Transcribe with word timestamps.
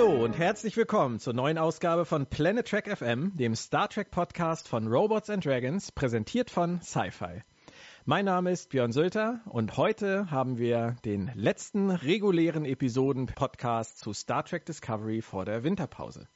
Hallo 0.00 0.24
und 0.24 0.38
herzlich 0.38 0.78
willkommen 0.78 1.18
zur 1.18 1.34
neuen 1.34 1.58
Ausgabe 1.58 2.06
von 2.06 2.24
Planet 2.24 2.66
Trek 2.66 2.88
FM, 2.88 3.36
dem 3.36 3.54
Star 3.54 3.86
Trek 3.86 4.10
Podcast 4.10 4.66
von 4.66 4.86
Robots 4.86 5.28
and 5.28 5.44
Dragons, 5.44 5.92
präsentiert 5.92 6.48
von 6.50 6.80
Sci-Fi. 6.80 7.42
Mein 8.06 8.24
Name 8.24 8.50
ist 8.50 8.70
Björn 8.70 8.92
Sülter 8.92 9.42
und 9.44 9.76
heute 9.76 10.30
haben 10.30 10.56
wir 10.56 10.96
den 11.04 11.30
letzten 11.34 11.90
regulären 11.90 12.64
Episoden-Podcast 12.64 13.98
zu 13.98 14.14
Star 14.14 14.42
Trek 14.42 14.64
Discovery 14.64 15.20
vor 15.20 15.44
der 15.44 15.64
Winterpause. 15.64 16.28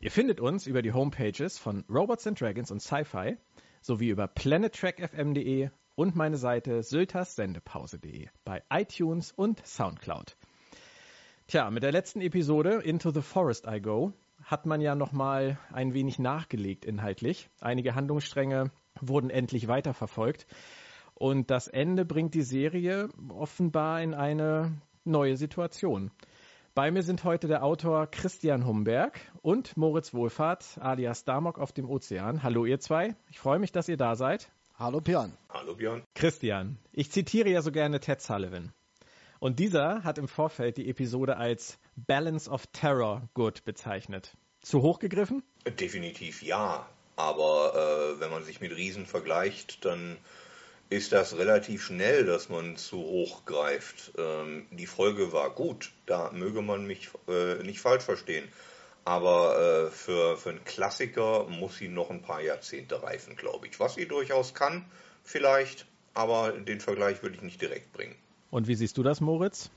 Ihr 0.00 0.12
findet 0.12 0.40
uns 0.40 0.68
über 0.68 0.80
die 0.80 0.92
Homepages 0.92 1.58
von 1.58 1.84
Robots 1.90 2.28
and 2.28 2.40
Dragons 2.40 2.70
und 2.70 2.80
Sci-Fi 2.80 3.36
sowie 3.80 4.10
über 4.10 4.28
planettrackfm.de 4.28 5.70
und 5.96 6.14
meine 6.14 6.36
Seite 6.36 6.84
sylterssendepause.de 6.84 8.28
bei 8.44 8.62
iTunes 8.70 9.32
und 9.32 9.60
Soundcloud. 9.66 10.36
Tja, 11.52 11.70
mit 11.70 11.82
der 11.82 11.92
letzten 11.92 12.22
Episode 12.22 12.76
Into 12.76 13.10
the 13.10 13.20
Forest 13.20 13.66
I 13.70 13.78
Go 13.78 14.14
hat 14.42 14.64
man 14.64 14.80
ja 14.80 14.94
nochmal 14.94 15.58
ein 15.70 15.92
wenig 15.92 16.18
nachgelegt 16.18 16.86
inhaltlich. 16.86 17.50
Einige 17.60 17.94
Handlungsstränge 17.94 18.70
wurden 19.02 19.28
endlich 19.28 19.68
weiterverfolgt. 19.68 20.46
Und 21.12 21.50
das 21.50 21.68
Ende 21.68 22.06
bringt 22.06 22.32
die 22.32 22.40
Serie 22.40 23.10
offenbar 23.28 24.00
in 24.00 24.14
eine 24.14 24.80
neue 25.04 25.36
Situation. 25.36 26.10
Bei 26.74 26.90
mir 26.90 27.02
sind 27.02 27.22
heute 27.22 27.48
der 27.48 27.62
Autor 27.64 28.06
Christian 28.06 28.66
Humberg 28.66 29.20
und 29.42 29.76
Moritz 29.76 30.14
Wohlfahrt 30.14 30.78
alias 30.80 31.26
Damok 31.26 31.58
auf 31.58 31.72
dem 31.72 31.86
Ozean. 31.86 32.42
Hallo 32.42 32.64
ihr 32.64 32.80
zwei, 32.80 33.14
ich 33.28 33.38
freue 33.38 33.58
mich, 33.58 33.72
dass 33.72 33.90
ihr 33.90 33.98
da 33.98 34.14
seid. 34.14 34.50
Hallo 34.78 35.02
Björn. 35.02 35.34
Hallo 35.50 35.74
Björn. 35.74 36.02
Christian, 36.14 36.78
ich 36.92 37.10
zitiere 37.10 37.50
ja 37.50 37.60
so 37.60 37.72
gerne 37.72 38.00
Ted 38.00 38.22
Sullivan. 38.22 38.72
Und 39.42 39.58
dieser 39.58 40.04
hat 40.04 40.18
im 40.18 40.28
Vorfeld 40.28 40.76
die 40.76 40.88
Episode 40.88 41.36
als 41.36 41.76
Balance 41.96 42.48
of 42.48 42.68
Terror 42.68 43.28
gut 43.34 43.64
bezeichnet. 43.64 44.36
Zu 44.60 44.82
hoch 44.82 45.00
gegriffen? 45.00 45.42
Definitiv 45.80 46.44
ja. 46.44 46.88
Aber 47.16 48.14
äh, 48.14 48.20
wenn 48.20 48.30
man 48.30 48.44
sich 48.44 48.60
mit 48.60 48.70
Riesen 48.70 49.04
vergleicht, 49.04 49.84
dann 49.84 50.16
ist 50.90 51.10
das 51.10 51.36
relativ 51.36 51.82
schnell, 51.82 52.24
dass 52.24 52.50
man 52.50 52.76
zu 52.76 52.98
hoch 52.98 53.44
greift. 53.44 54.12
Ähm, 54.16 54.68
die 54.70 54.86
Folge 54.86 55.32
war 55.32 55.50
gut, 55.50 55.90
da 56.06 56.30
möge 56.30 56.62
man 56.62 56.86
mich 56.86 57.10
äh, 57.26 57.64
nicht 57.64 57.80
falsch 57.80 58.04
verstehen. 58.04 58.46
Aber 59.04 59.58
äh, 59.58 59.90
für, 59.90 60.36
für 60.36 60.50
einen 60.50 60.64
Klassiker 60.64 61.48
muss 61.48 61.78
sie 61.78 61.88
noch 61.88 62.10
ein 62.10 62.22
paar 62.22 62.42
Jahrzehnte 62.42 63.02
reifen, 63.02 63.34
glaube 63.34 63.66
ich. 63.66 63.80
Was 63.80 63.96
sie 63.96 64.06
durchaus 64.06 64.54
kann, 64.54 64.84
vielleicht, 65.24 65.86
aber 66.14 66.52
den 66.52 66.80
Vergleich 66.80 67.24
würde 67.24 67.34
ich 67.34 67.42
nicht 67.42 67.60
direkt 67.60 67.92
bringen. 67.92 68.14
Und 68.52 68.68
wie 68.68 68.74
siehst 68.74 68.98
du 68.98 69.02
das, 69.02 69.22
Moritz? 69.22 69.70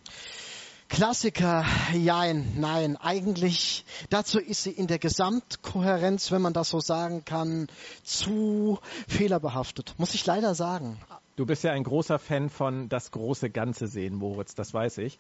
Klassiker, 0.90 1.64
jein, 1.94 2.60
nein, 2.60 2.98
eigentlich, 2.98 3.86
dazu 4.10 4.38
ist 4.38 4.64
sie 4.64 4.72
in 4.72 4.88
der 4.88 5.00
Gesamtkohärenz, 5.00 6.30
wenn 6.34 6.42
man 6.42 6.52
das 6.52 6.72
so 6.72 6.82
sagen 6.82 7.24
kann, 7.24 7.68
zu 8.04 8.78
fehlerbehaftet, 9.08 9.96
muss 9.98 10.14
ich 10.14 10.26
leider 10.26 10.56
sagen. 10.56 11.00
Du 11.38 11.46
bist 11.46 11.64
ja 11.64 11.72
ein 11.72 11.86
großer 11.86 12.20
Fan 12.20 12.50
von 12.50 12.90
das 12.90 13.12
große 13.12 13.50
Ganze 13.50 13.88
sehen, 13.88 14.14
Moritz, 14.14 14.56
das 14.56 14.74
weiß 14.74 14.98
ich. 14.98 15.20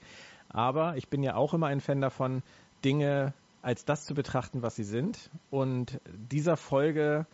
Aber 0.50 0.98
ich 0.98 1.08
bin 1.08 1.23
ja 1.23 1.36
auch 1.36 1.53
immer 1.53 1.67
ein 1.67 1.80
Fan 1.80 2.02
davon, 2.02 2.44
Dinge 2.83 3.33
als 3.61 3.86
das 3.86 4.03
zu 4.03 4.14
betrachten, 4.14 4.64
was 4.64 4.76
sie 4.76 4.83
sind 4.83 5.31
und 5.50 6.02
dieser 6.06 6.58
Folge 6.58 7.26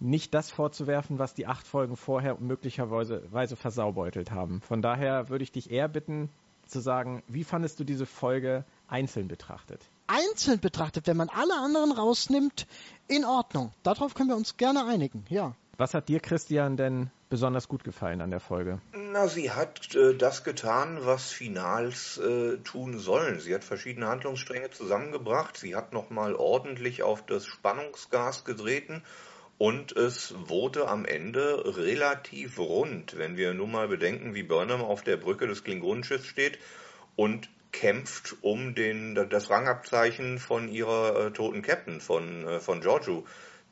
nicht 0.00 0.34
das 0.34 0.50
vorzuwerfen, 0.50 1.18
was 1.18 1.34
die 1.34 1.46
acht 1.46 1.66
Folgen 1.66 1.96
vorher 1.96 2.36
möglicherweise 2.40 3.56
versaubeutelt 3.56 4.30
haben. 4.30 4.60
Von 4.62 4.82
daher 4.82 5.28
würde 5.28 5.44
ich 5.44 5.52
dich 5.52 5.70
eher 5.70 5.88
bitten, 5.88 6.30
zu 6.66 6.80
sagen, 6.80 7.22
wie 7.28 7.44
fandest 7.44 7.78
du 7.80 7.84
diese 7.84 8.06
Folge 8.06 8.64
einzeln 8.88 9.28
betrachtet? 9.28 9.80
Einzeln 10.06 10.60
betrachtet, 10.60 11.06
wenn 11.06 11.16
man 11.16 11.28
alle 11.28 11.54
anderen 11.54 11.92
rausnimmt, 11.92 12.66
in 13.08 13.24
Ordnung. 13.24 13.72
Darauf 13.82 14.14
können 14.14 14.28
wir 14.28 14.36
uns 14.36 14.56
gerne 14.56 14.86
einigen, 14.86 15.24
ja. 15.28 15.54
Was 15.76 15.92
hat 15.92 16.08
dir, 16.08 16.20
Christian, 16.20 16.76
denn 16.76 17.10
besonders 17.28 17.66
gut 17.68 17.82
gefallen 17.82 18.20
an 18.20 18.30
der 18.30 18.38
Folge? 18.38 18.80
Na, 18.92 19.26
sie 19.26 19.50
hat 19.50 19.94
äh, 19.94 20.16
das 20.16 20.44
getan, 20.44 20.98
was 21.02 21.32
Finals 21.32 22.18
äh, 22.18 22.58
tun 22.58 22.98
sollen. 22.98 23.40
Sie 23.40 23.52
hat 23.54 23.64
verschiedene 23.64 24.06
Handlungsstränge 24.06 24.70
zusammengebracht. 24.70 25.56
Sie 25.56 25.74
hat 25.74 25.92
nochmal 25.92 26.36
ordentlich 26.36 27.02
auf 27.02 27.26
das 27.26 27.44
Spannungsgas 27.46 28.44
getreten 28.44 29.02
und 29.58 29.96
es 29.96 30.34
wurde 30.48 30.88
am 30.88 31.04
Ende 31.04 31.76
relativ 31.76 32.58
rund, 32.58 33.16
wenn 33.16 33.36
wir 33.36 33.54
nun 33.54 33.70
mal 33.70 33.88
bedenken, 33.88 34.34
wie 34.34 34.42
Burnham 34.42 34.82
auf 34.82 35.02
der 35.02 35.16
Brücke 35.16 35.46
des 35.46 35.62
Klingonenschiffs 35.64 36.26
steht 36.26 36.58
und 37.16 37.48
kämpft 37.70 38.36
um 38.42 38.74
den, 38.74 39.14
das 39.30 39.50
Rangabzeichen 39.50 40.38
von 40.38 40.68
ihrer 40.68 41.26
äh, 41.26 41.30
toten 41.32 41.62
Captain, 41.62 42.00
von, 42.00 42.46
äh, 42.46 42.60
von 42.60 42.80
Giorgio. 42.80 43.24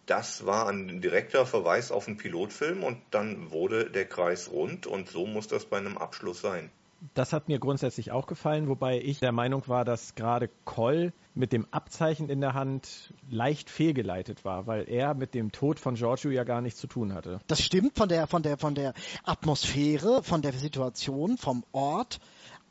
Das 0.07 0.45
war 0.45 0.69
ein 0.69 1.01
direkter 1.01 1.47
Verweis 1.47 1.93
auf 1.93 2.09
einen 2.09 2.17
Pilotfilm 2.17 2.83
und 2.83 3.01
dann 3.13 3.53
wurde 3.53 3.89
der 3.89 4.07
Kreis 4.07 4.51
rund 4.51 4.87
und 4.87 5.09
so 5.09 5.27
muss 5.27 5.47
das 5.47 5.67
bei 5.67 5.79
einem 5.79 5.97
Abschluss 5.97 6.41
sein. 6.41 6.71
Das 7.15 7.33
hat 7.33 7.49
mir 7.49 7.59
grundsätzlich 7.59 8.13
auch 8.13 8.27
gefallen, 8.27 8.69
wobei 8.69 9.01
ich 9.01 9.19
der 9.19 9.33
Meinung 9.33 9.67
war, 9.67 9.85
dass 9.85 10.15
gerade 10.15 10.49
Coll 10.65 11.13
mit 11.35 11.53
dem 11.53 11.67
Abzeichen 11.73 12.29
in 12.29 12.41
der 12.41 12.55
Hand 12.55 13.13
leicht 13.29 13.71
fehlgeleitet 13.71 14.45
war, 14.45 14.67
weil 14.67 14.89
er 14.89 15.15
mit 15.15 15.35
dem 15.35 15.51
Tod 15.51 15.81
von 15.81 15.95
Giorgio 15.95 16.31
ja 16.31 16.45
gar 16.45 16.61
nichts 16.61 16.79
zu 16.79 16.87
tun 16.87 17.13
hatte. 17.13 17.41
Das 17.47 17.61
stimmt 17.61 17.97
von 17.97 18.09
der, 18.09 18.27
von 18.27 18.43
der, 18.43 18.57
von 18.59 18.75
der 18.75 18.95
Atmosphäre, 19.25 20.23
von 20.23 20.43
der 20.43 20.53
Situation, 20.53 21.39
vom 21.39 21.65
Ort, 21.73 22.21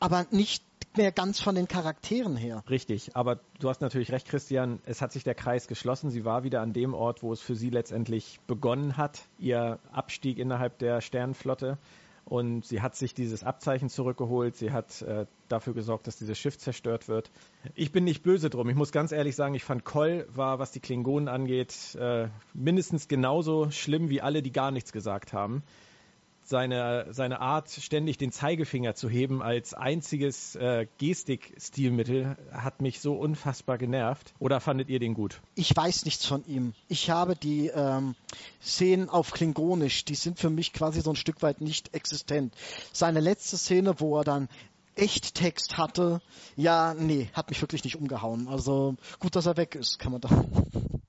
aber 0.00 0.26
nicht 0.30 0.64
mehr 0.96 1.12
ganz 1.12 1.40
von 1.40 1.54
den 1.54 1.68
Charakteren 1.68 2.36
her. 2.36 2.62
Richtig, 2.68 3.16
aber 3.16 3.40
du 3.60 3.68
hast 3.68 3.80
natürlich 3.80 4.12
recht, 4.12 4.28
Christian. 4.28 4.80
Es 4.84 5.00
hat 5.00 5.12
sich 5.12 5.24
der 5.24 5.34
Kreis 5.34 5.66
geschlossen. 5.66 6.10
Sie 6.10 6.24
war 6.24 6.44
wieder 6.44 6.60
an 6.60 6.72
dem 6.72 6.94
Ort, 6.94 7.22
wo 7.22 7.32
es 7.32 7.40
für 7.40 7.54
sie 7.54 7.70
letztendlich 7.70 8.40
begonnen 8.46 8.96
hat, 8.96 9.22
ihr 9.38 9.78
Abstieg 9.92 10.38
innerhalb 10.38 10.78
der 10.78 11.00
Sternenflotte. 11.00 11.78
Und 12.24 12.64
sie 12.64 12.80
hat 12.80 12.94
sich 12.94 13.14
dieses 13.14 13.44
Abzeichen 13.44 13.88
zurückgeholt. 13.88 14.56
Sie 14.56 14.70
hat 14.70 15.02
äh, 15.02 15.26
dafür 15.48 15.74
gesorgt, 15.74 16.06
dass 16.06 16.16
dieses 16.16 16.38
Schiff 16.38 16.56
zerstört 16.56 17.08
wird. 17.08 17.30
Ich 17.74 17.92
bin 17.92 18.04
nicht 18.04 18.22
böse 18.22 18.48
drum. 18.48 18.68
Ich 18.68 18.76
muss 18.76 18.92
ganz 18.92 19.12
ehrlich 19.12 19.36
sagen, 19.36 19.54
ich 19.54 19.64
fand 19.64 19.84
Koll 19.84 20.26
war, 20.32 20.58
was 20.58 20.70
die 20.70 20.80
Klingonen 20.80 21.28
angeht, 21.28 21.94
äh, 21.96 22.28
mindestens 22.54 23.08
genauso 23.08 23.70
schlimm 23.70 24.08
wie 24.08 24.20
alle, 24.20 24.42
die 24.42 24.52
gar 24.52 24.70
nichts 24.70 24.92
gesagt 24.92 25.32
haben 25.32 25.62
seine, 26.44 27.06
seine 27.10 27.40
Art, 27.40 27.70
ständig 27.70 28.18
den 28.18 28.32
Zeigefinger 28.32 28.94
zu 28.94 29.08
heben 29.08 29.42
als 29.42 29.74
einziges 29.74 30.54
äh, 30.56 30.86
Gestik-Stilmittel, 30.98 32.36
hat 32.52 32.80
mich 32.80 33.00
so 33.00 33.14
unfassbar 33.14 33.78
genervt. 33.78 34.34
Oder 34.38 34.60
fandet 34.60 34.88
ihr 34.88 34.98
den 34.98 35.14
gut? 35.14 35.40
Ich 35.54 35.74
weiß 35.76 36.04
nichts 36.04 36.26
von 36.26 36.44
ihm. 36.46 36.74
Ich 36.88 37.10
habe 37.10 37.36
die 37.36 37.68
ähm, 37.68 38.14
Szenen 38.62 39.08
auf 39.08 39.32
Klingonisch, 39.32 40.04
die 40.04 40.14
sind 40.14 40.38
für 40.38 40.50
mich 40.50 40.72
quasi 40.72 41.00
so 41.00 41.10
ein 41.10 41.16
Stück 41.16 41.42
weit 41.42 41.60
nicht 41.60 41.94
existent. 41.94 42.54
Seine 42.92 43.20
letzte 43.20 43.56
Szene, 43.56 44.00
wo 44.00 44.18
er 44.18 44.24
dann 44.24 44.48
Echttext 44.94 45.78
hatte, 45.78 46.20
ja, 46.56 46.94
nee, 46.94 47.30
hat 47.32 47.48
mich 47.48 47.60
wirklich 47.62 47.84
nicht 47.84 47.96
umgehauen. 47.96 48.48
Also 48.48 48.96
gut, 49.20 49.36
dass 49.36 49.46
er 49.46 49.56
weg 49.56 49.74
ist, 49.74 49.98
kann 49.98 50.12
man 50.12 50.20
da. 50.20 50.28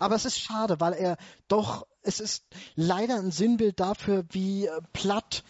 Aber 0.00 0.14
es 0.14 0.24
ist 0.24 0.38
schade, 0.38 0.80
weil 0.80 0.92
er 0.94 1.16
doch, 1.48 1.86
es 2.02 2.20
ist 2.20 2.44
leider 2.74 3.16
ein 3.16 3.30
Sinnbild 3.30 3.80
dafür, 3.80 4.24
wie 4.30 4.66
äh, 4.66 4.80
platt 4.92 5.44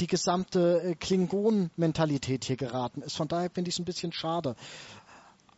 die 0.00 0.06
gesamte 0.06 0.82
äh, 0.82 0.94
Klingon-Mentalität 0.94 2.44
hier 2.44 2.56
geraten 2.56 3.02
ist. 3.02 3.16
Von 3.16 3.28
daher 3.28 3.50
finde 3.50 3.68
ich 3.68 3.74
es 3.74 3.78
ein 3.78 3.84
bisschen 3.84 4.12
schade. 4.12 4.54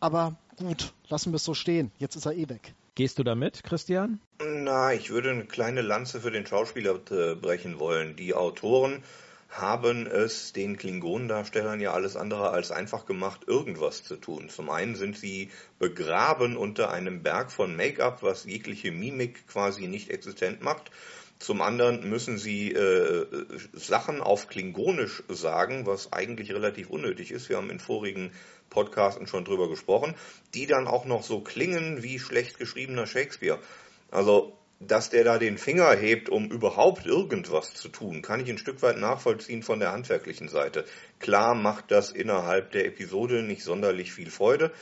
Aber 0.00 0.36
gut, 0.56 0.92
lassen 1.08 1.32
wir 1.32 1.36
es 1.36 1.44
so 1.44 1.54
stehen. 1.54 1.92
Jetzt 1.98 2.16
ist 2.16 2.26
er 2.26 2.32
eh 2.32 2.48
weg. 2.48 2.74
Gehst 2.94 3.18
du 3.18 3.22
damit, 3.22 3.62
Christian? 3.62 4.20
Na, 4.42 4.92
ich 4.92 5.10
würde 5.10 5.30
eine 5.30 5.44
kleine 5.44 5.82
Lanze 5.82 6.20
für 6.20 6.30
den 6.30 6.46
Schauspieler 6.46 7.00
äh, 7.10 7.34
brechen 7.34 7.78
wollen. 7.78 8.16
Die 8.16 8.34
Autoren 8.34 9.02
haben 9.50 10.06
es 10.06 10.52
den 10.52 10.76
Klingonendarstellern 10.76 11.80
ja 11.80 11.92
alles 11.92 12.16
andere 12.16 12.50
als 12.50 12.70
einfach 12.70 13.04
gemacht, 13.04 13.42
irgendwas 13.46 14.04
zu 14.04 14.16
tun. 14.16 14.48
Zum 14.48 14.70
einen 14.70 14.94
sind 14.94 15.18
sie 15.18 15.50
begraben 15.78 16.56
unter 16.56 16.90
einem 16.90 17.22
Berg 17.22 17.50
von 17.50 17.76
Make-up, 17.76 18.22
was 18.22 18.44
jegliche 18.44 18.92
Mimik 18.92 19.48
quasi 19.48 19.88
nicht 19.88 20.10
existent 20.10 20.62
macht. 20.62 20.92
Zum 21.40 21.62
anderen 21.62 22.08
müssen 22.08 22.38
sie 22.38 22.72
äh, 22.72 23.26
Sachen 23.72 24.20
auf 24.20 24.46
Klingonisch 24.46 25.22
sagen, 25.28 25.86
was 25.86 26.12
eigentlich 26.12 26.52
relativ 26.52 26.90
unnötig 26.90 27.32
ist. 27.32 27.48
Wir 27.48 27.56
haben 27.56 27.70
in 27.70 27.80
vorigen 27.80 28.30
Podcasten 28.68 29.26
schon 29.26 29.44
drüber 29.44 29.68
gesprochen, 29.68 30.14
die 30.54 30.66
dann 30.66 30.86
auch 30.86 31.06
noch 31.06 31.24
so 31.24 31.40
klingen 31.40 32.02
wie 32.02 32.18
schlecht 32.18 32.58
geschriebener 32.58 33.06
Shakespeare. 33.06 33.58
Also 34.10 34.59
dass 34.80 35.10
der 35.10 35.24
da 35.24 35.38
den 35.38 35.58
Finger 35.58 35.94
hebt, 35.94 36.30
um 36.30 36.50
überhaupt 36.50 37.04
irgendwas 37.04 37.74
zu 37.74 37.88
tun, 37.88 38.22
kann 38.22 38.40
ich 38.40 38.48
ein 38.48 38.56
Stück 38.56 38.80
weit 38.80 38.96
nachvollziehen 38.96 39.62
von 39.62 39.78
der 39.78 39.92
handwerklichen 39.92 40.48
Seite. 40.48 40.86
Klar 41.18 41.54
macht 41.54 41.90
das 41.90 42.10
innerhalb 42.10 42.72
der 42.72 42.86
Episode 42.86 43.42
nicht 43.42 43.62
sonderlich 43.62 44.12
viel 44.12 44.30
Freude, 44.30 44.72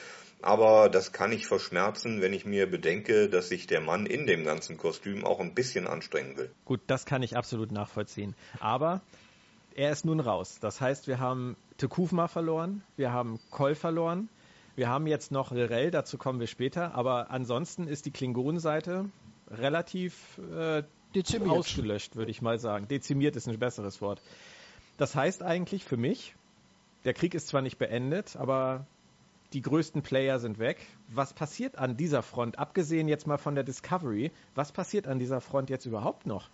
aber 0.40 0.88
das 0.88 1.12
kann 1.12 1.32
ich 1.32 1.48
verschmerzen, 1.48 2.20
wenn 2.20 2.32
ich 2.32 2.46
mir 2.46 2.70
bedenke, 2.70 3.28
dass 3.28 3.48
sich 3.48 3.66
der 3.66 3.80
Mann 3.80 4.06
in 4.06 4.26
dem 4.26 4.44
ganzen 4.44 4.76
Kostüm 4.76 5.24
auch 5.24 5.40
ein 5.40 5.52
bisschen 5.52 5.88
anstrengen 5.88 6.36
will. 6.36 6.50
Gut, 6.64 6.80
das 6.86 7.04
kann 7.04 7.24
ich 7.24 7.36
absolut 7.36 7.72
nachvollziehen. 7.72 8.36
Aber 8.60 9.00
er 9.74 9.90
ist 9.90 10.04
nun 10.04 10.20
raus. 10.20 10.58
Das 10.60 10.80
heißt, 10.80 11.08
wir 11.08 11.18
haben 11.18 11.56
Tekufma 11.76 12.28
verloren, 12.28 12.84
wir 12.96 13.12
haben 13.12 13.40
Koll 13.50 13.74
verloren. 13.74 14.28
Wir 14.76 14.88
haben 14.88 15.08
jetzt 15.08 15.32
noch 15.32 15.50
Rel, 15.50 15.90
dazu 15.90 16.18
kommen 16.18 16.38
wir 16.38 16.46
später, 16.46 16.94
aber 16.94 17.32
ansonsten 17.32 17.88
ist 17.88 18.06
die 18.06 18.12
Klingonenseite 18.12 19.06
relativ 19.50 20.38
äh, 20.38 20.82
Dezimiert. 21.14 21.50
ausgelöscht, 21.50 22.16
würde 22.16 22.30
ich 22.30 22.42
mal 22.42 22.58
sagen. 22.58 22.88
Dezimiert 22.88 23.36
ist 23.36 23.48
ein 23.48 23.58
besseres 23.58 24.00
Wort. 24.00 24.20
Das 24.96 25.14
heißt 25.14 25.42
eigentlich 25.42 25.84
für 25.84 25.96
mich, 25.96 26.34
der 27.04 27.14
Krieg 27.14 27.34
ist 27.34 27.48
zwar 27.48 27.62
nicht 27.62 27.78
beendet, 27.78 28.36
aber 28.36 28.86
die 29.52 29.62
größten 29.62 30.02
Player 30.02 30.38
sind 30.38 30.58
weg. 30.58 30.84
Was 31.08 31.32
passiert 31.32 31.78
an 31.78 31.96
dieser 31.96 32.22
Front, 32.22 32.58
abgesehen 32.58 33.08
jetzt 33.08 33.26
mal 33.26 33.38
von 33.38 33.54
der 33.54 33.64
Discovery, 33.64 34.30
was 34.54 34.72
passiert 34.72 35.06
an 35.06 35.18
dieser 35.18 35.40
Front 35.40 35.70
jetzt 35.70 35.86
überhaupt 35.86 36.26
noch? 36.26 36.50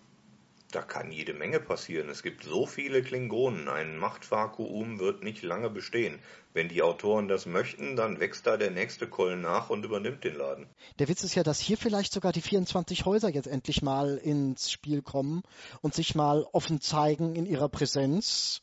Da 0.75 0.83
kann 0.83 1.13
jede 1.13 1.35
Menge 1.35 1.61
passieren. 1.61 2.09
Es 2.09 2.25
gibt 2.25 2.43
so 2.43 2.67
viele 2.67 3.01
Klingonen. 3.01 3.69
Ein 3.69 3.97
Machtvakuum 3.97 4.99
wird 4.99 5.23
nicht 5.23 5.45
lange 5.45 5.71
bestehen. 5.71 6.19
Wenn 6.53 6.69
die 6.69 6.83
Autoren 6.83 7.29
das 7.29 7.47
möchten, 7.47 7.95
dann 7.95 8.19
wächst 8.19 8.45
da 8.49 8.57
der 8.57 8.73
nächste 8.73 9.07
Koll 9.07 9.37
nach 9.37 9.71
und 9.71 9.85
übernimmt 9.85 10.25
den 10.25 10.35
Laden. 10.35 10.67
Der 10.99 11.07
Witz 11.07 11.23
ist 11.23 11.37
ja, 11.37 11.45
dass 11.45 11.61
hier 11.61 11.79
vielleicht 11.79 12.13
sogar 12.13 12.33
die 12.33 12.41
24 12.41 13.05
Häuser 13.05 13.29
jetzt 13.29 13.47
endlich 13.47 13.83
mal 13.83 14.17
ins 14.17 14.73
Spiel 14.73 15.01
kommen 15.01 15.45
und 15.81 15.95
sich 15.95 16.17
mal 16.17 16.45
offen 16.51 16.81
zeigen 16.81 17.37
in 17.37 17.47
ihrer 17.47 17.69
Präsenz. 17.69 18.61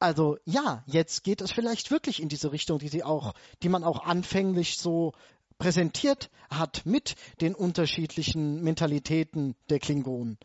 Also 0.00 0.36
ja, 0.44 0.82
jetzt 0.86 1.24
geht 1.24 1.40
es 1.40 1.50
vielleicht 1.50 1.90
wirklich 1.90 2.20
in 2.20 2.28
diese 2.28 2.52
Richtung, 2.52 2.78
die 2.78 2.88
sie 2.88 3.04
auch, 3.04 3.32
die 3.62 3.70
man 3.70 3.84
auch 3.84 4.04
anfänglich 4.04 4.76
so 4.76 5.12
präsentiert 5.58 6.30
hat 6.50 6.84
mit 6.84 7.14
den 7.40 7.54
unterschiedlichen 7.54 8.62
Mentalitäten 8.62 9.54
der 9.70 9.78
Klingonen. 9.78 10.38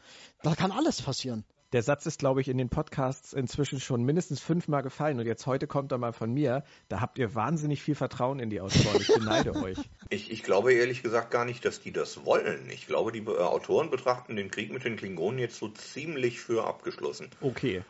Da 0.44 0.56
kann 0.56 0.72
alles 0.72 1.02
passieren. 1.02 1.46
Der 1.74 1.84
Satz 1.84 2.06
ist, 2.06 2.20
glaube 2.20 2.40
ich, 2.40 2.48
in 2.48 2.58
den 2.58 2.70
Podcasts 2.70 3.34
inzwischen 3.34 3.82
schon 3.82 4.04
mindestens 4.04 4.40
fünfmal 4.40 4.84
gefallen 4.84 5.20
und 5.20 5.26
jetzt 5.26 5.46
heute 5.48 5.68
kommt 5.68 5.92
er 5.92 5.98
mal 5.98 6.14
von 6.14 6.34
mir. 6.34 6.64
Da 6.88 7.02
habt 7.02 7.20
ihr 7.20 7.36
wahnsinnig 7.36 7.84
viel 7.84 7.96
Vertrauen 7.96 8.40
in 8.40 8.50
die 8.50 8.62
Autoren. 8.62 9.02
Ich 9.02 9.08
beneide 9.08 9.54
euch. 9.62 9.78
Ich, 10.10 10.32
ich 10.32 10.44
glaube 10.44 10.74
ehrlich 10.74 11.04
gesagt 11.04 11.30
gar 11.30 11.44
nicht, 11.44 11.66
dass 11.66 11.82
die 11.82 11.92
das 11.92 12.24
wollen. 12.24 12.70
Ich 12.70 12.88
glaube, 12.88 13.12
die 13.12 13.20
äh, 13.20 13.40
Autoren 13.40 13.90
betrachten 13.90 14.38
den 14.38 14.50
Krieg 14.50 14.72
mit 14.72 14.86
den 14.86 14.96
Klingonen 14.96 15.40
jetzt 15.40 15.58
so 15.58 15.68
ziemlich 15.68 16.40
für 16.40 16.66
abgeschlossen. 16.66 17.30
Okay. 17.42 17.84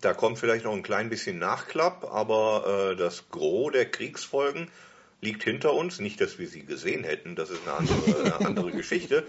Da 0.00 0.14
kommt 0.14 0.38
vielleicht 0.38 0.64
noch 0.64 0.72
ein 0.72 0.82
klein 0.82 1.10
bisschen 1.10 1.38
Nachklapp, 1.38 2.04
aber 2.10 2.92
äh, 2.92 2.96
das 2.96 3.28
Gros 3.28 3.72
der 3.72 3.90
Kriegsfolgen 3.90 4.70
liegt 5.20 5.42
hinter 5.44 5.74
uns. 5.74 6.00
Nicht, 6.00 6.20
dass 6.20 6.38
wir 6.38 6.48
sie 6.48 6.64
gesehen 6.64 7.04
hätten, 7.04 7.36
das 7.36 7.50
ist 7.50 7.66
eine 7.66 7.78
andere, 7.78 8.24
eine 8.24 8.46
andere 8.46 8.70
Geschichte. 8.70 9.24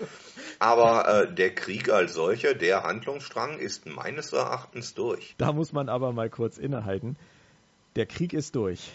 Aber 0.60 1.08
äh, 1.08 1.34
der 1.34 1.56
Krieg 1.56 1.90
als 1.90 2.14
solcher, 2.14 2.54
der 2.54 2.84
Handlungsstrang 2.84 3.60
ist 3.60 3.86
meines 3.86 4.34
Erachtens 4.34 4.94
durch. 4.94 5.36
Da 5.38 5.54
muss 5.54 5.74
man 5.74 5.90
aber 5.90 6.12
mal 6.12 6.30
kurz 6.30 6.58
innehalten. 6.58 7.16
Der 7.96 8.06
Krieg 8.06 8.34
ist 8.34 8.56
durch. 8.56 8.92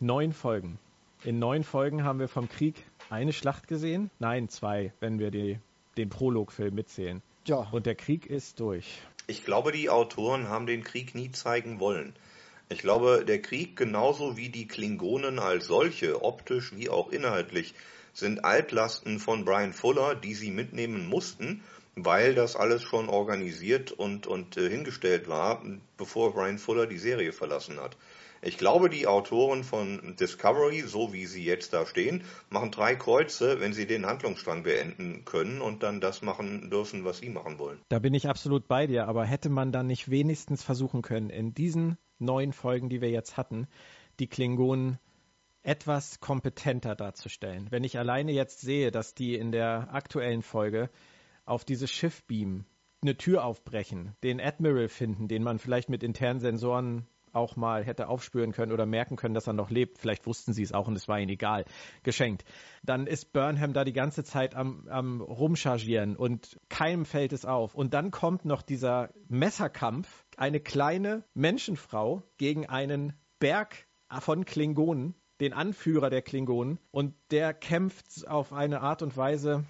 Neun 0.00 0.32
Folgen. 0.32 0.78
In 1.24 1.38
neun 1.38 1.64
Folgen 1.64 2.04
haben 2.04 2.20
wir 2.20 2.28
vom 2.28 2.48
Krieg 2.48 2.84
eine 3.10 3.32
Schlacht 3.32 3.66
gesehen. 3.68 4.10
Nein, 4.18 4.48
zwei, 4.48 4.92
wenn 5.00 5.18
wir 5.18 5.30
die, 5.30 5.58
den 5.96 6.10
Prologfilm 6.10 6.74
mitzählen. 6.74 7.22
Ja. 7.46 7.66
Und 7.72 7.86
der 7.86 7.94
Krieg 7.94 8.26
ist 8.26 8.60
durch. 8.60 9.00
Ich 9.26 9.44
glaube, 9.44 9.72
die 9.72 9.90
Autoren 9.90 10.48
haben 10.48 10.66
den 10.66 10.84
Krieg 10.84 11.14
nie 11.14 11.32
zeigen 11.32 11.80
wollen. 11.80 12.14
Ich 12.68 12.80
glaube, 12.80 13.24
der 13.24 13.40
Krieg 13.40 13.76
genauso 13.76 14.36
wie 14.36 14.48
die 14.48 14.66
Klingonen 14.66 15.38
als 15.38 15.66
solche, 15.66 16.24
optisch 16.24 16.74
wie 16.74 16.88
auch 16.88 17.12
inhaltlich, 17.12 17.74
sind 18.12 18.44
Altlasten 18.44 19.20
von 19.20 19.44
Brian 19.44 19.72
Fuller, 19.72 20.16
die 20.16 20.34
sie 20.34 20.50
mitnehmen 20.50 21.06
mussten, 21.06 21.62
weil 21.94 22.34
das 22.34 22.56
alles 22.56 22.82
schon 22.82 23.08
organisiert 23.08 23.92
und, 23.92 24.26
und 24.26 24.56
äh, 24.56 24.68
hingestellt 24.68 25.28
war, 25.28 25.64
bevor 25.96 26.34
Brian 26.34 26.58
Fuller 26.58 26.86
die 26.86 26.98
Serie 26.98 27.32
verlassen 27.32 27.78
hat. 27.78 27.96
Ich 28.46 28.58
glaube, 28.58 28.88
die 28.88 29.08
Autoren 29.08 29.64
von 29.64 30.14
Discovery, 30.20 30.82
so 30.82 31.12
wie 31.12 31.26
sie 31.26 31.44
jetzt 31.44 31.72
da 31.72 31.84
stehen, 31.84 32.22
machen 32.48 32.70
drei 32.70 32.94
Kreuze, 32.94 33.58
wenn 33.58 33.72
sie 33.72 33.88
den 33.88 34.06
Handlungsstrang 34.06 34.62
beenden 34.62 35.24
können 35.24 35.60
und 35.60 35.82
dann 35.82 36.00
das 36.00 36.22
machen 36.22 36.70
dürfen, 36.70 37.04
was 37.04 37.18
sie 37.18 37.28
machen 37.28 37.58
wollen. 37.58 37.80
Da 37.88 37.98
bin 37.98 38.14
ich 38.14 38.28
absolut 38.28 38.68
bei 38.68 38.86
dir, 38.86 39.08
aber 39.08 39.24
hätte 39.24 39.48
man 39.48 39.72
dann 39.72 39.88
nicht 39.88 40.12
wenigstens 40.12 40.62
versuchen 40.62 41.02
können, 41.02 41.28
in 41.28 41.54
diesen 41.54 41.98
neun 42.20 42.52
Folgen, 42.52 42.88
die 42.88 43.00
wir 43.00 43.10
jetzt 43.10 43.36
hatten, 43.36 43.66
die 44.20 44.28
Klingonen 44.28 45.00
etwas 45.64 46.20
kompetenter 46.20 46.94
darzustellen. 46.94 47.66
Wenn 47.70 47.82
ich 47.82 47.98
alleine 47.98 48.30
jetzt 48.30 48.60
sehe, 48.60 48.92
dass 48.92 49.16
die 49.16 49.34
in 49.34 49.50
der 49.50 49.92
aktuellen 49.92 50.42
Folge 50.42 50.88
auf 51.46 51.64
dieses 51.64 51.90
Schiff 51.90 52.22
beamen, 52.22 52.64
eine 53.02 53.16
Tür 53.16 53.44
aufbrechen, 53.44 54.14
den 54.22 54.40
Admiral 54.40 54.88
finden, 54.88 55.26
den 55.26 55.42
man 55.42 55.58
vielleicht 55.58 55.88
mit 55.88 56.04
internen 56.04 56.38
Sensoren 56.38 57.08
auch 57.36 57.54
mal 57.54 57.84
hätte 57.84 58.08
aufspüren 58.08 58.52
können 58.52 58.72
oder 58.72 58.86
merken 58.86 59.16
können, 59.16 59.34
dass 59.34 59.46
er 59.46 59.52
noch 59.52 59.70
lebt. 59.70 59.98
Vielleicht 59.98 60.26
wussten 60.26 60.52
sie 60.52 60.62
es 60.62 60.72
auch 60.72 60.88
und 60.88 60.96
es 60.96 61.06
war 61.06 61.20
ihnen 61.20 61.30
egal. 61.30 61.64
Geschenkt. 62.02 62.44
Dann 62.82 63.06
ist 63.06 63.32
Burnham 63.32 63.72
da 63.72 63.84
die 63.84 63.92
ganze 63.92 64.24
Zeit 64.24 64.54
am, 64.54 64.88
am 64.88 65.20
Rumchargieren 65.20 66.16
und 66.16 66.58
keinem 66.68 67.04
fällt 67.04 67.32
es 67.32 67.44
auf. 67.44 67.74
Und 67.74 67.94
dann 67.94 68.10
kommt 68.10 68.44
noch 68.44 68.62
dieser 68.62 69.10
Messerkampf. 69.28 70.24
Eine 70.36 70.60
kleine 70.60 71.24
Menschenfrau 71.34 72.22
gegen 72.38 72.66
einen 72.66 73.12
Berg 73.38 73.86
von 74.20 74.44
Klingonen, 74.44 75.14
den 75.40 75.52
Anführer 75.52 76.10
der 76.10 76.22
Klingonen. 76.22 76.78
Und 76.90 77.14
der 77.30 77.54
kämpft 77.54 78.26
auf 78.26 78.52
eine 78.52 78.80
Art 78.80 79.02
und 79.02 79.16
Weise, 79.16 79.64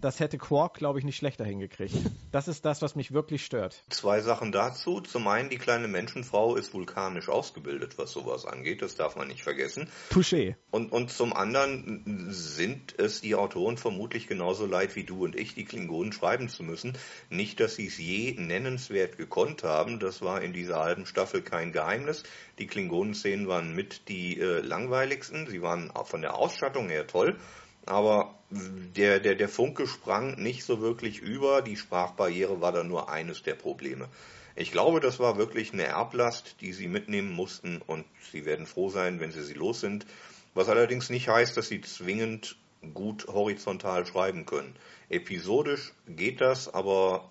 das 0.00 0.20
hätte 0.20 0.36
Quark, 0.36 0.74
glaube 0.74 0.98
ich, 0.98 1.04
nicht 1.04 1.16
schlechter 1.16 1.44
hingekriegt. 1.44 1.94
Das 2.30 2.48
ist 2.48 2.64
das, 2.64 2.82
was 2.82 2.94
mich 2.94 3.12
wirklich 3.12 3.44
stört. 3.44 3.82
Zwei 3.90 4.20
Sachen 4.20 4.52
dazu. 4.52 5.00
Zum 5.00 5.26
einen, 5.28 5.50
die 5.50 5.56
kleine 5.56 5.88
Menschenfrau 5.88 6.56
ist 6.56 6.74
vulkanisch 6.74 7.28
ausgebildet, 7.28 7.96
was 7.96 8.10
sowas 8.10 8.44
angeht. 8.44 8.82
Das 8.82 8.96
darf 8.96 9.16
man 9.16 9.28
nicht 9.28 9.42
vergessen. 9.42 9.88
Touché. 10.10 10.56
Und, 10.70 10.92
und 10.92 11.10
zum 11.10 11.32
anderen 11.32 12.28
sind 12.28 12.98
es 12.98 13.20
die 13.20 13.34
Autoren 13.34 13.76
vermutlich 13.76 14.26
genauso 14.26 14.66
leid 14.66 14.96
wie 14.96 15.04
du 15.04 15.24
und 15.24 15.36
ich, 15.36 15.54
die 15.54 15.64
Klingonen 15.64 16.12
schreiben 16.12 16.48
zu 16.48 16.64
müssen. 16.64 16.98
Nicht, 17.30 17.60
dass 17.60 17.76
sie 17.76 17.86
es 17.86 17.98
je 17.98 18.34
nennenswert 18.36 19.16
gekonnt 19.16 19.62
haben. 19.62 20.00
Das 20.00 20.20
war 20.20 20.42
in 20.42 20.52
dieser 20.52 20.80
halben 20.80 21.06
Staffel 21.06 21.40
kein 21.40 21.72
Geheimnis. 21.72 22.24
Die 22.58 22.66
Klingonen-Szenen 22.66 23.48
waren 23.48 23.74
mit 23.74 24.08
die 24.08 24.38
äh, 24.40 24.60
langweiligsten. 24.60 25.46
Sie 25.46 25.62
waren 25.62 25.92
von 26.04 26.20
der 26.20 26.36
Ausstattung 26.36 26.88
her 26.88 27.06
toll 27.06 27.38
aber 27.86 28.34
der, 28.50 29.20
der, 29.20 29.34
der 29.34 29.48
Funke 29.48 29.86
sprang 29.86 30.40
nicht 30.40 30.64
so 30.64 30.80
wirklich 30.80 31.20
über. 31.20 31.62
Die 31.62 31.76
Sprachbarriere 31.76 32.60
war 32.60 32.72
dann 32.72 32.88
nur 32.88 33.08
eines 33.08 33.42
der 33.42 33.54
Probleme. 33.54 34.08
Ich 34.56 34.70
glaube, 34.70 35.00
das 35.00 35.18
war 35.18 35.36
wirklich 35.36 35.72
eine 35.72 35.84
Erblast, 35.84 36.56
die 36.60 36.72
sie 36.72 36.86
mitnehmen 36.86 37.32
mussten 37.32 37.82
und 37.86 38.04
sie 38.30 38.44
werden 38.44 38.66
froh 38.66 38.88
sein, 38.88 39.18
wenn 39.18 39.32
sie 39.32 39.42
sie 39.42 39.54
los 39.54 39.80
sind. 39.80 40.06
Was 40.54 40.68
allerdings 40.68 41.10
nicht 41.10 41.28
heißt, 41.28 41.56
dass 41.56 41.68
sie 41.68 41.80
zwingend 41.80 42.56
gut 42.92 43.26
horizontal 43.26 44.06
schreiben 44.06 44.46
können. 44.46 44.76
Episodisch 45.08 45.92
geht 46.06 46.40
das, 46.40 46.72
aber 46.72 47.30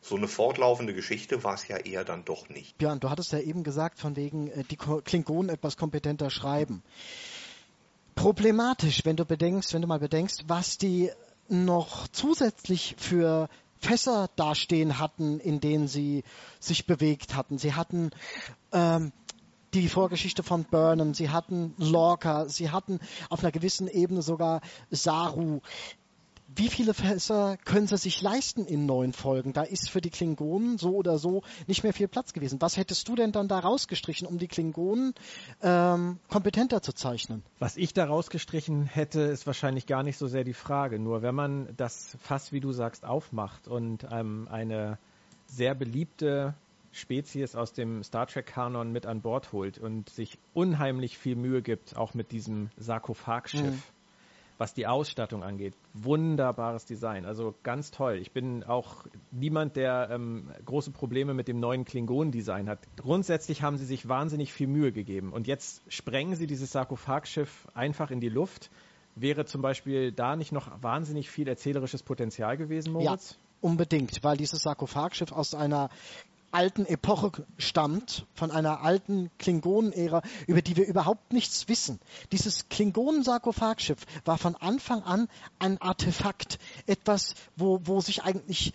so 0.00 0.14
eine 0.14 0.28
fortlaufende 0.28 0.94
Geschichte 0.94 1.42
war 1.42 1.54
es 1.54 1.66
ja 1.66 1.78
eher 1.78 2.04
dann 2.04 2.24
doch 2.24 2.48
nicht. 2.48 2.78
Björn, 2.78 3.00
du 3.00 3.10
hattest 3.10 3.32
ja 3.32 3.40
eben 3.40 3.64
gesagt, 3.64 3.98
von 3.98 4.14
wegen 4.14 4.48
äh, 4.48 4.62
die 4.62 4.76
Klingonen 4.76 5.48
etwas 5.48 5.76
kompetenter 5.76 6.30
schreiben 6.30 6.84
problematisch, 8.18 9.04
wenn 9.04 9.14
du 9.14 9.24
bedenkst, 9.24 9.72
wenn 9.72 9.82
du 9.82 9.86
mal 9.86 10.00
bedenkst, 10.00 10.44
was 10.48 10.76
die 10.76 11.10
noch 11.48 12.08
zusätzlich 12.08 12.96
für 12.98 13.48
Fässer 13.78 14.28
dastehen 14.34 14.98
hatten, 14.98 15.38
in 15.38 15.60
denen 15.60 15.86
sie 15.86 16.24
sich 16.58 16.84
bewegt 16.84 17.36
hatten. 17.36 17.58
Sie 17.58 17.74
hatten 17.74 18.10
ähm, 18.72 19.12
die 19.72 19.88
Vorgeschichte 19.88 20.42
von 20.42 20.64
Burnham, 20.64 21.14
sie 21.14 21.30
hatten 21.30 21.74
Lorca, 21.78 22.48
sie 22.48 22.70
hatten 22.70 22.98
auf 23.30 23.44
einer 23.44 23.52
gewissen 23.52 23.86
Ebene 23.86 24.22
sogar 24.22 24.62
Saru 24.90 25.60
wie 26.54 26.68
viele 26.68 26.94
Fässer 26.94 27.58
können 27.64 27.86
sie 27.86 27.98
sich 27.98 28.22
leisten 28.22 28.64
in 28.64 28.86
neun 28.86 29.12
Folgen? 29.12 29.52
Da 29.52 29.62
ist 29.62 29.90
für 29.90 30.00
die 30.00 30.08
Klingonen 30.08 30.78
so 30.78 30.94
oder 30.94 31.18
so 31.18 31.42
nicht 31.66 31.82
mehr 31.84 31.92
viel 31.92 32.08
Platz 32.08 32.32
gewesen. 32.32 32.60
Was 32.62 32.78
hättest 32.78 33.06
du 33.08 33.14
denn 33.14 33.32
dann 33.32 33.48
da 33.48 33.58
rausgestrichen, 33.58 34.26
um 34.26 34.38
die 34.38 34.48
Klingonen 34.48 35.14
ähm, 35.62 36.18
kompetenter 36.28 36.80
zu 36.80 36.92
zeichnen? 36.92 37.42
Was 37.58 37.76
ich 37.76 37.92
da 37.92 38.06
rausgestrichen 38.06 38.86
hätte, 38.86 39.20
ist 39.20 39.46
wahrscheinlich 39.46 39.86
gar 39.86 40.02
nicht 40.02 40.16
so 40.16 40.26
sehr 40.26 40.42
die 40.42 40.54
Frage. 40.54 40.98
Nur 40.98 41.20
wenn 41.20 41.34
man 41.34 41.68
das 41.76 42.16
Fass, 42.20 42.50
wie 42.50 42.60
du 42.60 42.72
sagst, 42.72 43.04
aufmacht 43.04 43.68
und 43.68 44.06
ähm, 44.10 44.48
eine 44.50 44.98
sehr 45.46 45.74
beliebte 45.74 46.54
Spezies 46.92 47.54
aus 47.56 47.74
dem 47.74 48.02
Star 48.02 48.26
Trek-Kanon 48.26 48.90
mit 48.90 49.04
an 49.04 49.20
Bord 49.20 49.52
holt 49.52 49.76
und 49.78 50.08
sich 50.08 50.38
unheimlich 50.54 51.18
viel 51.18 51.36
Mühe 51.36 51.60
gibt, 51.60 51.96
auch 51.96 52.14
mit 52.14 52.32
diesem 52.32 52.70
Sarkophagschiff. 52.78 53.62
Mhm 53.62 53.82
was 54.58 54.74
die 54.74 54.86
Ausstattung 54.86 55.42
angeht. 55.42 55.74
Wunderbares 55.94 56.84
Design, 56.84 57.24
also 57.24 57.54
ganz 57.62 57.90
toll. 57.90 58.18
Ich 58.20 58.32
bin 58.32 58.64
auch 58.64 59.06
niemand, 59.30 59.76
der 59.76 60.10
ähm, 60.10 60.50
große 60.64 60.90
Probleme 60.90 61.32
mit 61.32 61.48
dem 61.48 61.60
neuen 61.60 61.84
Klingonen-Design 61.84 62.68
hat. 62.68 62.80
Grundsätzlich 62.96 63.62
haben 63.62 63.78
sie 63.78 63.86
sich 63.86 64.08
wahnsinnig 64.08 64.52
viel 64.52 64.66
Mühe 64.66 64.92
gegeben 64.92 65.32
und 65.32 65.46
jetzt 65.46 65.82
sprengen 65.88 66.34
sie 66.34 66.46
dieses 66.46 66.72
Sarkophagschiff 66.72 67.68
einfach 67.72 68.10
in 68.10 68.20
die 68.20 68.28
Luft. 68.28 68.70
Wäre 69.14 69.46
zum 69.46 69.62
Beispiel 69.62 70.12
da 70.12 70.36
nicht 70.36 70.52
noch 70.52 70.82
wahnsinnig 70.82 71.30
viel 71.30 71.48
erzählerisches 71.48 72.02
Potenzial 72.02 72.56
gewesen, 72.56 72.92
Moritz? 72.92 73.32
Ja, 73.32 73.68
unbedingt, 73.68 74.22
weil 74.22 74.36
dieses 74.36 74.60
Sarkophagschiff 74.62 75.32
aus 75.32 75.54
einer 75.54 75.88
alten 76.50 76.86
Epoche 76.86 77.46
stammt, 77.56 78.26
von 78.34 78.50
einer 78.50 78.82
alten 78.82 79.30
Klingonen-Ära, 79.38 80.22
über 80.46 80.62
die 80.62 80.76
wir 80.76 80.86
überhaupt 80.86 81.32
nichts 81.32 81.68
wissen. 81.68 82.00
Dieses 82.32 82.68
Klingonen-Sarkophagschiff 82.68 83.98
war 84.24 84.38
von 84.38 84.56
Anfang 84.56 85.02
an 85.02 85.28
ein 85.58 85.80
Artefakt, 85.80 86.58
etwas, 86.86 87.34
wo, 87.56 87.80
wo 87.84 88.00
sich 88.00 88.22
eigentlich 88.22 88.72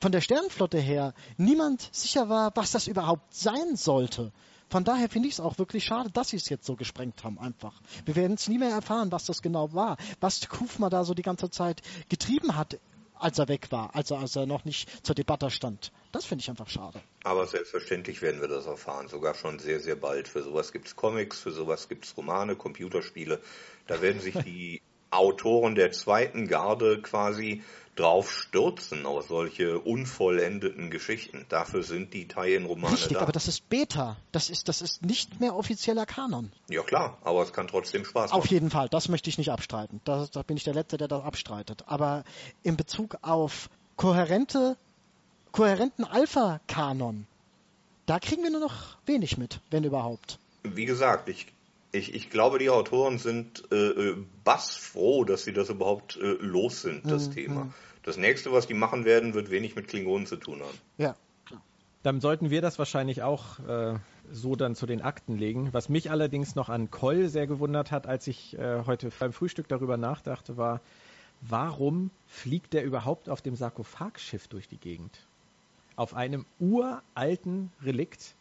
von 0.00 0.12
der 0.12 0.20
Sternenflotte 0.20 0.78
her 0.78 1.14
niemand 1.36 1.88
sicher 1.92 2.28
war, 2.28 2.52
was 2.54 2.72
das 2.72 2.86
überhaupt 2.86 3.34
sein 3.34 3.76
sollte. 3.76 4.32
Von 4.68 4.84
daher 4.84 5.08
finde 5.08 5.28
ich 5.28 5.34
es 5.34 5.40
auch 5.40 5.58
wirklich 5.58 5.84
schade, 5.84 6.10
dass 6.10 6.28
sie 6.28 6.36
es 6.36 6.48
jetzt 6.48 6.64
so 6.64 6.76
gesprengt 6.76 7.24
haben, 7.24 7.38
einfach. 7.38 7.82
Wir 8.04 8.14
werden 8.14 8.34
es 8.34 8.48
nie 8.48 8.58
mehr 8.58 8.70
erfahren, 8.70 9.10
was 9.10 9.24
das 9.24 9.42
genau 9.42 9.72
war, 9.72 9.96
was 10.20 10.48
Kufma 10.48 10.88
da 10.88 11.04
so 11.04 11.12
die 11.12 11.22
ganze 11.22 11.50
Zeit 11.50 11.82
getrieben 12.08 12.56
hat 12.56 12.78
als 13.20 13.38
er 13.38 13.48
weg 13.48 13.70
war, 13.70 13.94
also 13.94 14.16
als 14.16 14.34
er 14.36 14.46
noch 14.46 14.64
nicht 14.64 14.88
zur 15.04 15.14
Debatte 15.14 15.50
stand. 15.50 15.92
Das 16.12 16.24
finde 16.24 16.42
ich 16.42 16.50
einfach 16.50 16.68
schade. 16.68 17.00
Aber 17.24 17.46
selbstverständlich 17.46 18.20
werden 18.22 18.40
wir 18.40 18.48
das 18.48 18.66
erfahren, 18.66 19.08
sogar 19.08 19.34
schon 19.34 19.58
sehr, 19.58 19.80
sehr 19.80 19.96
bald. 19.96 20.28
Für 20.28 20.42
sowas 20.42 20.72
gibt 20.72 20.88
es 20.88 20.96
Comics, 20.96 21.40
für 21.40 21.52
sowas 21.52 21.88
gibt 21.88 22.04
es 22.04 22.16
Romane, 22.16 22.56
Computerspiele. 22.56 23.40
Da 23.86 24.02
werden 24.02 24.20
sich 24.20 24.34
die 24.38 24.82
Autoren 25.10 25.74
der 25.74 25.92
zweiten 25.92 26.46
Garde 26.46 27.02
quasi 27.02 27.62
drauf 27.96 28.32
stürzen 28.32 29.04
auf 29.04 29.26
solche 29.26 29.78
unvollendeten 29.78 30.90
Geschichten. 30.90 31.44
Dafür 31.48 31.82
sind 31.82 32.14
die 32.14 32.26
Tie-In-Romane 32.26 32.94
Richtig, 32.94 33.14
da. 33.14 33.20
aber 33.20 33.32
das 33.32 33.48
ist 33.48 33.68
Beta. 33.68 34.16
Das 34.32 34.48
ist, 34.48 34.68
das 34.68 34.80
ist 34.80 35.04
nicht 35.04 35.40
mehr 35.40 35.54
offizieller 35.54 36.06
Kanon. 36.06 36.52
Ja 36.68 36.82
klar, 36.82 37.18
aber 37.22 37.42
es 37.42 37.52
kann 37.52 37.68
trotzdem 37.68 38.04
Spaß 38.04 38.30
machen. 38.30 38.38
Auf 38.38 38.46
jeden 38.46 38.70
Fall, 38.70 38.88
das 38.88 39.08
möchte 39.08 39.28
ich 39.28 39.38
nicht 39.38 39.50
abstreiten. 39.50 40.00
Da, 40.04 40.26
da 40.32 40.42
bin 40.42 40.56
ich 40.56 40.64
der 40.64 40.74
Letzte, 40.74 40.96
der 40.96 41.08
das 41.08 41.22
abstreitet. 41.22 41.84
Aber 41.86 42.24
in 42.62 42.76
Bezug 42.76 43.18
auf 43.22 43.68
kohärente, 43.96 44.76
kohärenten 45.52 46.04
Alpha-Kanon, 46.04 47.26
da 48.06 48.18
kriegen 48.18 48.42
wir 48.42 48.50
nur 48.50 48.60
noch 48.60 48.96
wenig 49.06 49.38
mit, 49.38 49.60
wenn 49.70 49.84
überhaupt. 49.84 50.38
Wie 50.62 50.84
gesagt, 50.84 51.28
ich 51.28 51.46
ich, 51.92 52.14
ich 52.14 52.30
glaube, 52.30 52.58
die 52.58 52.70
Autoren 52.70 53.18
sind 53.18 53.64
äh, 53.72 53.74
äh, 53.74 54.16
bassfroh, 54.44 55.24
dass 55.24 55.44
sie 55.44 55.52
das 55.52 55.70
überhaupt 55.70 56.16
äh, 56.16 56.36
los 56.40 56.82
sind, 56.82 57.10
das 57.10 57.28
Mhm. 57.28 57.32
Thema. 57.32 57.74
Das 58.02 58.16
nächste, 58.16 58.52
was 58.52 58.66
die 58.66 58.74
machen 58.74 59.04
werden, 59.04 59.34
wird 59.34 59.50
wenig 59.50 59.76
mit 59.76 59.88
Klingonen 59.88 60.26
zu 60.26 60.36
tun 60.36 60.60
haben. 60.60 60.78
Ja. 60.98 61.16
Dann 62.02 62.20
sollten 62.22 62.48
wir 62.48 62.62
das 62.62 62.78
wahrscheinlich 62.78 63.22
auch 63.22 63.58
äh, 63.58 63.98
so 64.32 64.56
dann 64.56 64.74
zu 64.74 64.86
den 64.86 65.02
Akten 65.02 65.36
legen. 65.36 65.68
Was 65.72 65.90
mich 65.90 66.10
allerdings 66.10 66.54
noch 66.54 66.70
an 66.70 66.90
Koll 66.90 67.28
sehr 67.28 67.46
gewundert 67.46 67.90
hat, 67.90 68.06
als 68.06 68.26
ich 68.26 68.56
äh, 68.58 68.84
heute 68.86 69.10
beim 69.18 69.34
Frühstück 69.34 69.68
darüber 69.68 69.98
nachdachte, 69.98 70.56
war, 70.56 70.80
warum 71.42 72.10
fliegt 72.26 72.72
der 72.72 72.84
überhaupt 72.84 73.28
auf 73.28 73.42
dem 73.42 73.54
Sarkophagschiff 73.54 74.48
durch 74.48 74.66
die 74.66 74.78
Gegend? 74.78 75.26
Auf 76.00 76.14
einem 76.14 76.46
uralten 76.58 77.70
Relikt, 77.82 78.34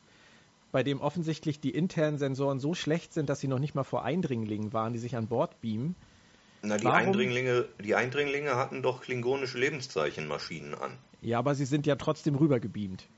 bei 0.71 0.81
dem 0.81 1.01
offensichtlich 1.01 1.59
die 1.59 1.71
internen 1.71 2.17
Sensoren 2.17 2.61
so 2.61 2.73
schlecht 2.73 3.13
sind, 3.13 3.29
dass 3.29 3.41
sie 3.41 3.49
noch 3.49 3.59
nicht 3.59 3.75
mal 3.75 3.83
vor 3.83 4.05
Eindringlingen 4.05 4.71
waren, 4.71 4.93
die 4.93 4.99
sich 4.99 5.17
an 5.17 5.27
Bord 5.27 5.59
beamen. 5.59 5.97
Na, 6.61 6.77
die 6.77 6.85
Warum? 6.85 6.97
Eindringlinge, 6.97 7.65
die 7.83 7.95
Eindringlinge 7.95 8.55
hatten 8.55 8.81
doch 8.81 9.01
klingonische 9.01 9.57
Lebenszeichenmaschinen 9.57 10.73
an. 10.73 10.97
Ja, 11.19 11.39
aber 11.39 11.53
sie 11.53 11.65
sind 11.65 11.85
ja 11.85 11.97
trotzdem 11.97 12.35
rübergebeamt. 12.35 13.09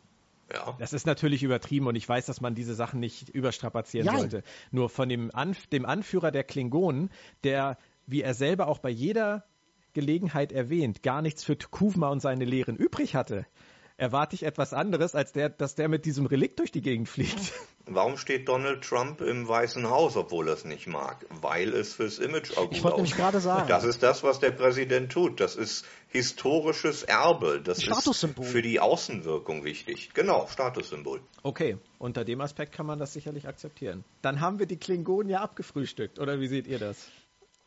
Ja. 0.51 0.75
Das 0.79 0.91
ist 0.91 1.05
natürlich 1.05 1.43
übertrieben 1.43 1.85
und 1.85 1.93
ich 1.93 2.09
weiß, 2.09 2.25
dass 2.25 2.41
man 2.41 2.55
diese 2.55 2.73
Sachen 2.73 2.99
nicht 2.99 3.29
überstrapazieren 3.29 4.07
Nein. 4.07 4.17
sollte. 4.21 4.43
Nur 4.71 4.89
von 4.89 5.07
dem, 5.07 5.29
Anf 5.35 5.67
dem 5.67 5.85
Anführer 5.85 6.31
der 6.31 6.45
Klingonen, 6.45 7.11
der, 7.43 7.77
wie 8.07 8.23
er 8.23 8.33
selber 8.33 8.69
auch 8.69 8.79
bei 8.79 8.89
jeder 8.89 9.45
Gelegenheit 9.93 10.51
erwähnt, 10.51 11.03
gar 11.03 11.21
nichts 11.21 11.43
für 11.43 11.59
Tukuvma 11.59 12.09
und 12.09 12.21
seine 12.21 12.45
Lehren 12.45 12.75
übrig 12.75 13.13
hatte, 13.13 13.45
erwarte 14.01 14.35
ich 14.35 14.43
etwas 14.43 14.73
anderes, 14.73 15.13
als 15.13 15.31
der, 15.31 15.49
dass 15.49 15.75
der 15.75 15.87
mit 15.87 16.05
diesem 16.05 16.25
Relikt 16.25 16.57
durch 16.57 16.71
die 16.71 16.81
Gegend 16.81 17.07
fliegt. 17.07 17.53
Warum 17.85 18.17
steht 18.17 18.47
Donald 18.47 18.83
Trump 18.83 19.21
im 19.21 19.47
Weißen 19.47 19.87
Haus, 19.89 20.17
obwohl 20.17 20.47
er 20.47 20.55
es 20.55 20.65
nicht 20.65 20.87
mag? 20.87 21.25
Weil 21.29 21.73
es 21.73 21.93
fürs 21.93 22.17
Image 22.17 22.57
auch 22.57 22.65
gut 22.65 22.77
Ich 22.77 22.83
wollte 22.83 22.97
nämlich 22.97 23.15
gerade 23.15 23.39
sagen. 23.39 23.67
Das 23.67 23.83
ist 23.83 24.01
das, 24.01 24.23
was 24.23 24.39
der 24.39 24.51
Präsident 24.51 25.11
tut. 25.11 25.39
Das 25.39 25.55
ist 25.55 25.85
historisches 26.07 27.03
Erbe. 27.03 27.61
Das 27.63 27.77
ist 27.77 27.85
Statussymbol. 27.85 28.45
für 28.45 28.63
die 28.63 28.79
Außenwirkung 28.79 29.63
wichtig. 29.63 30.09
Genau, 30.15 30.47
Statussymbol. 30.47 31.21
Okay, 31.43 31.77
unter 31.99 32.25
dem 32.25 32.41
Aspekt 32.41 32.73
kann 32.73 32.87
man 32.87 32.97
das 32.97 33.13
sicherlich 33.13 33.47
akzeptieren. 33.47 34.03
Dann 34.23 34.41
haben 34.41 34.57
wir 34.57 34.65
die 34.65 34.77
Klingonen 34.77 35.29
ja 35.29 35.41
abgefrühstückt, 35.41 36.17
oder 36.17 36.39
wie 36.39 36.47
seht 36.47 36.65
ihr 36.65 36.79
das? 36.79 37.07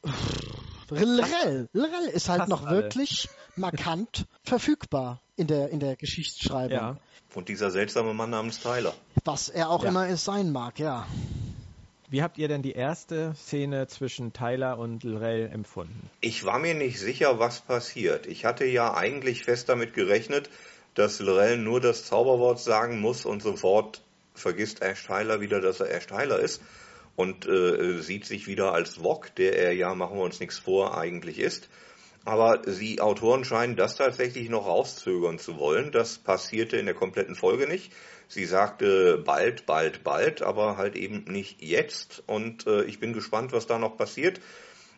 Lrel, 0.91 1.69
Lrel 1.73 2.09
ist 2.13 2.29
halt 2.29 2.41
Fast 2.41 2.51
noch 2.51 2.67
alle. 2.67 2.83
wirklich 2.83 3.29
markant 3.57 4.27
verfügbar 4.43 5.21
in 5.37 5.47
der, 5.47 5.71
in 5.71 5.81
der 5.81 5.97
Geschichtsschreibung. 5.97 6.77
Ja. 6.77 6.97
Und 7.35 7.49
dieser 7.49 7.71
seltsame 7.71 8.15
Mann 8.15 8.31
namens 8.31 8.61
Tyler. 8.61 8.95
Was 9.25 9.49
er 9.49 9.71
auch 9.71 9.83
Ja. 9.83 9.89
immer 9.91 10.09
es 10.09 10.25
sein 10.25 10.53
mag, 10.53 10.79
ja. 10.79 11.07
Wie 12.09 12.23
habt 12.23 12.39
ihr 12.39 12.47
denn 12.47 12.63
die 12.63 12.73
erste 12.73 13.35
Szene 13.35 13.89
zwischen 13.89 14.33
Tyler 14.33 14.79
und 14.79 15.03
Lrel 15.03 15.51
empfunden? 15.53 16.11
Ich 16.21 16.45
war 16.45 16.59
mir 16.61 16.75
nicht 16.75 17.01
sicher, 17.01 17.41
was 17.41 17.61
passiert. 17.61 18.27
Ich 18.27 18.45
hatte 18.45 18.65
ja 18.67 18.95
eigentlich 18.95 19.43
fest 19.43 19.69
damit 19.69 19.95
gerechnet, 19.95 20.49
dass 20.95 21.19
Lorel 21.19 21.57
nur 21.59 21.81
das 21.81 22.05
Zauberwort 22.05 22.61
sagen 22.61 23.01
muss 23.01 23.25
und 23.25 23.43
sofort 23.43 24.03
vergisst 24.35 24.81
Ash 24.83 25.05
Tyler 25.07 25.41
wieder, 25.41 25.61
dass 25.61 25.81
er 25.81 25.91
Ash 25.91 26.07
Tyler 26.07 26.39
ist 26.39 26.63
und 27.17 27.47
äh, 27.47 28.01
sieht 28.01 28.25
sich 28.27 28.47
wieder 28.47 28.73
als 28.73 29.03
Wok, 29.03 29.35
der 29.37 29.57
er 29.57 29.73
ja, 29.73 29.95
machen 29.95 30.17
wir 30.17 30.25
uns 30.25 30.41
nichts 30.41 30.59
vor, 30.59 30.99
eigentlich 30.99 31.39
ist. 31.39 31.69
Aber 32.25 32.59
die 32.59 33.01
Autoren 33.01 33.45
scheinen 33.45 33.77
das 33.77 33.97
tatsächlich 33.97 34.49
noch 34.49 34.67
rauszögern 34.67 35.39
zu 35.39 35.59
wollen. 35.59 35.93
Das 35.93 36.19
passierte 36.19 36.79
in 36.79 36.87
der 36.87 36.95
kompletten 36.95 37.35
Folge 37.35 37.69
nicht. 37.69 37.93
Sie 38.29 38.47
sagte 38.47 39.19
bald, 39.19 39.67
bald, 39.67 40.03
bald, 40.03 40.43
aber 40.43 40.79
halt 40.79 40.97
eben 40.97 41.25
nicht 41.25 41.63
jetzt. 41.63 42.23
Und 42.27 42.67
äh, 42.67 42.85
ich 42.85 42.99
bin 42.99 43.13
gespannt, 43.13 43.53
was 43.53 43.67
da 43.67 43.79
noch 43.79 43.99
passiert. 43.99 44.41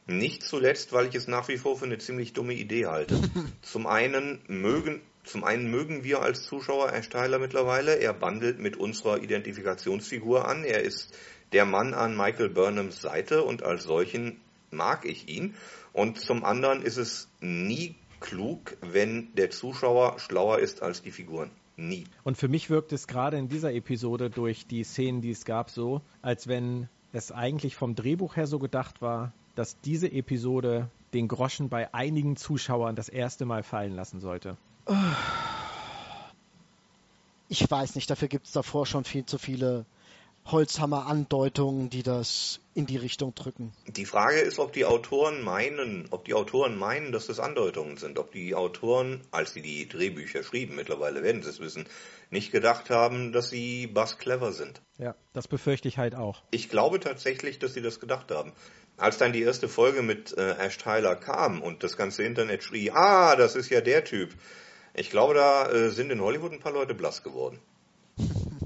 Nicht 0.06 0.44
zuletzt, 0.44 0.92
weil 0.92 1.08
ich 1.08 1.16
es 1.16 1.26
nach 1.26 1.48
wie 1.48 1.58
vor 1.58 1.76
für 1.76 1.84
eine 1.84 1.98
ziemlich 1.98 2.32
dumme 2.32 2.54
Idee 2.54 2.86
halte. 2.86 3.20
zum 3.62 3.88
einen 3.88 4.40
mögen, 4.46 5.00
zum 5.24 5.42
einen 5.42 5.68
mögen 5.68 6.04
wir 6.04 6.22
als 6.22 6.44
Zuschauer 6.44 6.92
Ash 6.92 7.08
Tyler 7.08 7.40
mittlerweile. 7.40 7.96
Er 7.96 8.12
bandelt 8.12 8.60
mit 8.60 8.76
unserer 8.76 9.20
Identifikationsfigur 9.20 10.46
an. 10.46 10.62
Er 10.62 10.82
ist 10.82 11.12
der 11.52 11.64
Mann 11.64 11.94
an 11.94 12.16
Michael 12.16 12.50
Burnhams 12.50 13.00
Seite 13.00 13.42
und 13.42 13.62
als 13.62 13.84
solchen 13.84 14.40
mag 14.70 15.04
ich 15.04 15.28
ihn. 15.28 15.54
Und 15.92 16.20
zum 16.20 16.44
anderen 16.44 16.82
ist 16.82 16.96
es 16.96 17.28
nie 17.40 17.94
klug, 18.20 18.76
wenn 18.80 19.34
der 19.34 19.50
Zuschauer 19.50 20.18
schlauer 20.18 20.58
ist 20.58 20.82
als 20.82 21.02
die 21.02 21.10
Figuren. 21.10 21.50
Nie. 21.76 22.04
Und 22.24 22.38
für 22.38 22.48
mich 22.48 22.70
wirkt 22.70 22.92
es 22.92 23.06
gerade 23.06 23.36
in 23.36 23.48
dieser 23.48 23.72
Episode 23.72 24.30
durch 24.30 24.66
die 24.66 24.82
Szenen, 24.82 25.20
die 25.20 25.30
es 25.30 25.44
gab, 25.44 25.70
so, 25.70 26.00
als 26.22 26.48
wenn 26.48 26.88
es 27.12 27.32
eigentlich 27.32 27.76
vom 27.76 27.94
Drehbuch 27.94 28.36
her 28.36 28.46
so 28.46 28.58
gedacht 28.58 29.02
war, 29.02 29.32
dass 29.54 29.80
diese 29.80 30.10
Episode 30.10 30.88
den 31.12 31.28
Groschen 31.28 31.68
bei 31.68 31.92
einigen 31.94 32.36
Zuschauern 32.36 32.96
das 32.96 33.08
erste 33.08 33.46
Mal 33.46 33.62
fallen 33.62 33.94
lassen 33.94 34.20
sollte. 34.20 34.56
Ich 37.48 37.70
weiß 37.70 37.94
nicht, 37.94 38.10
dafür 38.10 38.28
gibt 38.28 38.46
es 38.46 38.52
davor 38.52 38.86
schon 38.86 39.04
viel 39.04 39.24
zu 39.24 39.38
viele 39.38 39.84
Holzhammer-Andeutungen, 40.50 41.90
die 41.90 42.02
das 42.02 42.60
in 42.74 42.86
die 42.86 42.96
Richtung 42.96 43.34
drücken. 43.34 43.72
Die 43.86 44.04
Frage 44.04 44.38
ist, 44.38 44.58
ob 44.58 44.72
die 44.72 44.84
Autoren 44.84 45.42
meinen, 45.42 46.06
ob 46.10 46.24
die 46.24 46.34
Autoren 46.34 46.76
meinen, 46.76 47.10
dass 47.10 47.26
das 47.26 47.40
Andeutungen 47.40 47.96
sind, 47.96 48.18
ob 48.18 48.32
die 48.32 48.54
Autoren, 48.54 49.22
als 49.30 49.54
sie 49.54 49.62
die 49.62 49.88
Drehbücher 49.88 50.42
schrieben, 50.42 50.76
mittlerweile 50.76 51.22
werden 51.22 51.42
sie 51.42 51.50
es 51.50 51.58
wissen, 51.58 51.86
nicht 52.30 52.52
gedacht 52.52 52.90
haben, 52.90 53.32
dass 53.32 53.50
sie 53.50 53.86
bass 53.86 54.18
clever 54.18 54.52
sind. 54.52 54.82
Ja, 54.98 55.14
das 55.32 55.48
befürchte 55.48 55.88
ich 55.88 55.98
halt 55.98 56.14
auch. 56.14 56.42
Ich 56.50 56.68
glaube 56.68 57.00
tatsächlich, 57.00 57.58
dass 57.58 57.74
sie 57.74 57.82
das 57.82 57.98
gedacht 57.98 58.30
haben. 58.30 58.52
Als 58.98 59.18
dann 59.18 59.32
die 59.32 59.42
erste 59.42 59.68
Folge 59.68 60.02
mit 60.02 60.36
äh, 60.36 60.52
Ash 60.58 60.78
Tyler 60.78 61.16
kam 61.16 61.60
und 61.60 61.82
das 61.82 61.96
ganze 61.96 62.22
Internet 62.22 62.62
schrie, 62.62 62.90
ah, 62.90 63.36
das 63.36 63.56
ist 63.56 63.70
ja 63.70 63.80
der 63.80 64.04
Typ. 64.04 64.34
Ich 64.94 65.10
glaube, 65.10 65.34
da 65.34 65.70
äh, 65.70 65.90
sind 65.90 66.10
in 66.10 66.20
Hollywood 66.20 66.52
ein 66.52 66.60
paar 66.60 66.72
Leute 66.72 66.94
blass 66.94 67.22
geworden. 67.22 67.58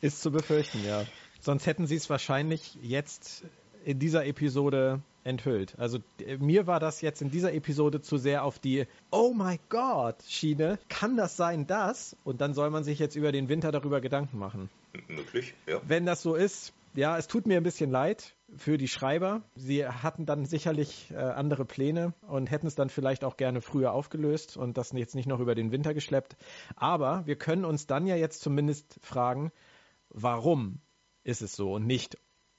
Ist 0.00 0.22
zu 0.22 0.30
befürchten, 0.30 0.84
ja. 0.84 1.04
Sonst 1.40 1.66
hätten 1.66 1.86
sie 1.86 1.96
es 1.96 2.08
wahrscheinlich 2.10 2.78
jetzt 2.82 3.44
in 3.84 3.98
dieser 3.98 4.26
Episode 4.26 5.00
enthüllt. 5.24 5.78
Also 5.78 5.98
mir 6.38 6.66
war 6.66 6.80
das 6.80 7.00
jetzt 7.00 7.22
in 7.22 7.30
dieser 7.30 7.52
Episode 7.52 8.00
zu 8.00 8.16
sehr 8.16 8.44
auf 8.44 8.58
die 8.58 8.86
Oh 9.10 9.32
my 9.34 9.58
God 9.68 10.16
Schiene. 10.26 10.78
Kann 10.88 11.16
das 11.16 11.36
sein, 11.36 11.66
das? 11.66 12.16
Und 12.24 12.40
dann 12.40 12.54
soll 12.54 12.70
man 12.70 12.84
sich 12.84 12.98
jetzt 12.98 13.16
über 13.16 13.32
den 13.32 13.48
Winter 13.48 13.72
darüber 13.72 14.00
Gedanken 14.00 14.38
machen. 14.38 14.70
Möglich, 15.08 15.54
ja. 15.66 15.80
Wenn 15.86 16.06
das 16.06 16.22
so 16.22 16.34
ist, 16.34 16.72
ja, 16.94 17.16
es 17.18 17.28
tut 17.28 17.46
mir 17.46 17.58
ein 17.58 17.62
bisschen 17.62 17.90
leid 17.90 18.34
für 18.56 18.78
die 18.78 18.88
Schreiber. 18.88 19.42
Sie 19.54 19.86
hatten 19.86 20.24
dann 20.24 20.46
sicherlich 20.46 21.10
äh, 21.10 21.16
andere 21.16 21.64
Pläne 21.64 22.14
und 22.26 22.50
hätten 22.50 22.66
es 22.66 22.74
dann 22.74 22.88
vielleicht 22.88 23.22
auch 23.22 23.36
gerne 23.36 23.60
früher 23.60 23.92
aufgelöst 23.92 24.56
und 24.56 24.78
das 24.78 24.92
jetzt 24.92 25.14
nicht 25.14 25.28
noch 25.28 25.40
über 25.40 25.54
den 25.54 25.70
Winter 25.70 25.92
geschleppt. 25.92 26.36
Aber 26.74 27.22
wir 27.26 27.36
können 27.36 27.64
uns 27.64 27.86
dann 27.86 28.06
ja 28.06 28.16
jetzt 28.16 28.40
zumindest 28.40 28.98
fragen, 29.02 29.52
warum 30.22 30.80
ist 31.24 31.42
es 31.42 31.54
so 31.54 31.74
und 31.74 31.86
nicht 31.86 32.16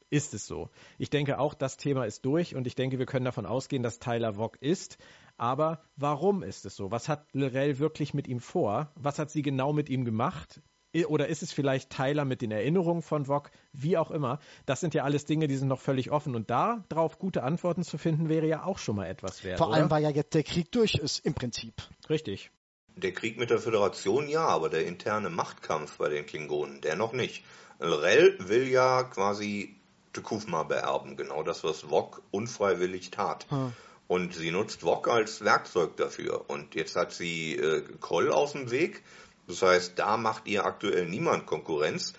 ist 0.09 0.33
es 0.33 0.47
so. 0.47 0.69
Ich 0.97 1.09
denke 1.09 1.39
auch, 1.39 1.53
das 1.53 1.77
Thema 1.77 2.05
ist 2.05 2.25
durch 2.25 2.55
und 2.55 2.65
ich 2.65 2.75
denke, 2.75 2.99
wir 2.99 3.05
können 3.05 3.25
davon 3.25 3.45
ausgehen, 3.45 3.83
dass 3.83 3.99
Tyler 3.99 4.33
Vogt 4.33 4.61
ist. 4.61 4.97
Aber 5.37 5.81
warum 5.95 6.43
ist 6.43 6.65
es 6.65 6.75
so? 6.75 6.91
Was 6.91 7.07
hat 7.07 7.27
Lorel 7.31 7.79
wirklich 7.79 8.13
mit 8.13 8.27
ihm 8.27 8.39
vor? 8.39 8.91
Was 8.95 9.19
hat 9.19 9.29
sie 9.29 9.41
genau 9.41 9.71
mit 9.71 9.89
ihm 9.89 10.05
gemacht? 10.05 10.61
Oder 11.07 11.27
ist 11.27 11.43
es 11.43 11.53
vielleicht 11.53 11.91
Tyler 11.91 12.25
mit 12.25 12.41
den 12.41 12.51
Erinnerungen 12.51 13.03
von 13.03 13.27
Vog? 13.27 13.51
Wie 13.71 13.95
auch 13.97 14.09
immer. 14.09 14.39
Das 14.65 14.79
sind 14.79 14.95
ja 14.95 15.03
alles 15.03 15.25
Dinge, 15.25 15.47
die 15.47 15.55
sind 15.55 15.67
noch 15.67 15.79
völlig 15.79 16.09
offen. 16.09 16.35
Und 16.35 16.49
da 16.49 16.83
drauf 16.89 17.19
gute 17.19 17.43
Antworten 17.43 17.83
zu 17.83 17.99
finden, 17.99 18.27
wäre 18.27 18.47
ja 18.47 18.63
auch 18.63 18.79
schon 18.79 18.95
mal 18.95 19.05
etwas 19.05 19.43
wert. 19.43 19.59
Vor 19.59 19.71
allem, 19.71 19.85
oder? 19.85 19.91
weil 19.91 20.03
ja 20.03 20.09
jetzt 20.09 20.33
der 20.33 20.43
Krieg 20.43 20.71
durch 20.71 20.95
ist, 20.95 21.19
im 21.19 21.35
Prinzip. 21.35 21.75
Richtig. 22.09 22.51
Der 22.99 23.13
Krieg 23.13 23.37
mit 23.37 23.49
der 23.49 23.59
Föderation 23.59 24.27
ja, 24.27 24.45
aber 24.45 24.69
der 24.69 24.85
interne 24.85 25.29
Machtkampf 25.29 25.97
bei 25.97 26.09
den 26.09 26.25
Klingonen, 26.25 26.81
der 26.81 26.95
noch 26.95 27.13
nicht. 27.13 27.43
Rell 27.79 28.35
will 28.39 28.67
ja 28.67 29.03
quasi 29.03 29.75
Tekufma 30.13 30.63
beerben, 30.63 31.15
genau 31.15 31.43
das, 31.43 31.63
was 31.63 31.81
Vog 31.89 32.21
unfreiwillig 32.31 33.11
tat. 33.11 33.45
Hm. 33.49 33.73
Und 34.07 34.33
sie 34.33 34.51
nutzt 34.51 34.81
Vog 34.81 35.07
als 35.07 35.43
Werkzeug 35.45 35.95
dafür. 35.97 36.49
Und 36.49 36.75
jetzt 36.75 36.95
hat 36.95 37.13
sie 37.13 37.55
äh, 37.55 37.83
Kroll 38.01 38.31
aus 38.31 38.53
dem 38.53 38.71
Weg. 38.71 39.03
Das 39.47 39.61
heißt, 39.61 39.97
da 39.97 40.17
macht 40.17 40.47
ihr 40.47 40.65
aktuell 40.65 41.07
niemand 41.07 41.45
Konkurrenz. 41.45 42.13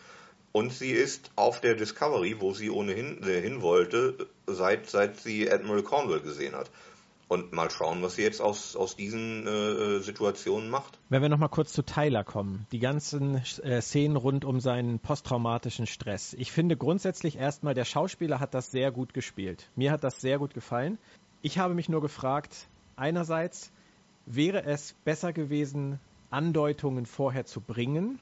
Und 0.53 0.73
sie 0.73 0.93
ist 0.93 1.31
auf 1.37 1.61
der 1.61 1.75
Discovery, 1.75 2.41
wo 2.41 2.55
sie 2.55 2.71
ohnehin 2.71 3.23
äh, 3.23 3.41
hin 3.41 3.61
wollte, 3.61 4.29
seit, 4.47 4.89
seit 4.89 5.19
sie 5.19 5.51
Admiral 5.51 5.83
Cornwall 5.83 6.21
gesehen 6.21 6.55
hat. 6.55 6.71
Und 7.31 7.53
mal 7.53 7.71
schauen, 7.71 8.03
was 8.03 8.17
sie 8.17 8.23
jetzt 8.23 8.41
aus, 8.41 8.75
aus 8.75 8.97
diesen 8.97 9.47
äh, 9.47 10.01
Situationen 10.01 10.69
macht. 10.69 10.99
Wenn 11.11 11.23
wir 11.23 11.29
nochmal 11.29 11.49
kurz 11.49 11.73
zu 11.73 11.85
Tyler 11.85 12.25
kommen, 12.25 12.67
die 12.73 12.81
ganzen 12.81 13.37
äh, 13.37 13.81
Szenen 13.81 14.17
rund 14.17 14.45
um 14.45 14.59
seinen 14.59 14.99
posttraumatischen 14.99 15.87
Stress. 15.87 16.35
Ich 16.35 16.51
finde 16.51 16.77
grundsätzlich 16.77 17.37
erstmal, 17.37 17.75
der 17.75 17.85
Schauspieler 17.85 18.41
hat 18.41 18.53
das 18.53 18.73
sehr 18.73 18.91
gut 18.91 19.15
gespielt. 19.15 19.71
Mir 19.77 19.93
hat 19.93 20.03
das 20.03 20.21
sehr 20.21 20.41
gut 20.41 20.55
gefallen. 20.55 20.99
Ich 21.41 21.57
habe 21.61 21.75
mich 21.75 21.89
nur 21.89 22.01
gefragt, 22.01 22.67
einerseits, 22.97 23.71
wäre 24.27 24.65
es 24.65 24.97
besser 25.05 25.33
gewesen, 25.33 26.01
Andeutungen 26.31 27.07
vorher 27.07 27.47
zu 27.47 27.61
bringen? 27.61 28.19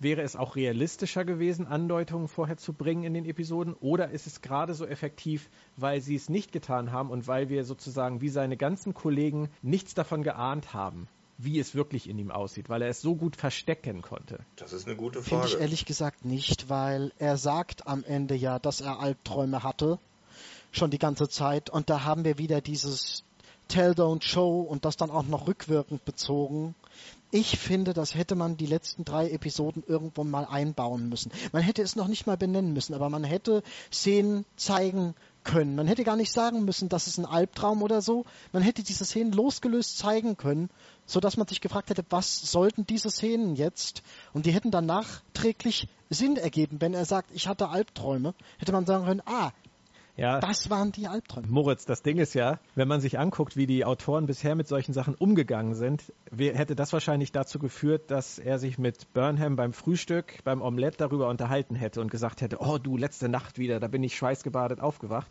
Wäre 0.00 0.22
es 0.22 0.34
auch 0.34 0.56
realistischer 0.56 1.26
gewesen, 1.26 1.66
Andeutungen 1.66 2.26
vorher 2.26 2.56
zu 2.56 2.72
bringen 2.72 3.04
in 3.04 3.12
den 3.12 3.26
Episoden? 3.26 3.74
Oder 3.74 4.10
ist 4.10 4.26
es 4.26 4.40
gerade 4.40 4.72
so 4.72 4.86
effektiv, 4.86 5.50
weil 5.76 6.00
sie 6.00 6.14
es 6.14 6.30
nicht 6.30 6.52
getan 6.52 6.90
haben 6.90 7.10
und 7.10 7.28
weil 7.28 7.50
wir 7.50 7.64
sozusagen 7.64 8.22
wie 8.22 8.30
seine 8.30 8.56
ganzen 8.56 8.94
Kollegen 8.94 9.50
nichts 9.62 9.94
davon 9.94 10.22
geahnt 10.22 10.72
haben? 10.72 11.06
wie 11.42 11.58
es 11.58 11.74
wirklich 11.74 12.06
in 12.06 12.18
ihm 12.18 12.30
aussieht, 12.30 12.68
weil 12.68 12.82
er 12.82 12.90
es 12.90 13.00
so 13.00 13.16
gut 13.16 13.34
verstecken 13.34 14.02
konnte. 14.02 14.40
Das 14.56 14.74
ist 14.74 14.86
eine 14.86 14.94
gute 14.94 15.22
Frage. 15.22 15.42
Finde 15.42 15.46
ich 15.46 15.58
ehrlich 15.62 15.86
gesagt 15.86 16.26
nicht, 16.26 16.68
weil 16.68 17.12
er 17.18 17.38
sagt 17.38 17.86
am 17.86 18.04
Ende 18.04 18.34
ja, 18.34 18.58
dass 18.58 18.82
er 18.82 19.00
Albträume 19.00 19.62
hatte, 19.62 19.98
schon 20.70 20.90
die 20.90 20.98
ganze 20.98 21.30
Zeit. 21.30 21.70
Und 21.70 21.88
da 21.88 22.04
haben 22.04 22.24
wir 22.24 22.36
wieder 22.36 22.60
dieses 22.60 23.24
Tell, 23.68 23.92
Don't 23.92 24.22
Show 24.22 24.60
und 24.60 24.84
das 24.84 24.98
dann 24.98 25.10
auch 25.10 25.22
noch 25.22 25.46
rückwirkend 25.46 26.04
bezogen. 26.04 26.74
Ich 27.32 27.58
finde, 27.58 27.94
das 27.94 28.16
hätte 28.16 28.34
man 28.34 28.56
die 28.56 28.66
letzten 28.66 29.04
drei 29.04 29.30
Episoden 29.30 29.84
irgendwo 29.86 30.24
mal 30.24 30.44
einbauen 30.46 31.08
müssen. 31.08 31.30
Man 31.52 31.62
hätte 31.62 31.80
es 31.80 31.94
noch 31.94 32.08
nicht 32.08 32.26
mal 32.26 32.36
benennen 32.36 32.72
müssen, 32.72 32.92
aber 32.92 33.08
man 33.08 33.22
hätte 33.22 33.62
Szenen 33.92 34.44
zeigen 34.56 35.14
können. 35.44 35.76
Man 35.76 35.86
hätte 35.86 36.02
gar 36.02 36.16
nicht 36.16 36.32
sagen 36.32 36.64
müssen, 36.64 36.88
das 36.88 37.06
ist 37.06 37.18
ein 37.18 37.26
Albtraum 37.26 37.82
oder 37.82 38.02
so. 38.02 38.24
Man 38.52 38.62
hätte 38.62 38.82
diese 38.82 39.04
Szenen 39.04 39.32
losgelöst 39.32 39.96
zeigen 39.96 40.36
können, 40.36 40.70
so 41.06 41.20
dass 41.20 41.36
man 41.36 41.46
sich 41.46 41.60
gefragt 41.60 41.90
hätte, 41.90 42.04
was 42.10 42.40
sollten 42.50 42.84
diese 42.84 43.10
Szenen 43.10 43.54
jetzt? 43.54 44.02
Und 44.32 44.46
die 44.46 44.52
hätten 44.52 44.72
dann 44.72 44.86
nachträglich 44.86 45.88
Sinn 46.08 46.36
ergeben, 46.36 46.80
wenn 46.80 46.94
er 46.94 47.04
sagt, 47.04 47.30
ich 47.32 47.46
hatte 47.46 47.68
Albträume. 47.68 48.34
Hätte 48.58 48.72
man 48.72 48.86
sagen 48.86 49.04
können, 49.04 49.22
ah, 49.24 49.52
ja, 50.16 50.40
das 50.40 50.70
waren 50.70 50.92
die 50.92 51.06
Albträume. 51.06 51.46
Moritz, 51.48 51.84
das 51.84 52.02
Ding 52.02 52.18
ist 52.18 52.34
ja, 52.34 52.58
wenn 52.74 52.88
man 52.88 53.00
sich 53.00 53.18
anguckt, 53.18 53.56
wie 53.56 53.66
die 53.66 53.84
Autoren 53.84 54.26
bisher 54.26 54.54
mit 54.54 54.68
solchen 54.68 54.92
Sachen 54.92 55.14
umgegangen 55.14 55.74
sind, 55.74 56.12
hätte 56.36 56.74
das 56.74 56.92
wahrscheinlich 56.92 57.32
dazu 57.32 57.58
geführt, 57.58 58.10
dass 58.10 58.38
er 58.38 58.58
sich 58.58 58.78
mit 58.78 59.12
Burnham 59.12 59.56
beim 59.56 59.72
Frühstück, 59.72 60.38
beim 60.44 60.62
Omelette 60.62 60.98
darüber 60.98 61.28
unterhalten 61.28 61.74
hätte 61.74 62.00
und 62.00 62.10
gesagt 62.10 62.40
hätte, 62.40 62.58
oh 62.60 62.78
du, 62.78 62.96
letzte 62.96 63.28
Nacht 63.28 63.58
wieder, 63.58 63.80
da 63.80 63.88
bin 63.88 64.02
ich 64.02 64.16
schweißgebadet 64.16 64.80
aufgewacht 64.80 65.30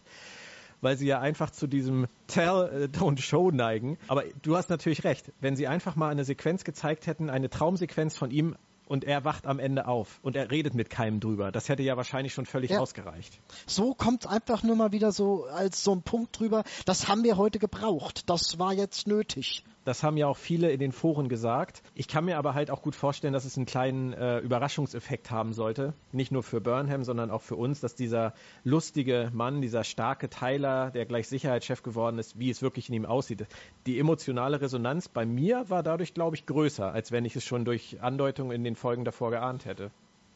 weil 0.81 0.97
sie 0.97 1.07
ja 1.07 1.19
einfach 1.19 1.49
zu 1.51 1.67
diesem 1.67 2.07
Tell, 2.27 2.87
äh, 2.91 2.97
Don't 2.97 3.19
Show 3.21 3.51
neigen. 3.51 3.97
Aber 4.07 4.23
du 4.41 4.55
hast 4.55 4.69
natürlich 4.69 5.03
recht. 5.03 5.31
Wenn 5.39 5.55
sie 5.55 5.67
einfach 5.67 5.95
mal 5.95 6.09
eine 6.09 6.23
Sequenz 6.23 6.63
gezeigt 6.63 7.07
hätten, 7.07 7.29
eine 7.29 7.49
Traumsequenz 7.49 8.15
von 8.15 8.31
ihm 8.31 8.55
und 8.89 9.03
er 9.05 9.23
wacht 9.23 9.45
am 9.45 9.59
Ende 9.59 9.87
auf 9.87 10.19
und 10.23 10.35
er 10.35 10.49
redet 10.51 10.73
mit 10.73 10.89
keinem 10.89 11.19
drüber. 11.19 11.51
Das 11.51 11.69
hätte 11.69 11.83
ja 11.83 11.95
wahrscheinlich 11.95 12.33
schon 12.33 12.47
völlig 12.47 12.71
ja. 12.71 12.79
ausgereicht. 12.79 13.39
So 13.67 13.93
kommt 13.93 14.27
einfach 14.27 14.63
nur 14.63 14.75
mal 14.75 14.91
wieder 14.91 15.11
so 15.11 15.45
als 15.45 15.83
so 15.83 15.93
ein 15.93 16.01
Punkt 16.01 16.37
drüber. 16.39 16.63
Das 16.85 17.07
haben 17.07 17.23
wir 17.23 17.37
heute 17.37 17.59
gebraucht. 17.59 18.29
Das 18.29 18.57
war 18.57 18.73
jetzt 18.73 19.07
nötig. 19.07 19.63
Das 19.89 20.03
haben 20.03 20.17
ja 20.17 20.27
auch 20.27 20.37
viele 20.37 20.71
in 20.71 20.79
den 20.79 20.91
Foren 20.91 21.29
gesagt. 21.29 21.81
Ich 21.95 22.07
kann 22.07 22.23
mir 22.23 22.37
aber 22.37 22.53
halt 22.53 22.69
auch 22.69 22.83
gut 22.83 22.93
vorstellen, 22.93 23.33
dass 23.33 23.43
es 23.43 23.57
einen 23.57 23.65
kleinen 23.65 24.13
äh, 24.13 24.37
Überraschungseffekt 24.37 25.31
haben 25.31 25.51
sollte. 25.51 25.95
Nicht 26.11 26.31
nur 26.31 26.43
für 26.43 26.61
Burnham, 26.61 27.03
sondern 27.03 27.31
auch 27.31 27.41
für 27.41 27.55
uns, 27.55 27.79
dass 27.79 27.95
dieser 27.95 28.35
lustige 28.63 29.31
Mann, 29.33 29.61
dieser 29.61 29.83
starke 29.83 30.29
Tyler, 30.29 30.91
der 30.91 31.07
gleich 31.07 31.27
Sicherheitschef 31.27 31.81
geworden 31.81 32.19
ist, 32.19 32.37
wie 32.37 32.51
es 32.51 32.61
wirklich 32.61 32.89
in 32.89 32.93
ihm 32.93 33.07
aussieht. 33.07 33.47
Die 33.87 33.97
emotionale 33.97 34.61
Resonanz 34.61 35.09
bei 35.09 35.25
mir 35.25 35.67
war 35.71 35.81
dadurch, 35.81 36.13
glaube 36.13 36.35
ich, 36.35 36.45
größer, 36.45 36.93
als 36.93 37.11
wenn 37.11 37.25
ich 37.25 37.35
es 37.35 37.43
schon 37.43 37.65
durch 37.65 37.99
Andeutungen 37.99 38.51
in 38.51 38.63
den 38.63 38.75
Folgen 38.75 39.05
davor 39.05 39.31
geahnt 39.31 39.65
hätte. 39.65 39.89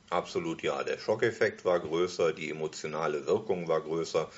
Absolut 0.10 0.64
ja. 0.64 0.82
Der 0.82 0.98
Schockeffekt 0.98 1.64
war 1.64 1.80
größer, 1.80 2.34
die 2.34 2.50
emotionale 2.50 3.28
Wirkung 3.28 3.68
war 3.68 3.82
größer. 3.82 4.32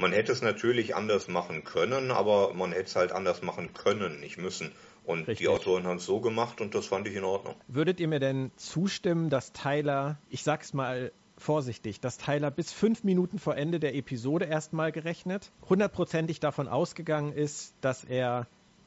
Man 0.00 0.12
hätte 0.12 0.32
es 0.32 0.40
natürlich 0.40 0.96
anders 0.96 1.28
machen 1.28 1.62
können, 1.62 2.10
aber 2.10 2.54
man 2.54 2.72
hätte 2.72 2.84
es 2.84 2.96
halt 2.96 3.12
anders 3.12 3.42
machen 3.42 3.74
können, 3.74 4.20
nicht 4.20 4.38
müssen. 4.38 4.72
Und 5.04 5.20
Richtig. 5.20 5.38
die 5.38 5.48
Autoren 5.48 5.86
haben 5.86 5.98
es 5.98 6.06
so 6.06 6.20
gemacht 6.20 6.60
und 6.60 6.74
das 6.74 6.86
fand 6.86 7.06
ich 7.06 7.14
in 7.14 7.24
Ordnung. 7.24 7.54
Würdet 7.68 8.00
ihr 8.00 8.08
mir 8.08 8.20
denn 8.20 8.50
zustimmen, 8.56 9.28
dass 9.28 9.52
Tyler, 9.52 10.18
ich 10.30 10.42
sag's 10.42 10.72
mal 10.72 11.12
vorsichtig, 11.36 12.00
dass 12.00 12.18
Tyler 12.18 12.50
bis 12.50 12.72
fünf 12.72 13.04
Minuten 13.04 13.38
vor 13.38 13.56
Ende 13.56 13.80
der 13.80 13.94
Episode 13.94 14.46
erstmal 14.46 14.92
gerechnet, 14.92 15.52
hundertprozentig 15.68 16.40
davon 16.40 16.68
ausgegangen 16.68 17.32
ist, 17.32 17.74
dass 17.80 18.04
er 18.04 18.46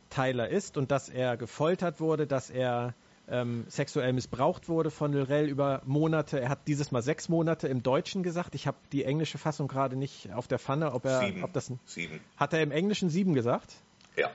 Tyler 0.09 0.49
ist 0.49 0.77
und 0.77 0.91
dass 0.91 1.09
er 1.09 1.37
gefoltert 1.37 1.99
wurde, 1.99 2.27
dass 2.27 2.49
er 2.49 2.93
ähm, 3.29 3.65
sexuell 3.69 4.13
missbraucht 4.13 4.67
wurde 4.67 4.91
von 4.91 5.13
Lorel 5.13 5.47
über 5.47 5.81
Monate. 5.85 6.39
Er 6.39 6.49
hat 6.49 6.67
dieses 6.67 6.91
Mal 6.91 7.01
sechs 7.01 7.29
Monate 7.29 7.67
im 7.67 7.83
Deutschen 7.83 8.23
gesagt. 8.23 8.55
Ich 8.55 8.67
habe 8.67 8.77
die 8.91 9.05
englische 9.05 9.37
Fassung 9.37 9.67
gerade 9.67 9.95
nicht 9.95 10.33
auf 10.33 10.47
der 10.47 10.59
Pfanne, 10.59 10.93
ob 10.93 11.05
er, 11.05 11.19
sieben. 11.19 11.43
ob 11.43 11.53
das 11.53 11.71
sieben. 11.85 12.19
Hat 12.37 12.53
er 12.53 12.61
im 12.61 12.71
Englischen 12.71 13.09
sieben 13.09 13.33
gesagt? 13.33 13.75
Ja. 14.15 14.29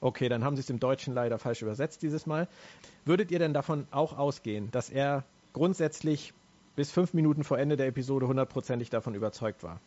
Okay, 0.00 0.28
dann 0.30 0.44
haben 0.44 0.56
sie 0.56 0.60
es 0.60 0.70
im 0.70 0.80
Deutschen 0.80 1.14
leider 1.14 1.38
falsch 1.38 1.60
übersetzt 1.60 2.02
dieses 2.02 2.26
Mal. 2.26 2.48
Würdet 3.04 3.30
ihr 3.30 3.38
denn 3.38 3.52
davon 3.52 3.86
auch 3.90 4.16
ausgehen, 4.16 4.70
dass 4.70 4.88
er 4.88 5.24
grundsätzlich 5.52 6.32
bis 6.76 6.90
fünf 6.90 7.12
Minuten 7.12 7.44
vor 7.44 7.58
Ende 7.58 7.76
der 7.76 7.88
Episode 7.88 8.26
hundertprozentig 8.26 8.88
davon 8.88 9.14
überzeugt 9.14 9.62
war? 9.62 9.80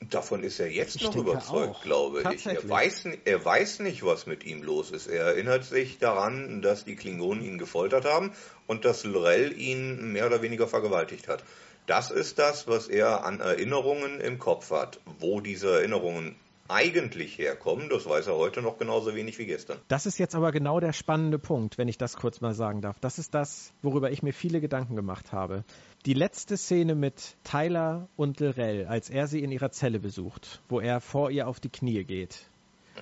Davon 0.00 0.42
ist 0.44 0.60
er 0.60 0.70
jetzt 0.70 0.96
ich 0.96 1.02
noch 1.02 1.16
überzeugt, 1.16 1.76
auch. 1.76 1.82
glaube 1.82 2.22
ich. 2.34 2.46
Er 2.46 2.68
weiß, 2.68 3.08
er 3.24 3.44
weiß 3.44 3.80
nicht, 3.80 4.04
was 4.04 4.26
mit 4.26 4.44
ihm 4.44 4.62
los 4.62 4.90
ist. 4.90 5.06
Er 5.06 5.24
erinnert 5.24 5.64
sich 5.64 5.98
daran, 5.98 6.60
dass 6.62 6.84
die 6.84 6.96
Klingonen 6.96 7.42
ihn 7.42 7.58
gefoltert 7.58 8.04
haben 8.04 8.32
und 8.66 8.84
dass 8.84 9.04
Lorel 9.04 9.58
ihn 9.58 10.12
mehr 10.12 10.26
oder 10.26 10.42
weniger 10.42 10.68
vergewaltigt 10.68 11.28
hat. 11.28 11.42
Das 11.86 12.10
ist 12.10 12.38
das, 12.38 12.68
was 12.68 12.88
er 12.88 13.24
an 13.24 13.40
Erinnerungen 13.40 14.20
im 14.20 14.38
Kopf 14.38 14.70
hat. 14.70 15.00
Wo 15.18 15.40
diese 15.40 15.76
Erinnerungen 15.76 16.36
eigentlich 16.68 17.38
herkommen, 17.38 17.88
das 17.88 18.06
weiß 18.06 18.26
er 18.26 18.36
heute 18.36 18.62
noch 18.62 18.78
genauso 18.78 19.14
wenig 19.14 19.38
wie 19.38 19.46
gestern. 19.46 19.78
Das 19.88 20.06
ist 20.06 20.18
jetzt 20.18 20.34
aber 20.34 20.52
genau 20.52 20.80
der 20.80 20.92
spannende 20.92 21.38
Punkt, 21.38 21.78
wenn 21.78 21.88
ich 21.88 21.98
das 21.98 22.16
kurz 22.16 22.40
mal 22.40 22.54
sagen 22.54 22.80
darf. 22.80 22.98
Das 23.00 23.18
ist 23.18 23.34
das, 23.34 23.72
worüber 23.82 24.10
ich 24.10 24.22
mir 24.22 24.32
viele 24.32 24.60
Gedanken 24.60 24.96
gemacht 24.96 25.32
habe. 25.32 25.64
Die 26.04 26.14
letzte 26.14 26.56
Szene 26.56 26.94
mit 26.94 27.36
Tyler 27.44 28.08
und 28.16 28.40
Lorel, 28.40 28.86
als 28.86 29.10
er 29.10 29.26
sie 29.26 29.42
in 29.42 29.52
ihrer 29.52 29.70
Zelle 29.70 30.00
besucht, 30.00 30.60
wo 30.68 30.80
er 30.80 31.00
vor 31.00 31.30
ihr 31.30 31.48
auf 31.48 31.60
die 31.60 31.70
Knie 31.70 32.04
geht 32.04 32.48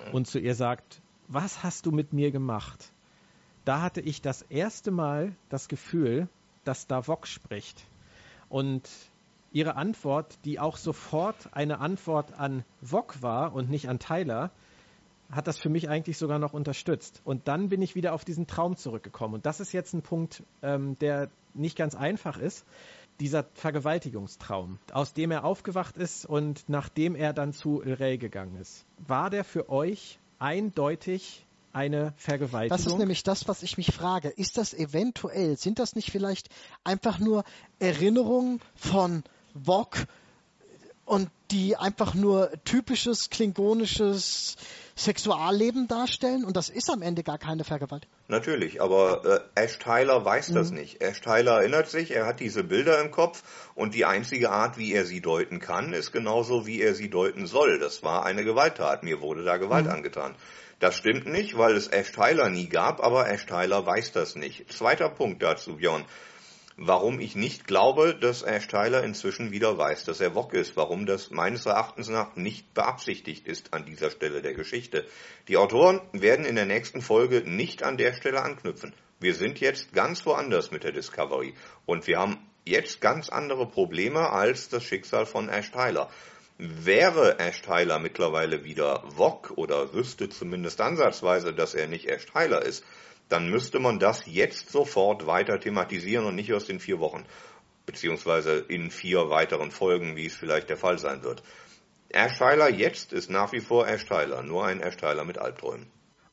mhm. 0.07 0.13
und 0.13 0.27
zu 0.27 0.39
ihr 0.39 0.55
sagt, 0.55 1.01
was 1.27 1.63
hast 1.63 1.85
du 1.85 1.91
mit 1.91 2.13
mir 2.13 2.31
gemacht? 2.31 2.91
Da 3.63 3.81
hatte 3.81 4.01
ich 4.01 4.21
das 4.21 4.43
erste 4.43 4.91
Mal 4.91 5.35
das 5.49 5.67
Gefühl, 5.67 6.27
dass 6.65 6.87
da 6.87 7.07
Vox 7.07 7.29
spricht. 7.29 7.83
Und 8.49 8.87
ihre 9.55 9.77
Antwort, 9.77 10.37
die 10.43 10.59
auch 10.59 10.75
sofort 10.75 11.53
eine 11.53 11.79
Antwort 11.79 12.33
an 12.33 12.65
Wok 12.81 13.21
war 13.21 13.53
und 13.53 13.69
nicht 13.69 13.87
an 13.87 13.99
Tyler, 13.99 14.51
hat 15.31 15.47
das 15.47 15.57
für 15.57 15.69
mich 15.69 15.87
eigentlich 15.87 16.17
sogar 16.17 16.39
noch 16.39 16.51
unterstützt. 16.51 17.21
Und 17.23 17.47
dann 17.47 17.69
bin 17.69 17.81
ich 17.81 17.95
wieder 17.95 18.13
auf 18.13 18.25
diesen 18.25 18.47
Traum 18.47 18.75
zurückgekommen. 18.75 19.35
Und 19.35 19.45
das 19.45 19.61
ist 19.61 19.71
jetzt 19.71 19.93
ein 19.93 20.01
Punkt, 20.01 20.43
ähm, 20.61 20.99
der 20.99 21.29
nicht 21.53 21.77
ganz 21.77 21.95
einfach 21.95 22.37
ist. 22.37 22.65
Dieser 23.21 23.45
Vergewaltigungstraum, 23.53 24.77
aus 24.91 25.13
dem 25.13 25.31
er 25.31 25.45
aufgewacht 25.45 25.95
ist 25.95 26.25
und 26.25 26.65
nachdem 26.67 27.15
er 27.15 27.31
dann 27.31 27.53
zu 27.53 27.77
Ray 27.77 28.17
gegangen 28.17 28.57
ist. 28.57 28.85
War 29.07 29.29
der 29.29 29.45
für 29.45 29.69
euch 29.69 30.19
eindeutig 30.37 31.45
eine 31.71 32.13
Vergewaltigung? 32.17 32.77
Das 32.77 32.85
ist 32.85 32.97
nämlich 32.97 33.23
das, 33.23 33.47
was 33.47 33.63
ich 33.63 33.77
mich 33.77 33.93
frage. 33.93 34.27
Ist 34.27 34.57
das 34.57 34.73
eventuell, 34.73 35.55
sind 35.55 35.79
das 35.79 35.95
nicht 35.95 36.11
vielleicht 36.11 36.49
einfach 36.83 37.19
nur 37.19 37.45
Erinnerungen 37.79 38.59
von 38.75 39.23
Wok 39.55 40.05
und 41.05 41.29
die 41.51 41.77
einfach 41.77 42.13
nur 42.13 42.51
typisches 42.63 43.29
klingonisches 43.29 44.57
Sexualleben 44.97 45.87
darstellen 45.87 46.45
und 46.45 46.55
das 46.55 46.69
ist 46.69 46.89
am 46.89 47.01
Ende 47.01 47.21
gar 47.21 47.37
keine 47.37 47.63
Vergewaltigung. 47.63 48.15
Natürlich, 48.27 48.81
aber 48.81 49.43
äh, 49.55 49.61
Ash 49.61 49.77
Tyler 49.77 50.23
weiß 50.23 50.53
das 50.53 50.71
mhm. 50.71 50.77
nicht. 50.77 51.01
Ash 51.01 51.21
Tyler 51.21 51.59
erinnert 51.59 51.89
sich, 51.89 52.11
er 52.11 52.25
hat 52.25 52.39
diese 52.39 52.63
Bilder 52.63 53.01
im 53.01 53.11
Kopf 53.11 53.43
und 53.75 53.93
die 53.93 54.05
einzige 54.05 54.51
Art, 54.51 54.77
wie 54.77 54.93
er 54.93 55.05
sie 55.05 55.21
deuten 55.21 55.59
kann, 55.59 55.93
ist 55.93 56.11
genauso, 56.11 56.65
wie 56.65 56.81
er 56.81 56.95
sie 56.95 57.09
deuten 57.09 57.45
soll. 57.45 57.77
Das 57.77 58.03
war 58.03 58.25
eine 58.25 58.43
Gewalttat. 58.43 59.03
Mir 59.03 59.21
wurde 59.21 59.43
da 59.43 59.57
Gewalt 59.57 59.85
mhm. 59.85 59.91
angetan. 59.91 60.35
Das 60.79 60.95
stimmt 60.95 61.27
nicht, 61.27 61.57
weil 61.57 61.75
es 61.75 61.87
Ash 61.87 62.11
Tyler 62.11 62.49
nie 62.49 62.67
gab, 62.67 63.03
aber 63.03 63.29
Ash 63.29 63.45
Tyler 63.45 63.85
weiß 63.85 64.13
das 64.13 64.35
nicht. 64.35 64.71
Zweiter 64.71 65.09
Punkt 65.09 65.43
dazu, 65.43 65.75
Björn 65.75 66.05
warum 66.77 67.19
ich 67.19 67.35
nicht 67.35 67.67
glaube, 67.67 68.15
dass 68.15 68.43
Ash 68.43 68.67
Tyler 68.67 69.03
inzwischen 69.03 69.51
wieder 69.51 69.77
weiß, 69.77 70.03
dass 70.03 70.19
er 70.19 70.35
Wok 70.35 70.53
ist, 70.53 70.75
warum 70.75 71.05
das 71.05 71.31
meines 71.31 71.65
Erachtens 71.65 72.09
nach 72.09 72.35
nicht 72.35 72.73
beabsichtigt 72.73 73.47
ist 73.47 73.73
an 73.73 73.85
dieser 73.85 74.11
Stelle 74.11 74.41
der 74.41 74.53
Geschichte. 74.53 75.05
Die 75.47 75.57
Autoren 75.57 76.01
werden 76.11 76.45
in 76.45 76.55
der 76.55 76.65
nächsten 76.65 77.01
Folge 77.01 77.43
nicht 77.45 77.83
an 77.83 77.97
der 77.97 78.13
Stelle 78.13 78.41
anknüpfen. 78.41 78.93
Wir 79.19 79.33
sind 79.33 79.59
jetzt 79.61 79.93
ganz 79.93 80.25
woanders 80.25 80.71
mit 80.71 80.83
der 80.83 80.91
Discovery 80.91 81.53
und 81.85 82.07
wir 82.07 82.19
haben 82.19 82.37
jetzt 82.65 82.99
ganz 82.99 83.29
andere 83.29 83.67
Probleme 83.67 84.29
als 84.29 84.69
das 84.69 84.83
Schicksal 84.83 85.25
von 85.25 85.47
Ash 85.47 85.71
Tyler. 85.71 86.09
Wäre 86.57 87.39
Ash 87.39 87.61
Tyler 87.61 87.99
mittlerweile 87.99 88.63
wieder 88.63 89.03
Wok 89.15 89.53
oder 89.55 89.93
wüsste 89.93 90.29
zumindest 90.29 90.81
ansatzweise, 90.81 91.53
dass 91.53 91.73
er 91.73 91.87
nicht 91.87 92.09
Ash 92.09 92.25
Tyler 92.25 92.61
ist, 92.63 92.83
dann 93.29 93.49
müsste 93.49 93.79
man 93.79 93.99
das 93.99 94.23
jetzt 94.25 94.69
sofort 94.69 95.25
weiter 95.25 95.59
thematisieren 95.59 96.25
und 96.25 96.35
nicht 96.35 96.53
aus 96.53 96.65
den 96.65 96.79
vier 96.79 96.99
Wochen, 96.99 97.25
beziehungsweise 97.85 98.59
in 98.59 98.91
vier 98.91 99.29
weiteren 99.29 99.71
Folgen, 99.71 100.15
wie 100.15 100.25
es 100.25 100.35
vielleicht 100.35 100.69
der 100.69 100.77
Fall 100.77 100.99
sein 100.99 101.23
wird. 101.23 101.43
Ash 102.09 102.37
Tyler 102.37 102.69
jetzt 102.69 103.13
ist 103.13 103.29
nach 103.29 103.51
wie 103.51 103.59
vor 103.59 103.87
Ash 103.87 104.05
Tyler, 104.05 104.43
nur 104.43 104.65
ein 104.65 104.79
Ash 104.79 104.97
Tyler 104.97 105.25
mit 105.25 105.37
Albträumen. 105.37 105.87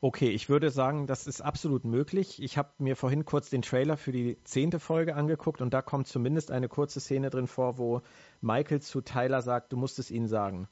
Okay, 0.04 0.30
ich 0.30 0.48
würde 0.48 0.70
sagen, 0.70 1.06
das 1.06 1.28
ist 1.28 1.40
absolut 1.40 1.84
möglich. 1.84 2.42
Ich 2.42 2.58
habe 2.58 2.70
mir 2.78 2.96
vorhin 2.96 3.24
kurz 3.24 3.50
den 3.50 3.62
Trailer 3.62 3.96
für 3.96 4.10
die 4.10 4.36
zehnte 4.42 4.80
Folge 4.80 5.14
angeguckt 5.14 5.60
und 5.60 5.72
da 5.72 5.80
kommt 5.80 6.08
zumindest 6.08 6.50
eine 6.50 6.68
kurze 6.68 6.98
Szene 6.98 7.30
drin 7.30 7.46
vor, 7.46 7.78
wo 7.78 8.02
Michael 8.40 8.82
zu 8.82 9.00
Tyler 9.00 9.42
sagt, 9.42 9.72
du 9.72 9.76
musst 9.76 10.00
es 10.00 10.10
ihnen 10.10 10.26
sagen 10.26 10.68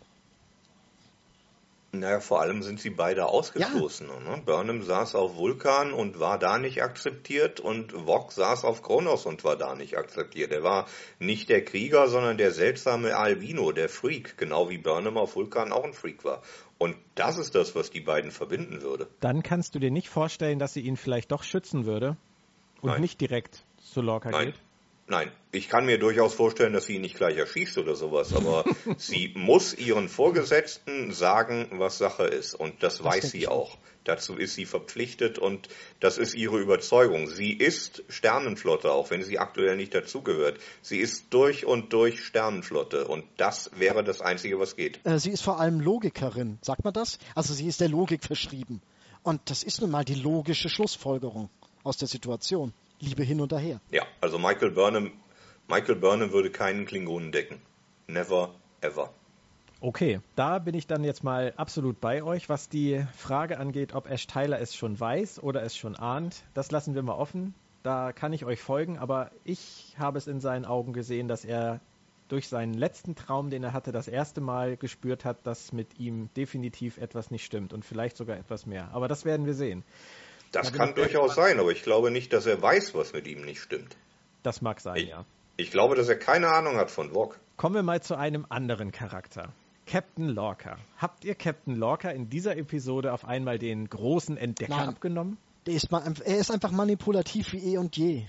Naja, 1.93 2.21
vor 2.21 2.41
allem 2.41 2.63
sind 2.63 2.79
sie 2.79 2.91
beide 2.91 3.27
ausgestoßen. 3.27 4.09
Ja. 4.09 4.37
Ne? 4.37 4.43
Burnham 4.45 4.83
saß 4.83 5.17
auf 5.17 5.37
Vulkan 5.37 5.93
und 5.93 6.21
war 6.21 6.39
da 6.39 6.59
nicht 6.59 6.83
akzeptiert 6.83 7.59
und 7.59 7.93
Vog 7.93 8.31
saß 8.31 8.65
auf 8.65 8.83
Kronos 8.83 9.27
und 9.27 9.43
war 9.43 9.57
da 9.57 9.75
nicht 9.75 9.99
akzeptiert. 9.99 10.53
Er 10.53 10.63
war 10.63 10.87
nicht 11.19 11.49
der 11.49 11.65
Krieger, 11.65 12.07
sondern 12.07 12.39
der 12.39 12.53
seltsame 12.53 13.17
Albino, 13.17 13.73
der 13.73 13.89
Freak, 13.89 14.39
genau 14.39 14.71
wie 14.71 14.79
Burnham 14.79 15.17
auf 15.17 15.35
Vulkan 15.35 15.73
auch 15.73 15.83
ein 15.83 15.93
Freak 15.93 16.25
war. 16.25 16.43
Und 16.79 16.97
das 17.17 17.39
ist 17.39 17.57
das, 17.57 17.75
was 17.75 17.91
die 17.91 18.01
beiden 18.01 18.31
verbinden 18.31 18.83
würde. 18.83 19.09
Dann 19.19 19.43
kannst 19.43 19.75
du 19.75 19.81
dir 19.81 19.91
nicht 19.91 20.09
vorstellen, 20.09 20.61
dass 20.61 20.73
sie 20.73 20.83
ihn 20.83 20.97
vielleicht 20.97 21.33
doch 21.33 21.43
schützen 21.43 21.87
würde 21.87 22.17
und 22.81 22.91
Nein. 22.91 23.01
nicht 23.01 23.21
direkt 23.21 23.65
zu 23.79 24.01
Lorca 24.01 24.31
Nein. 24.31 24.47
geht? 24.47 24.55
Nein, 25.11 25.33
ich 25.51 25.69
kann 25.69 25.87
mir 25.87 25.99
durchaus 25.99 26.35
vorstellen, 26.35 26.73
dass 26.73 26.87
sie 26.87 26.95
ihn 26.95 27.01
nicht 27.01 27.17
gleich 27.17 27.37
erschießt 27.37 27.79
oder 27.79 27.97
sowas, 27.97 28.33
aber 28.33 28.65
sie 28.97 29.33
muss 29.35 29.75
ihren 29.75 30.09
Vorgesetzten 30.09 31.11
sagen, 31.11 31.67
was 31.73 31.99
Sache 31.99 32.27
ist. 32.27 32.55
Und 32.55 32.85
das, 32.85 32.99
das 32.99 33.05
weiß 33.05 33.31
sie 33.33 33.49
auch. 33.49 33.77
Dazu 34.05 34.37
ist 34.37 34.55
sie 34.55 34.67
verpflichtet 34.67 35.37
und 35.37 35.69
das 35.99 36.17
ist 36.17 36.35
ihre 36.35 36.61
Überzeugung. 36.61 37.27
Sie 37.27 37.53
ist 37.53 38.05
Sternenflotte, 38.09 38.93
auch 38.93 39.11
wenn 39.11 39.25
sie 39.25 39.41
aktuell 39.41 39.77
nicht 39.77 39.93
dazugehört. 39.97 40.61
Sie 40.81 40.99
ist 40.99 41.25
durch 41.31 41.67
und 41.67 41.93
durch 41.93 42.25
Sternenflotte 42.25 43.09
und 43.09 43.25
das 43.37 43.73
wäre 43.77 44.05
das 44.05 44.21
Einzige, 44.21 44.61
was 44.61 44.77
geht. 44.77 45.01
Äh, 45.05 45.19
sie 45.19 45.31
ist 45.31 45.43
vor 45.43 45.59
allem 45.59 45.81
Logikerin, 45.81 46.59
sagt 46.63 46.85
man 46.85 46.95
das? 46.95 47.19
Also 47.35 47.53
sie 47.53 47.67
ist 47.67 47.81
der 47.81 47.89
Logik 47.89 48.25
verschrieben. 48.25 48.81
Und 49.25 49.51
das 49.51 49.65
ist 49.65 49.81
nun 49.81 49.91
mal 49.91 50.05
die 50.05 50.15
logische 50.15 50.69
Schlussfolgerung 50.69 51.51
aus 51.83 51.97
der 51.97 52.07
Situation. 52.07 52.73
Liebe 53.01 53.23
hin 53.23 53.41
und 53.41 53.53
her. 53.53 53.81
Ja, 53.91 54.05
also 54.21 54.39
Michael 54.39 54.71
Burnham, 54.71 55.13
Michael 55.69 55.97
Burnham 55.97 56.33
würde 56.33 56.51
keinen 56.51 56.87
Klingonen 56.87 57.33
decken. 57.33 57.61
Never, 58.07 58.55
ever. 58.81 59.11
Okay, 59.83 60.21
da 60.37 60.59
bin 60.59 60.75
ich 60.75 60.87
dann 60.87 61.05
jetzt 61.05 61.25
mal 61.25 61.55
absolut 61.57 62.01
bei 62.01 62.23
euch. 62.23 62.51
Was 62.51 62.69
die 62.69 63.03
Frage 63.17 63.59
angeht, 63.59 63.95
ob 63.95 64.11
Ash 64.11 64.27
Tyler 64.27 64.61
es 64.61 64.75
schon 64.77 65.01
weiß 65.01 65.43
oder 65.43 65.63
es 65.63 65.75
schon 65.75 65.97
ahnt, 65.97 66.45
das 66.53 66.71
lassen 66.71 66.95
wir 66.95 67.03
mal 67.03 67.15
offen. 67.15 67.55
Da 67.83 68.13
kann 68.13 68.35
ich 68.35 68.45
euch 68.45 68.61
folgen, 68.61 68.99
aber 68.99 69.31
ich 69.43 69.97
habe 69.99 70.19
es 70.19 70.27
in 70.27 70.41
seinen 70.41 70.67
Augen 70.67 70.93
gesehen, 70.93 71.29
dass 71.29 71.47
er 71.47 71.81
durch 72.29 72.49
seinen 72.49 72.75
letzten 72.75 73.15
Traum, 73.15 73.49
den 73.49 73.65
er 73.65 73.73
hatte, 73.73 73.91
das 73.91 74.07
erste 74.07 74.43
Mal 74.43 74.77
gespürt 74.77 75.25
hat, 75.25 75.47
dass 75.47 75.73
mit 75.73 75.99
ihm 75.99 76.29
definitiv 76.37 76.99
etwas 76.99 77.31
nicht 77.31 77.45
stimmt 77.45 77.73
und 77.73 77.85
vielleicht 77.85 78.19
sogar 78.19 78.37
etwas 78.37 78.67
mehr. 78.67 78.91
Aber 78.93 79.09
das 79.09 79.25
werden 79.25 79.47
wir 79.47 79.55
sehen. 79.55 79.83
Das 80.53 80.73
kann 80.73 80.95
durchaus 80.95 81.35
sein, 81.35 81.61
aber 81.61 81.71
ich 81.71 81.83
glaube 81.83 82.11
nicht, 82.11 82.33
dass 82.33 82.47
er 82.47 82.61
weiß, 82.61 82.95
was 82.95 83.13
mit 83.13 83.27
ihm 83.27 83.43
nicht 83.43 83.61
stimmt. 83.61 83.97
Das 84.43 84.63
mag 84.63 84.81
sein, 84.81 84.97
ich, 84.97 85.09
ja. 85.09 85.25
Ich 85.57 85.71
glaube, 85.71 85.95
dass 85.95 86.09
er 86.09 86.19
keine 86.19 86.49
Ahnung 86.49 86.77
hat 86.77 86.91
von 86.91 87.13
Vog. 87.13 87.39
Kommen 87.57 87.75
wir 87.75 87.83
mal 87.83 88.03
zu 88.03 88.17
einem 88.17 88.47
anderen 88.49 88.91
Charakter. 88.91 89.53
Captain 89.87 90.29
Lorca. 90.29 90.79
Habt 90.99 91.25
ihr 91.25 91.35
Captain 91.35 91.77
Lorca 91.77 92.11
in 92.11 92.31
dieser 92.31 92.57
Episode 92.57 93.13
auf 93.13 93.25
einmal 93.25 93.59
den 93.59 93.89
großen 93.89 94.37
Entdecker 94.37 94.77
Nein. 94.77 94.89
abgenommen? 94.89 95.37
Ist, 95.67 95.89
er 95.93 96.39
ist 96.39 96.51
einfach 96.51 96.71
manipulativ 96.71 97.53
wie 97.53 97.75
eh 97.75 97.79
und 97.79 97.97
je. 97.97 98.25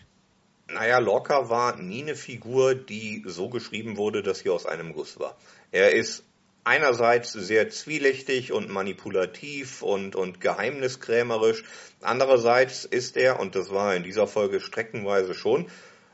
Naja, 0.67 0.99
Lorca 0.99 1.49
war 1.49 1.77
nie 1.77 2.01
eine 2.01 2.15
Figur, 2.15 2.75
die 2.75 3.23
so 3.25 3.49
geschrieben 3.49 3.97
wurde, 3.97 4.23
dass 4.23 4.39
sie 4.39 4.49
aus 4.49 4.65
einem 4.65 4.93
Guss 4.93 5.19
war. 5.19 5.37
Er 5.71 5.93
ist 5.93 6.23
einerseits 6.63 7.31
sehr 7.33 7.69
zwielichtig 7.69 8.51
und 8.51 8.69
manipulativ 8.69 9.81
und, 9.81 10.15
und 10.15 10.41
geheimniskrämerisch. 10.41 11.63
Andererseits 12.01 12.85
ist 12.85 13.17
er, 13.17 13.39
und 13.39 13.55
das 13.55 13.71
war 13.71 13.95
in 13.95 14.03
dieser 14.03 14.27
Folge 14.27 14.59
streckenweise 14.59 15.33
schon, 15.33 15.67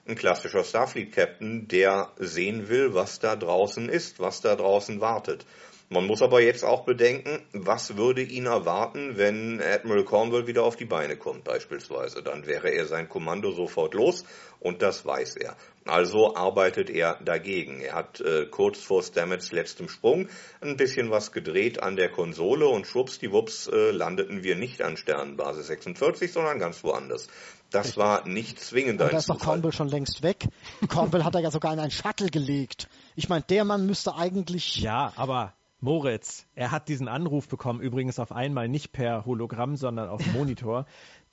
ein 0.08 0.16
klassischer 0.16 0.64
Starfleet-Captain, 0.64 1.68
der 1.68 2.12
sehen 2.18 2.70
will, 2.70 2.94
was 2.94 3.20
da 3.20 3.36
draußen 3.36 3.90
ist, 3.90 4.20
was 4.20 4.42
da 4.42 4.56
draußen 4.56 5.02
wartet. 5.02 5.46
Man 5.90 6.06
muss 6.06 6.22
aber 6.22 6.42
jetzt 6.42 6.66
auch 6.66 6.84
bedenken, 6.84 7.40
was 7.54 7.96
würde 7.96 8.22
ihn 8.22 8.46
erwarten, 8.46 9.14
wenn 9.16 9.62
Admiral 9.62 10.04
Cornwall 10.04 10.46
wieder 10.46 10.64
auf 10.64 10.76
die 10.76 10.86
Beine 10.86 11.16
kommt 11.16 11.46
beispielsweise. 11.46 12.22
Dann 12.22 12.46
wäre 12.46 12.70
er 12.70 12.86
sein 12.88 13.08
Kommando 13.08 13.52
sofort 13.52 13.94
los 13.94 14.26
und 14.60 14.82
das 14.82 15.06
weiß 15.06 15.38
er. 15.38 15.56
Also 15.86 16.36
arbeitet 16.36 16.90
er 16.90 17.18
dagegen. 17.24 17.80
Er 17.80 17.96
hat 17.96 18.20
äh, 18.20 18.48
kurz 18.48 18.84
vor 18.84 19.02
Stamets 19.02 19.54
letztem 19.54 19.88
Sprung 19.88 20.28
ein 20.60 20.76
bisschen 20.76 21.10
was 21.10 21.32
gedreht 21.32 21.82
an 21.82 21.96
der 21.96 22.10
Konsole 22.10 22.68
und 22.68 22.86
schwuppsdiwupps 22.86 23.68
äh, 23.68 23.92
landeten 23.92 24.44
wir 24.44 24.58
nicht 24.58 24.82
an 24.82 24.98
Sternenbasis 24.98 25.68
46, 25.68 26.34
sondern 26.34 26.60
ganz 26.60 26.84
woanders. 26.84 27.30
Das 27.72 27.88
Richtig. 27.88 28.04
war 28.04 28.28
nicht 28.28 28.60
zwingend 28.60 29.02
ein 29.02 29.10
Da 29.10 29.18
ist 29.18 29.30
doch 29.30 29.40
Cornwall 29.40 29.72
schon 29.72 29.88
längst 29.88 30.22
weg. 30.22 30.48
Cornwall 30.90 31.24
hat 31.24 31.36
er 31.36 31.42
ja 31.42 31.52
sogar 31.52 31.72
in 31.72 31.80
einen 31.80 31.92
Shuttle 31.92 32.30
gelegt. 32.30 32.90
Ich 33.16 33.30
meine, 33.30 33.44
der 33.44 33.64
Mann 33.64 33.86
müsste 33.86 34.16
eigentlich... 34.16 34.78
Ja, 34.78 35.14
aber 35.16 35.54
Moritz, 35.80 36.48
er 36.56 36.72
hat 36.72 36.90
diesen 36.90 37.08
Anruf 37.08 37.48
bekommen, 37.48 37.82
übrigens 37.82 38.18
auf 38.20 38.32
einmal 38.32 38.68
nicht 38.68 38.92
per 38.92 39.26
Hologramm, 39.26 39.76
sondern 39.76 40.10
auf 40.10 40.26
Monitor, 40.34 40.86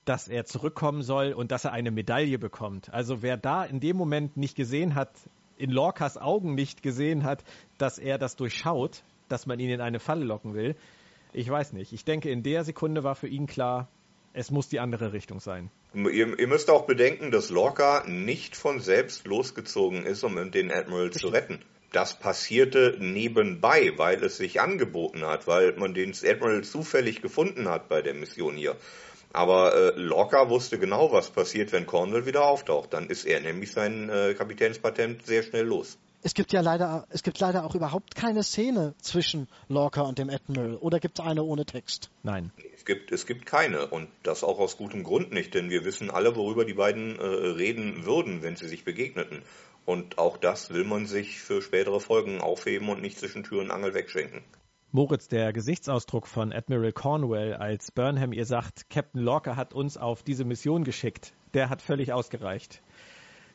dass 0.04 0.28
er 0.28 0.44
zurückkommen 0.44 1.02
soll 1.02 1.32
und 1.32 1.50
dass 1.50 1.64
er 1.64 1.72
eine 1.72 1.90
Medaille 1.90 2.38
bekommt. 2.38 2.92
Also 2.92 3.22
wer 3.22 3.38
da 3.38 3.64
in 3.64 3.80
dem 3.80 3.96
Moment 3.96 4.36
nicht 4.36 4.54
gesehen 4.54 4.94
hat, 4.94 5.10
in 5.56 5.70
Lorcas 5.70 6.18
Augen 6.18 6.54
nicht 6.54 6.82
gesehen 6.82 7.24
hat, 7.24 7.42
dass 7.78 7.98
er 7.98 8.18
das 8.18 8.36
durchschaut, 8.36 9.02
dass 9.28 9.46
man 9.46 9.58
ihn 9.60 9.70
in 9.70 9.80
eine 9.80 9.98
Falle 9.98 10.24
locken 10.24 10.52
will, 10.52 10.76
ich 11.32 11.48
weiß 11.48 11.72
nicht. 11.72 11.92
Ich 11.92 12.04
denke, 12.04 12.30
in 12.30 12.42
der 12.42 12.64
Sekunde 12.64 13.02
war 13.02 13.16
für 13.16 13.26
ihn 13.26 13.46
klar, 13.46 13.88
es 14.34 14.50
muss 14.50 14.68
die 14.68 14.78
andere 14.78 15.12
Richtung 15.12 15.40
sein. 15.40 15.70
Ihr, 15.94 16.38
ihr, 16.38 16.48
müsst 16.48 16.70
auch 16.70 16.86
bedenken, 16.86 17.30
dass 17.30 17.50
Lorca 17.50 18.04
nicht 18.06 18.56
von 18.56 18.80
selbst 18.80 19.26
losgezogen 19.26 20.06
ist, 20.06 20.22
um 20.22 20.50
den 20.50 20.72
Admiral 20.72 21.10
zu 21.10 21.28
retten. 21.28 21.60
Das 21.94 22.18
passierte 22.18 22.96
nebenbei, 22.98 23.92
weil 23.96 24.24
es 24.24 24.38
sich 24.38 24.60
angeboten 24.60 25.24
hat, 25.24 25.46
weil 25.46 25.74
man 25.76 25.94
den 25.94 26.10
Admiral 26.10 26.64
zufällig 26.64 27.22
gefunden 27.22 27.68
hat 27.68 27.88
bei 27.88 28.02
der 28.02 28.14
Mission 28.14 28.56
hier. 28.56 28.74
Aber 29.32 29.74
äh, 29.76 29.92
Lorca 29.94 30.50
wusste 30.50 30.80
genau, 30.80 31.12
was 31.12 31.30
passiert, 31.30 31.70
wenn 31.70 31.86
Cornwall 31.86 32.26
wieder 32.26 32.46
auftaucht. 32.46 32.92
Dann 32.92 33.08
ist 33.10 33.24
er 33.24 33.38
nämlich 33.38 33.70
sein 33.70 34.10
äh, 34.10 34.34
Kapitänspatent 34.34 35.24
sehr 35.24 35.44
schnell 35.44 35.66
los. 35.66 35.96
Es 36.24 36.34
gibt 36.34 36.52
ja 36.52 36.62
leider, 36.62 37.06
es 37.10 37.22
gibt 37.22 37.38
leider 37.38 37.64
auch 37.64 37.76
überhaupt 37.76 38.16
keine 38.16 38.42
Szene 38.42 38.94
zwischen 39.00 39.46
Lorca 39.68 40.00
und 40.00 40.18
dem 40.18 40.30
Admiral. 40.30 40.76
Oder 40.78 40.98
gibt 40.98 41.20
es 41.20 41.24
eine 41.24 41.44
ohne 41.44 41.64
Text? 41.64 42.10
Nein. 42.24 42.50
Es 42.74 42.84
gibt, 42.84 43.12
es 43.12 43.24
gibt 43.24 43.46
keine. 43.46 43.86
Und 43.86 44.08
das 44.24 44.42
auch 44.42 44.58
aus 44.58 44.78
gutem 44.78 45.04
Grund 45.04 45.32
nicht, 45.32 45.54
denn 45.54 45.70
wir 45.70 45.84
wissen 45.84 46.10
alle, 46.10 46.34
worüber 46.34 46.64
die 46.64 46.74
beiden 46.74 47.20
äh, 47.20 47.22
reden 47.22 48.04
würden, 48.04 48.42
wenn 48.42 48.56
sie 48.56 48.66
sich 48.66 48.84
begegneten. 48.84 49.42
Und 49.84 50.18
auch 50.18 50.36
das 50.36 50.72
will 50.72 50.84
man 50.84 51.06
sich 51.06 51.40
für 51.40 51.60
spätere 51.60 52.00
Folgen 52.00 52.40
aufheben 52.40 52.88
und 52.88 53.02
nicht 53.02 53.18
zwischen 53.18 53.42
Tür 53.44 53.60
und 53.60 53.70
Angel 53.70 53.94
wegschenken. 53.94 54.42
Moritz, 54.92 55.26
der 55.28 55.52
Gesichtsausdruck 55.52 56.28
von 56.28 56.52
Admiral 56.52 56.92
Cornwell, 56.92 57.54
als 57.54 57.90
Burnham 57.90 58.32
ihr 58.32 58.46
sagt, 58.46 58.88
Captain 58.90 59.20
Lorca 59.20 59.56
hat 59.56 59.74
uns 59.74 59.96
auf 59.96 60.22
diese 60.22 60.44
Mission 60.44 60.84
geschickt, 60.84 61.34
der 61.52 61.68
hat 61.68 61.82
völlig 61.82 62.12
ausgereicht. 62.12 62.80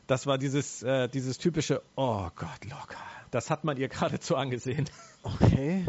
Das 0.06 0.26
war 0.26 0.36
dieses, 0.36 0.82
äh, 0.82 1.08
dieses 1.08 1.38
typische, 1.38 1.82
oh 1.96 2.28
Gott, 2.36 2.64
Lorca. 2.68 2.98
Das 3.30 3.48
hat 3.48 3.64
man 3.64 3.76
ihr 3.78 3.88
geradezu 3.88 4.36
angesehen. 4.36 4.84
Okay. 5.22 5.86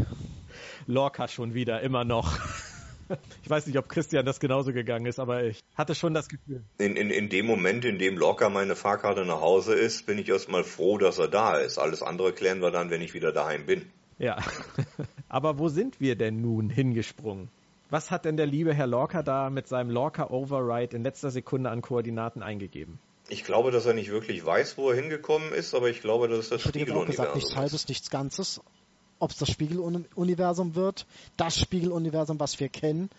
Lorca 0.87 1.27
schon 1.27 1.53
wieder, 1.53 1.81
immer 1.81 2.05
noch. 2.05 2.39
Ich 3.43 3.49
weiß 3.49 3.67
nicht, 3.67 3.77
ob 3.77 3.89
Christian 3.89 4.25
das 4.25 4.39
genauso 4.39 4.73
gegangen 4.73 5.05
ist, 5.05 5.19
aber 5.19 5.43
ich 5.43 5.59
hatte 5.75 5.95
schon 5.95 6.13
das 6.13 6.29
Gefühl. 6.29 6.63
In, 6.77 6.95
in, 6.95 7.09
in 7.09 7.29
dem 7.29 7.45
Moment, 7.45 7.85
in 7.85 7.99
dem 7.99 8.17
Lorca 8.17 8.49
meine 8.49 8.75
Fahrkarte 8.75 9.25
nach 9.25 9.41
Hause 9.41 9.73
ist, 9.73 10.05
bin 10.05 10.17
ich 10.17 10.29
erstmal 10.29 10.63
froh, 10.63 10.97
dass 10.97 11.17
er 11.17 11.27
da 11.27 11.57
ist. 11.57 11.77
Alles 11.77 12.01
andere 12.01 12.33
klären 12.33 12.61
wir 12.61 12.71
dann, 12.71 12.89
wenn 12.89 13.01
ich 13.01 13.13
wieder 13.13 13.31
daheim 13.31 13.65
bin. 13.65 13.85
Ja. 14.17 14.37
aber 15.29 15.57
wo 15.57 15.69
sind 15.69 15.99
wir 15.99 16.15
denn 16.15 16.41
nun 16.41 16.69
hingesprungen? 16.69 17.49
Was 17.89 18.09
hat 18.09 18.25
denn 18.25 18.37
der 18.37 18.45
liebe 18.45 18.73
Herr 18.73 18.87
Lorca 18.87 19.21
da 19.23 19.49
mit 19.49 19.67
seinem 19.67 19.89
Lorca 19.89 20.29
Override 20.29 20.95
in 20.95 21.03
letzter 21.03 21.29
Sekunde 21.29 21.69
an 21.69 21.81
Koordinaten 21.81 22.41
eingegeben? 22.41 22.99
Ich 23.27 23.43
glaube, 23.43 23.71
dass 23.71 23.85
er 23.85 23.93
nicht 23.93 24.11
wirklich 24.11 24.45
weiß, 24.45 24.77
wo 24.77 24.89
er 24.89 24.95
hingekommen 24.95 25.53
ist, 25.53 25.73
aber 25.73 25.89
ich 25.89 26.01
glaube, 26.01 26.27
dass 26.27 26.39
es 26.39 26.49
das 26.49 26.61
Spiegeluniversum 26.61 27.25
ist. 27.25 27.35
Nichts 27.35 27.55
Halbes, 27.55 27.87
nichts 27.87 28.09
Ganzes 28.09 28.61
ob 29.21 29.31
es 29.31 29.37
das 29.37 29.49
Spiegeluniversum 29.49 30.75
wird, 30.75 31.05
das 31.37 31.59
Spiegeluniversum, 31.59 32.39
was 32.39 32.59
wir 32.59 32.69
kennen, 32.69 33.09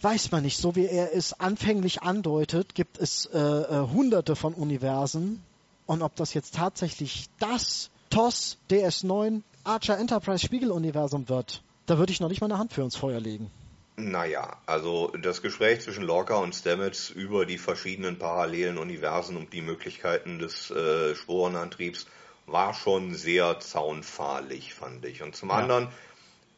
weiß 0.00 0.30
man 0.30 0.42
nicht. 0.42 0.58
So 0.58 0.76
wie 0.76 0.86
er 0.86 1.14
es 1.14 1.38
anfänglich 1.38 2.02
andeutet, 2.02 2.74
gibt 2.74 2.98
es 2.98 3.26
äh, 3.26 3.38
äh, 3.38 3.86
hunderte 3.92 4.36
von 4.36 4.54
Universen. 4.54 5.42
Und 5.86 6.02
ob 6.02 6.14
das 6.16 6.34
jetzt 6.34 6.54
tatsächlich 6.54 7.26
das 7.38 7.90
TOS 8.10 8.58
DS9 8.70 9.42
Archer 9.64 9.98
Enterprise 9.98 10.44
Spiegeluniversum 10.44 11.28
wird, 11.28 11.62
da 11.86 11.98
würde 11.98 12.12
ich 12.12 12.20
noch 12.20 12.28
nicht 12.28 12.40
mal 12.40 12.46
eine 12.46 12.58
Hand 12.58 12.72
für 12.72 12.82
ins 12.82 12.96
Feuer 12.96 13.20
legen. 13.20 13.50
Naja, 13.96 14.56
also 14.66 15.12
das 15.20 15.42
Gespräch 15.42 15.82
zwischen 15.82 16.04
Lorca 16.04 16.36
und 16.36 16.54
Stamets 16.54 17.10
über 17.10 17.44
die 17.44 17.58
verschiedenen 17.58 18.18
parallelen 18.18 18.78
Universen 18.78 19.36
und 19.36 19.52
die 19.52 19.60
Möglichkeiten 19.60 20.38
des 20.38 20.70
äh, 20.70 21.14
Sporenantriebs 21.14 22.06
war 22.52 22.74
schon 22.74 23.14
sehr 23.14 23.60
zaunfahlig, 23.60 24.74
fand 24.74 25.04
ich. 25.04 25.22
Und 25.22 25.36
zum 25.36 25.50
ja. 25.50 25.56
anderen 25.56 25.88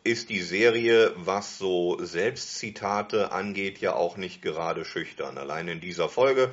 ist 0.04 0.30
die 0.30 0.40
Serie, 0.40 1.12
was 1.16 1.58
so 1.58 1.98
Selbstzitate 2.02 3.32
angeht, 3.32 3.78
ja 3.78 3.94
auch 3.94 4.16
nicht 4.16 4.42
gerade 4.42 4.84
schüchtern. 4.84 5.38
Allein 5.38 5.68
in 5.68 5.80
dieser 5.80 6.08
Folge 6.08 6.50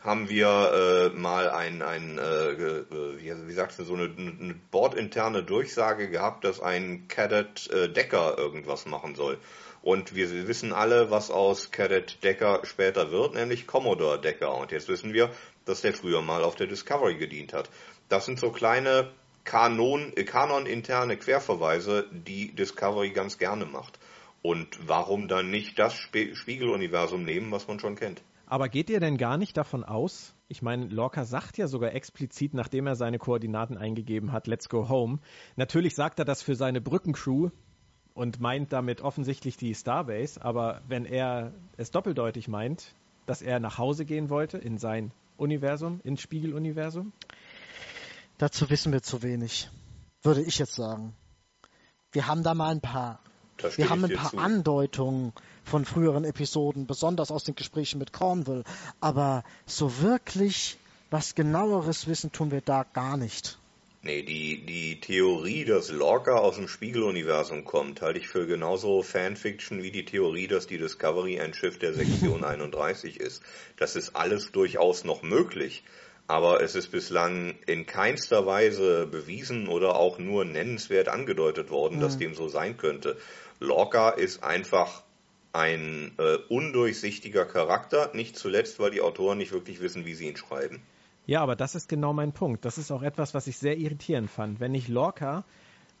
haben 0.00 0.28
wir 0.28 1.12
äh, 1.14 1.16
mal 1.16 1.50
ein, 1.50 1.82
ein 1.82 2.18
äh, 2.18 2.58
wie, 3.18 3.48
wie 3.48 3.52
sagst 3.52 3.78
du, 3.78 3.84
so 3.84 3.94
eine, 3.94 4.04
eine 4.04 4.54
bordinterne 4.70 5.42
Durchsage 5.42 6.08
gehabt, 6.08 6.44
dass 6.44 6.60
ein 6.60 7.08
Cadet 7.08 7.68
äh, 7.70 7.88
Decker 7.88 8.38
irgendwas 8.38 8.86
machen 8.86 9.14
soll. 9.14 9.38
Und 9.82 10.14
wir 10.14 10.48
wissen 10.48 10.72
alle, 10.72 11.10
was 11.10 11.30
aus 11.30 11.70
Cadet 11.70 12.22
Decker 12.24 12.62
später 12.64 13.10
wird, 13.10 13.34
nämlich 13.34 13.66
Commodore 13.66 14.20
Decker. 14.20 14.54
Und 14.56 14.72
jetzt 14.72 14.88
wissen 14.88 15.12
wir, 15.12 15.30
dass 15.64 15.82
der 15.82 15.94
früher 15.94 16.22
mal 16.22 16.42
auf 16.42 16.56
der 16.56 16.66
Discovery 16.66 17.16
gedient 17.16 17.52
hat. 17.52 17.70
Das 18.08 18.24
sind 18.24 18.38
so 18.38 18.50
kleine 18.50 19.10
Kanon, 19.44 20.12
äh, 20.16 20.24
Kanon-interne 20.24 21.16
Querverweise, 21.16 22.06
die 22.12 22.54
Discovery 22.54 23.10
ganz 23.10 23.38
gerne 23.38 23.66
macht. 23.66 23.98
Und 24.42 24.68
warum 24.86 25.28
dann 25.28 25.50
nicht 25.50 25.78
das 25.78 25.94
Sp 25.96 26.34
Spiegeluniversum 26.34 27.24
nehmen, 27.24 27.50
was 27.50 27.66
man 27.68 27.80
schon 27.80 27.96
kennt? 27.96 28.22
Aber 28.46 28.68
geht 28.68 28.88
ihr 28.88 29.00
denn 29.00 29.18
gar 29.18 29.36
nicht 29.36 29.56
davon 29.56 29.84
aus? 29.84 30.34
Ich 30.48 30.62
meine, 30.62 30.86
Lorca 30.86 31.24
sagt 31.24 31.58
ja 31.58 31.66
sogar 31.66 31.94
explizit, 31.94 32.54
nachdem 32.54 32.86
er 32.86 32.94
seine 32.94 33.18
Koordinaten 33.18 33.76
eingegeben 33.76 34.32
hat, 34.32 34.46
let's 34.46 34.70
go 34.70 34.88
home. 34.88 35.18
Natürlich 35.56 35.94
sagt 35.94 36.18
er 36.18 36.24
das 36.24 36.42
für 36.42 36.54
seine 36.54 36.80
Brückencrew 36.80 37.50
und 38.14 38.40
meint 38.40 38.72
damit 38.72 39.02
offensichtlich 39.02 39.58
die 39.58 39.74
Starbase, 39.74 40.42
aber 40.42 40.80
wenn 40.88 41.04
er 41.04 41.52
es 41.76 41.90
doppeldeutig 41.90 42.48
meint, 42.48 42.94
dass 43.26 43.42
er 43.42 43.60
nach 43.60 43.76
Hause 43.76 44.06
gehen 44.06 44.30
wollte 44.30 44.56
in 44.56 44.78
sein 44.78 45.12
Universum, 45.36 46.00
ins 46.02 46.22
Spiegeluniversum, 46.22 47.12
Dazu 48.38 48.70
wissen 48.70 48.92
wir 48.92 49.02
zu 49.02 49.22
wenig, 49.22 49.68
würde 50.22 50.42
ich 50.42 50.58
jetzt 50.58 50.76
sagen. 50.76 51.12
Wir 52.12 52.28
haben 52.28 52.44
da 52.44 52.54
mal 52.54 52.70
ein 52.70 52.80
paar, 52.80 53.20
wir 53.74 53.90
haben 53.90 54.04
ein 54.04 54.14
paar 54.14 54.30
zu. 54.30 54.38
Andeutungen 54.38 55.32
von 55.64 55.84
früheren 55.84 56.24
Episoden, 56.24 56.86
besonders 56.86 57.32
aus 57.32 57.42
den 57.42 57.56
Gesprächen 57.56 57.98
mit 57.98 58.12
Cornwall, 58.12 58.62
aber 59.00 59.42
so 59.66 60.00
wirklich 60.00 60.78
was 61.10 61.34
genaueres 61.34 62.06
wissen 62.06 62.30
tun 62.30 62.52
wir 62.52 62.60
da 62.60 62.84
gar 62.84 63.16
nicht. 63.16 63.58
Nee, 64.02 64.22
die, 64.22 64.64
die 64.64 65.00
Theorie, 65.00 65.64
dass 65.64 65.90
Lorca 65.90 66.36
aus 66.36 66.54
dem 66.54 66.68
Spiegeluniversum 66.68 67.64
kommt, 67.64 68.00
halte 68.02 68.20
ich 68.20 68.28
für 68.28 68.46
genauso 68.46 69.02
Fanfiction 69.02 69.82
wie 69.82 69.90
die 69.90 70.04
Theorie, 70.04 70.46
dass 70.46 70.68
die 70.68 70.78
Discovery 70.78 71.40
ein 71.40 71.54
Schiff 71.54 71.80
der 71.80 71.92
Sektion 71.92 72.44
31 72.44 73.18
ist. 73.18 73.42
Das 73.76 73.96
ist 73.96 74.14
alles 74.14 74.52
durchaus 74.52 75.02
noch 75.02 75.22
möglich 75.22 75.82
aber 76.28 76.62
es 76.62 76.74
ist 76.74 76.88
bislang 76.88 77.54
in 77.66 77.86
keinster 77.86 78.46
Weise 78.46 79.06
bewiesen 79.06 79.66
oder 79.66 79.96
auch 79.96 80.18
nur 80.18 80.44
nennenswert 80.44 81.08
angedeutet 81.08 81.70
worden, 81.70 81.96
mhm. 81.96 82.00
dass 82.00 82.18
dem 82.18 82.34
so 82.34 82.48
sein 82.48 82.76
könnte. 82.76 83.16
Lorca 83.60 84.10
ist 84.10 84.44
einfach 84.44 85.02
ein 85.52 86.12
äh, 86.18 86.36
undurchsichtiger 86.50 87.46
Charakter, 87.46 88.10
nicht 88.14 88.36
zuletzt, 88.36 88.78
weil 88.78 88.90
die 88.90 89.00
Autoren 89.00 89.38
nicht 89.38 89.52
wirklich 89.52 89.80
wissen, 89.80 90.04
wie 90.04 90.14
sie 90.14 90.28
ihn 90.28 90.36
schreiben. 90.36 90.82
Ja, 91.26 91.40
aber 91.40 91.56
das 91.56 91.74
ist 91.74 91.88
genau 91.88 92.12
mein 92.12 92.32
Punkt. 92.32 92.64
Das 92.66 92.76
ist 92.76 92.90
auch 92.90 93.02
etwas, 93.02 93.32
was 93.32 93.46
ich 93.46 93.56
sehr 93.56 93.78
irritierend 93.78 94.30
fand. 94.30 94.60
Wenn 94.60 94.74
ich 94.74 94.88
Lorca 94.88 95.44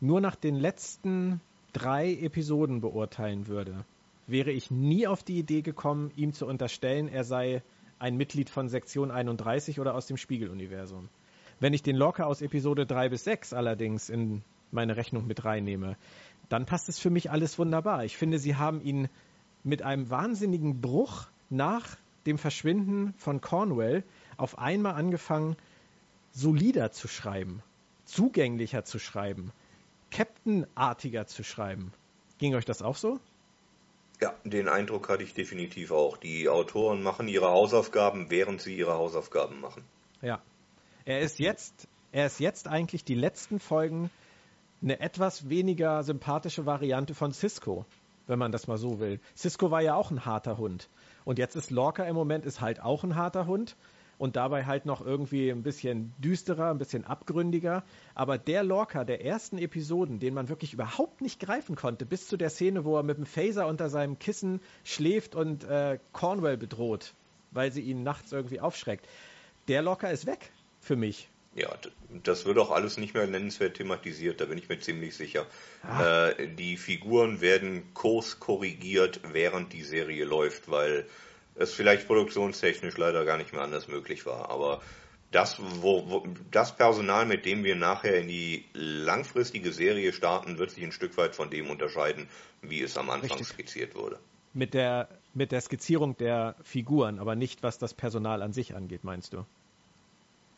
nur 0.00 0.20
nach 0.20 0.36
den 0.36 0.54
letzten 0.54 1.40
drei 1.72 2.12
Episoden 2.12 2.82
beurteilen 2.82 3.46
würde, 3.46 3.84
wäre 4.26 4.50
ich 4.50 4.70
nie 4.70 5.06
auf 5.06 5.22
die 5.22 5.38
Idee 5.38 5.62
gekommen, 5.62 6.12
ihm 6.16 6.34
zu 6.34 6.46
unterstellen, 6.46 7.08
er 7.08 7.24
sei 7.24 7.62
ein 7.98 8.16
Mitglied 8.16 8.50
von 8.50 8.68
Sektion 8.68 9.10
31 9.10 9.80
oder 9.80 9.94
aus 9.94 10.06
dem 10.06 10.16
Spiegeluniversum. 10.16 11.08
Wenn 11.60 11.74
ich 11.74 11.82
den 11.82 11.96
Lorca 11.96 12.24
aus 12.24 12.42
Episode 12.42 12.86
3 12.86 13.08
bis 13.08 13.24
6 13.24 13.52
allerdings 13.52 14.08
in 14.08 14.42
meine 14.70 14.96
Rechnung 14.96 15.26
mit 15.26 15.44
reinnehme, 15.44 15.96
dann 16.48 16.66
passt 16.66 16.88
es 16.88 16.98
für 16.98 17.10
mich 17.10 17.30
alles 17.30 17.58
wunderbar. 17.58 18.04
Ich 18.04 18.16
finde, 18.16 18.38
sie 18.38 18.56
haben 18.56 18.80
ihn 18.80 19.08
mit 19.64 19.82
einem 19.82 20.08
wahnsinnigen 20.08 20.80
Bruch 20.80 21.26
nach 21.50 21.96
dem 22.26 22.38
Verschwinden 22.38 23.14
von 23.16 23.40
Cornwell 23.40 24.04
auf 24.36 24.58
einmal 24.58 24.94
angefangen, 24.94 25.56
solider 26.30 26.92
zu 26.92 27.08
schreiben, 27.08 27.62
zugänglicher 28.04 28.84
zu 28.84 28.98
schreiben, 28.98 29.50
Captain-artiger 30.10 31.26
zu 31.26 31.42
schreiben. 31.42 31.92
Ging 32.38 32.54
euch 32.54 32.64
das 32.64 32.82
auch 32.82 32.96
so? 32.96 33.18
Ja, 34.20 34.34
den 34.44 34.68
Eindruck 34.68 35.08
hatte 35.08 35.22
ich 35.22 35.34
definitiv 35.34 35.92
auch. 35.92 36.16
Die 36.16 36.48
Autoren 36.48 37.02
machen 37.02 37.28
ihre 37.28 37.48
Hausaufgaben, 37.48 38.30
während 38.30 38.60
sie 38.60 38.76
ihre 38.76 38.94
Hausaufgaben 38.94 39.60
machen. 39.60 39.84
Ja. 40.22 40.40
Er 41.04 41.20
ist 41.20 41.38
jetzt, 41.38 41.86
er 42.10 42.26
ist 42.26 42.40
jetzt 42.40 42.66
eigentlich 42.66 43.04
die 43.04 43.14
letzten 43.14 43.60
Folgen 43.60 44.10
eine 44.82 45.00
etwas 45.00 45.48
weniger 45.48 46.02
sympathische 46.02 46.66
Variante 46.66 47.14
von 47.14 47.32
Cisco, 47.32 47.84
wenn 48.26 48.38
man 48.38 48.52
das 48.52 48.66
mal 48.66 48.76
so 48.76 48.98
will. 48.98 49.20
Cisco 49.36 49.70
war 49.70 49.82
ja 49.82 49.94
auch 49.94 50.10
ein 50.10 50.24
harter 50.24 50.58
Hund. 50.58 50.88
Und 51.24 51.38
jetzt 51.38 51.56
ist 51.56 51.70
Lorca 51.70 52.04
im 52.04 52.14
Moment 52.14 52.44
ist 52.44 52.60
halt 52.60 52.80
auch 52.80 53.04
ein 53.04 53.14
harter 53.14 53.46
Hund 53.46 53.76
und 54.18 54.36
dabei 54.36 54.66
halt 54.66 54.84
noch 54.84 55.04
irgendwie 55.04 55.50
ein 55.50 55.62
bisschen 55.62 56.12
düsterer, 56.18 56.70
ein 56.70 56.78
bisschen 56.78 57.04
abgründiger. 57.04 57.84
Aber 58.14 58.36
der 58.36 58.64
Lorca 58.64 59.04
der 59.04 59.24
ersten 59.24 59.58
Episoden, 59.58 60.18
den 60.18 60.34
man 60.34 60.48
wirklich 60.48 60.74
überhaupt 60.74 61.20
nicht 61.20 61.40
greifen 61.40 61.76
konnte, 61.76 62.04
bis 62.04 62.26
zu 62.26 62.36
der 62.36 62.50
Szene, 62.50 62.84
wo 62.84 62.96
er 62.96 63.04
mit 63.04 63.16
dem 63.16 63.26
Phaser 63.26 63.66
unter 63.66 63.88
seinem 63.88 64.18
Kissen 64.18 64.60
schläft 64.84 65.34
und 65.34 65.64
äh, 65.64 65.98
Cornwell 66.12 66.56
bedroht, 66.56 67.14
weil 67.52 67.72
sie 67.72 67.82
ihn 67.82 68.02
nachts 68.02 68.32
irgendwie 68.32 68.60
aufschreckt, 68.60 69.06
der 69.68 69.82
Lorca 69.82 70.08
ist 70.08 70.26
weg 70.26 70.50
für 70.80 70.96
mich. 70.96 71.28
Ja, 71.54 71.76
das 72.22 72.44
wird 72.44 72.58
auch 72.58 72.70
alles 72.70 72.98
nicht 72.98 73.14
mehr 73.14 73.26
nennenswert 73.26 73.76
thematisiert, 73.78 74.40
da 74.40 74.44
bin 74.44 74.58
ich 74.58 74.68
mir 74.68 74.78
ziemlich 74.78 75.16
sicher. 75.16 75.46
Ah. 75.82 76.28
Äh, 76.28 76.54
die 76.54 76.76
Figuren 76.76 77.40
werden 77.40 77.94
kurskorrigiert, 77.94 79.20
während 79.32 79.72
die 79.72 79.82
Serie 79.82 80.24
läuft, 80.24 80.70
weil 80.70 81.06
es 81.58 81.74
vielleicht 81.74 82.06
produktionstechnisch 82.06 82.96
leider 82.96 83.24
gar 83.24 83.36
nicht 83.36 83.52
mehr 83.52 83.62
anders 83.62 83.88
möglich 83.88 84.26
war. 84.26 84.50
Aber 84.50 84.80
das, 85.30 85.58
wo, 85.60 86.08
wo, 86.08 86.26
das 86.50 86.76
Personal, 86.76 87.26
mit 87.26 87.44
dem 87.44 87.64
wir 87.64 87.76
nachher 87.76 88.18
in 88.18 88.28
die 88.28 88.64
langfristige 88.72 89.72
Serie 89.72 90.12
starten, 90.12 90.58
wird 90.58 90.70
sich 90.70 90.84
ein 90.84 90.92
Stück 90.92 91.16
weit 91.16 91.34
von 91.34 91.50
dem 91.50 91.68
unterscheiden, 91.68 92.28
wie 92.62 92.82
es 92.82 92.96
am 92.96 93.10
Anfang 93.10 93.38
Richtig. 93.38 93.48
skizziert 93.48 93.94
wurde. 93.94 94.18
Mit 94.54 94.72
der, 94.72 95.08
mit 95.34 95.52
der 95.52 95.60
Skizzierung 95.60 96.16
der 96.16 96.56
Figuren, 96.62 97.18
aber 97.18 97.34
nicht 97.34 97.62
was 97.62 97.78
das 97.78 97.92
Personal 97.92 98.42
an 98.42 98.52
sich 98.52 98.74
angeht, 98.74 99.04
meinst 99.04 99.34
du? 99.34 99.44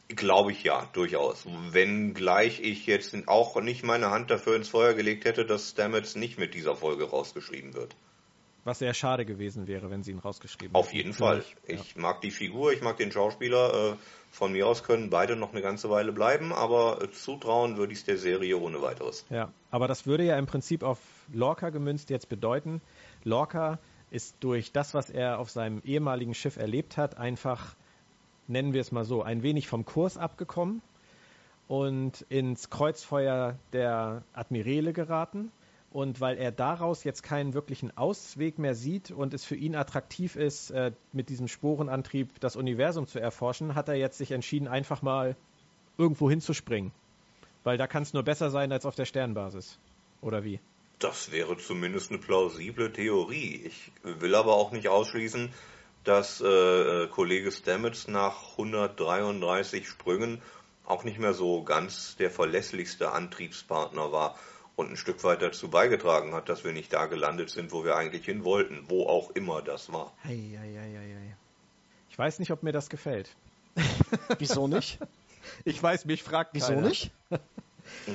Glaube 0.09 0.53
ich 0.53 0.65
ja, 0.65 0.89
durchaus. 0.93 1.47
Wenngleich 1.71 2.61
ich 2.61 2.87
jetzt 2.87 3.17
auch 3.27 3.61
nicht 3.61 3.85
meine 3.85 4.11
Hand 4.11 4.31
dafür 4.31 4.57
ins 4.57 4.69
Feuer 4.69 4.95
gelegt 4.95 5.25
hätte, 5.25 5.45
dass 5.45 5.71
Stamets 5.71 6.17
nicht 6.17 6.39
mit 6.39 6.55
dieser 6.55 6.75
Folge 6.75 7.05
rausgeschrieben 7.05 7.75
wird. 7.75 7.95
Was 8.65 8.79
sehr 8.81 8.93
schade 8.95 9.25
gewesen 9.25 9.67
wäre, 9.67 9.91
wenn 9.91 10.03
sie 10.03 10.11
ihn 10.11 10.19
rausgeschrieben 10.19 10.75
hätten. 10.75 10.77
Auf 10.77 10.93
jeden 10.93 11.13
Fall. 11.13 11.45
Ich, 11.67 11.75
ich 11.75 11.97
mag 11.97 12.21
die 12.21 12.31
Figur, 12.31 12.73
ich 12.73 12.83
mag 12.83 12.97
den 12.99 13.11
Schauspieler. 13.11 13.93
Äh, 13.93 13.97
von 14.31 14.53
mir 14.53 14.67
aus 14.67 14.85
können 14.85 15.11
beide 15.11 15.35
noch 15.37 15.53
eine 15.53 15.61
ganze 15.61 15.91
Weile 15.91 16.13
bleiben, 16.13 16.53
aber 16.53 17.03
äh, 17.03 17.11
zutrauen 17.11 17.77
würde 17.77 17.93
ich 17.93 18.01
es 18.01 18.05
der 18.05 18.17
Serie 18.17 18.57
ohne 18.59 18.81
weiteres. 18.81 19.27
Ja, 19.29 19.53
aber 19.71 19.89
das 19.89 20.07
würde 20.07 20.25
ja 20.25 20.39
im 20.39 20.47
Prinzip 20.47 20.83
auf 20.83 20.99
Lorca 21.33 21.71
gemünzt 21.71 22.11
jetzt 22.11 22.29
bedeuten, 22.29 22.81
Lorca 23.25 23.79
ist 24.11 24.37
durch 24.41 24.73
das, 24.73 24.95
was 24.95 25.11
er 25.11 25.39
auf 25.39 25.51
seinem 25.51 25.83
ehemaligen 25.85 26.35
Schiff 26.35 26.57
erlebt 26.57 26.97
hat, 26.97 27.17
einfach, 27.17 27.75
nennen 28.49 28.73
wir 28.73 28.81
es 28.81 28.93
mal 28.93 29.05
so, 29.05 29.23
ein 29.23 29.43
wenig 29.43 29.69
vom 29.69 29.85
Kurs 29.85 30.17
abgekommen 30.17 30.83
und 31.69 32.23
ins 32.29 32.71
Kreuzfeuer 32.71 33.57
der 33.73 34.23
Admirale 34.33 34.93
geraten 34.93 35.53
und 35.93 36.21
weil 36.21 36.39
er 36.39 36.53
daraus 36.53 37.03
jetzt 37.05 37.23
keinen 37.23 37.53
wirklichen 37.53 37.97
Ausweg 37.97 38.59
mehr 38.59 38.75
sieht 38.75 39.11
und 39.11 39.35
es 39.35 39.45
für 39.45 39.57
ihn 39.57 39.75
attraktiv 39.75 40.37
ist, 40.37 40.71
äh, 40.71 40.93
mit 41.13 41.29
diesem 41.29 41.49
Sporenantrieb 41.49 42.39
das 42.41 42.57
Universum 42.57 43.07
zu 43.07 43.19
erforschen, 43.19 43.75
hat 43.75 43.89
er 43.89 43.97
jetzt 43.97 44.19
sich 44.19 44.31
entschieden, 44.31 44.69
einfach 44.69 45.03
mal 45.03 45.37
irgendwo 45.99 46.31
hinzuspringen. 46.31 46.93
Weil 47.65 47.77
da 47.77 47.87
kann 47.87 48.05
es 48.05 48.13
nur 48.13 48.23
besser 48.23 48.51
sein 48.51 48.73
als 48.73 48.87
auf 48.87 48.95
der 48.95 49.05
Sternbasis. 49.05 49.79
Oder 50.23 50.45
wie? 50.45 50.61
Das 51.01 51.33
wäre 51.33 51.57
zumindest 51.59 52.11
eine 52.11 52.21
plausible 52.21 52.93
Theorie. 52.93 53.63
Ich 53.65 53.93
will 54.03 54.35
aber 54.35 54.55
auch 54.55 54.71
nicht 54.71 54.89
ausschließen, 54.89 55.53
dass 56.05 56.41
äh, 56.41 57.09
Kollege 57.09 57.51
Stamets 57.51 58.07
nach 58.07 58.53
133 58.53 59.89
Sprüngen 59.89 60.41
auch 60.85 61.05
nicht 61.05 61.19
mehr 61.19 61.35
so 61.35 61.63
ganz 61.63 62.17
der 62.17 62.31
verlässlichste 62.31 63.13
Antriebspartner 63.13 64.13
war 64.13 64.37
und 64.77 64.91
ein 64.91 64.97
Stück 64.97 65.23
weit 65.25 65.43
dazu 65.43 65.69
beigetragen 65.69 66.35
hat, 66.35 66.49
dass 66.49 66.65
wir 66.65 66.73
nicht 66.73 66.93
da 66.93 67.07
gelandet 67.07 67.51
sind, 67.51 67.73
wo 67.73 67.85
wir 67.85 67.97
eigentlich 67.97 68.25
hin 68.25 68.45
wollten, 68.45 68.85
wo 68.89 69.07
auch 69.07 69.31
immer 69.31 69.63
das 69.63 69.93
war. 69.93 70.13
Ei, 70.25 70.59
ei, 70.61 70.79
ei, 70.79 71.35
ich 72.09 72.19
weiß 72.19 72.39
nicht, 72.39 72.51
ob 72.51 72.63
mir 72.63 72.73
das 72.73 72.89
gefällt. 72.89 73.35
Wieso 74.39 74.69
nicht? 74.69 74.99
Ich 75.65 75.83
weiß, 75.83 76.05
mich 76.05 76.23
fragt 76.23 76.51
Wieso 76.53 76.75
keiner. 76.75 76.89
nicht? 76.89 77.11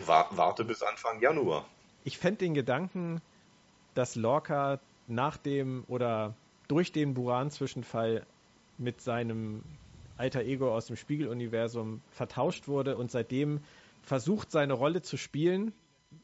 Warte 0.05 0.63
bis 0.63 0.83
Anfang 0.83 1.19
Januar. 1.21 1.65
Ich 2.03 2.19
fände 2.19 2.37
den 2.37 2.53
Gedanken, 2.53 3.19
dass 3.95 4.15
Lorca 4.15 4.79
nach 5.07 5.35
dem 5.35 5.83
oder 5.87 6.35
durch 6.67 6.91
den 6.91 7.15
Buran-Zwischenfall 7.15 8.25
mit 8.77 9.01
seinem 9.01 9.63
alter 10.17 10.41
Ego 10.41 10.73
aus 10.73 10.85
dem 10.85 10.95
Spiegeluniversum 10.95 12.01
vertauscht 12.11 12.67
wurde 12.67 12.95
und 12.95 13.11
seitdem 13.11 13.61
versucht, 14.03 14.51
seine 14.51 14.73
Rolle 14.73 15.01
zu 15.01 15.17
spielen, 15.17 15.73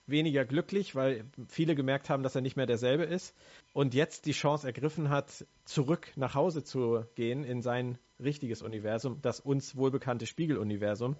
weniger 0.07 0.45
glücklich, 0.45 0.95
weil 0.95 1.25
viele 1.47 1.75
gemerkt 1.75 2.09
haben, 2.09 2.23
dass 2.23 2.35
er 2.35 2.41
nicht 2.41 2.57
mehr 2.57 2.65
derselbe 2.65 3.03
ist 3.03 3.35
und 3.73 3.93
jetzt 3.93 4.25
die 4.25 4.31
Chance 4.31 4.67
ergriffen 4.67 5.09
hat, 5.09 5.45
zurück 5.65 6.11
nach 6.15 6.35
Hause 6.35 6.63
zu 6.63 7.05
gehen 7.15 7.43
in 7.43 7.61
sein 7.61 7.97
richtiges 8.19 8.61
Universum, 8.61 9.19
das 9.21 9.39
uns 9.39 9.75
wohlbekannte 9.75 10.25
Spiegeluniversum, 10.25 11.15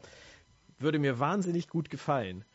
würde 0.78 1.00
mir 1.00 1.20
wahnsinnig 1.20 1.68
gut 1.68 1.90
gefallen. 1.90 2.46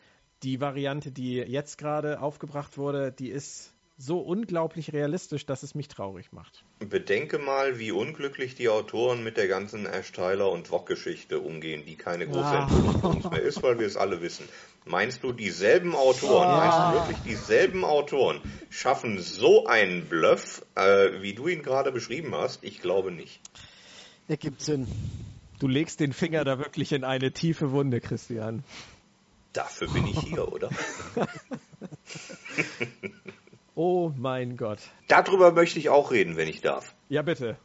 Die 0.43 0.61
Variante, 0.61 1.13
die 1.13 1.37
jetzt 1.37 1.79
gerade 1.79 2.21
aufgebracht 2.21 2.77
wurde, 2.77 3.13
die 3.13 3.31
ist 3.31 3.73
so 3.99 4.19
unglaublich 4.19 4.93
realistisch, 4.93 5.47
dass 5.47 5.63
es 5.63 5.75
mich 5.75 5.89
traurig 5.89 6.33
macht. 6.33 6.65
Bedenke 6.81 7.39
mal, 7.39 7.79
wie 7.79 7.93
unglücklich 7.93 8.55
die 8.55 8.69
Autoren 8.69 9.25
mit 9.25 9.37
der 9.37 9.49
ganzen 9.49 9.87
Ash 9.87 10.13
Tyler 10.13 10.51
und 10.51 10.71
Wok-Geschichte 10.71 11.41
umgehen, 11.41 11.85
die 11.87 11.97
keine 11.97 12.27
große 12.27 12.45
ah. 12.45 12.67
Uns 13.03 13.31
mehr 13.31 13.41
ist, 13.41 13.63
weil 13.63 13.79
wir 13.79 13.87
es 13.87 13.97
alle 13.97 14.21
wissen. 14.21 14.47
Meinst 14.87 15.23
du, 15.25 15.33
dieselben 15.33 15.95
Autoren, 15.95 16.49
ah. 16.49 16.57
meinst 16.59 16.79
du 16.79 17.01
wirklich 17.01 17.39
dieselben 17.39 17.85
Autoren 17.85 18.41
schaffen 18.71 19.21
so 19.21 19.67
einen 19.67 20.07
Bluff, 20.07 20.65
äh, 20.77 21.23
wie 21.23 21.35
du 21.35 21.49
ihn 21.49 21.63
gerade 21.63 21.91
beschrieben 21.93 22.35
hast? 22.35 22.63
Ich 22.63 22.81
glaube 22.81 23.11
nicht. 23.11 23.41
Ergibt 24.29 24.63
Sinn. 24.63 24.87
Du 25.59 25.69
legst 25.69 26.01
den 26.01 26.13
Finger 26.13 26.45
da 26.45 26.59
wirklich 26.59 26.93
in 26.93 27.03
eine 27.03 27.33
tiefe 27.33 27.73
Wunde, 27.73 28.01
Christian. 28.01 28.63
Dafür 29.53 29.89
bin 29.89 30.07
ich 30.07 30.19
hier, 30.21 30.53
oder? 30.53 30.71
Oh 33.79 34.11
mein 34.17 34.57
Gott. 34.57 34.79
Darüber 35.07 35.53
möchte 35.53 35.79
ich 35.79 35.91
auch 35.91 36.11
reden, 36.11 36.39
wenn 36.39 36.49
ich 36.49 36.63
darf. 36.63 36.95
Ja, 37.11 37.21
bitte. 37.21 37.59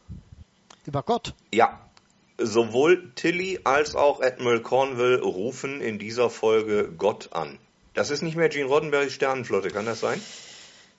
Über 0.85 1.03
Gott. 1.03 1.33
Ja. 1.53 1.79
Sowohl 2.43 3.11
Tilly 3.15 3.59
als 3.63 3.95
auch 3.95 4.21
Admiral 4.21 4.61
Cornwall 4.61 5.15
rufen 5.15 5.81
in 5.81 5.99
dieser 5.99 6.29
Folge 6.29 6.91
Gott 6.97 7.29
an. 7.33 7.57
Das 7.93 8.09
ist 8.09 8.21
nicht 8.21 8.37
mehr 8.37 8.49
Gene 8.49 8.67
Roddenberrys 8.67 9.13
Sternenflotte, 9.13 9.69
kann 9.69 9.85
das 9.85 9.99
sein? 9.99 10.21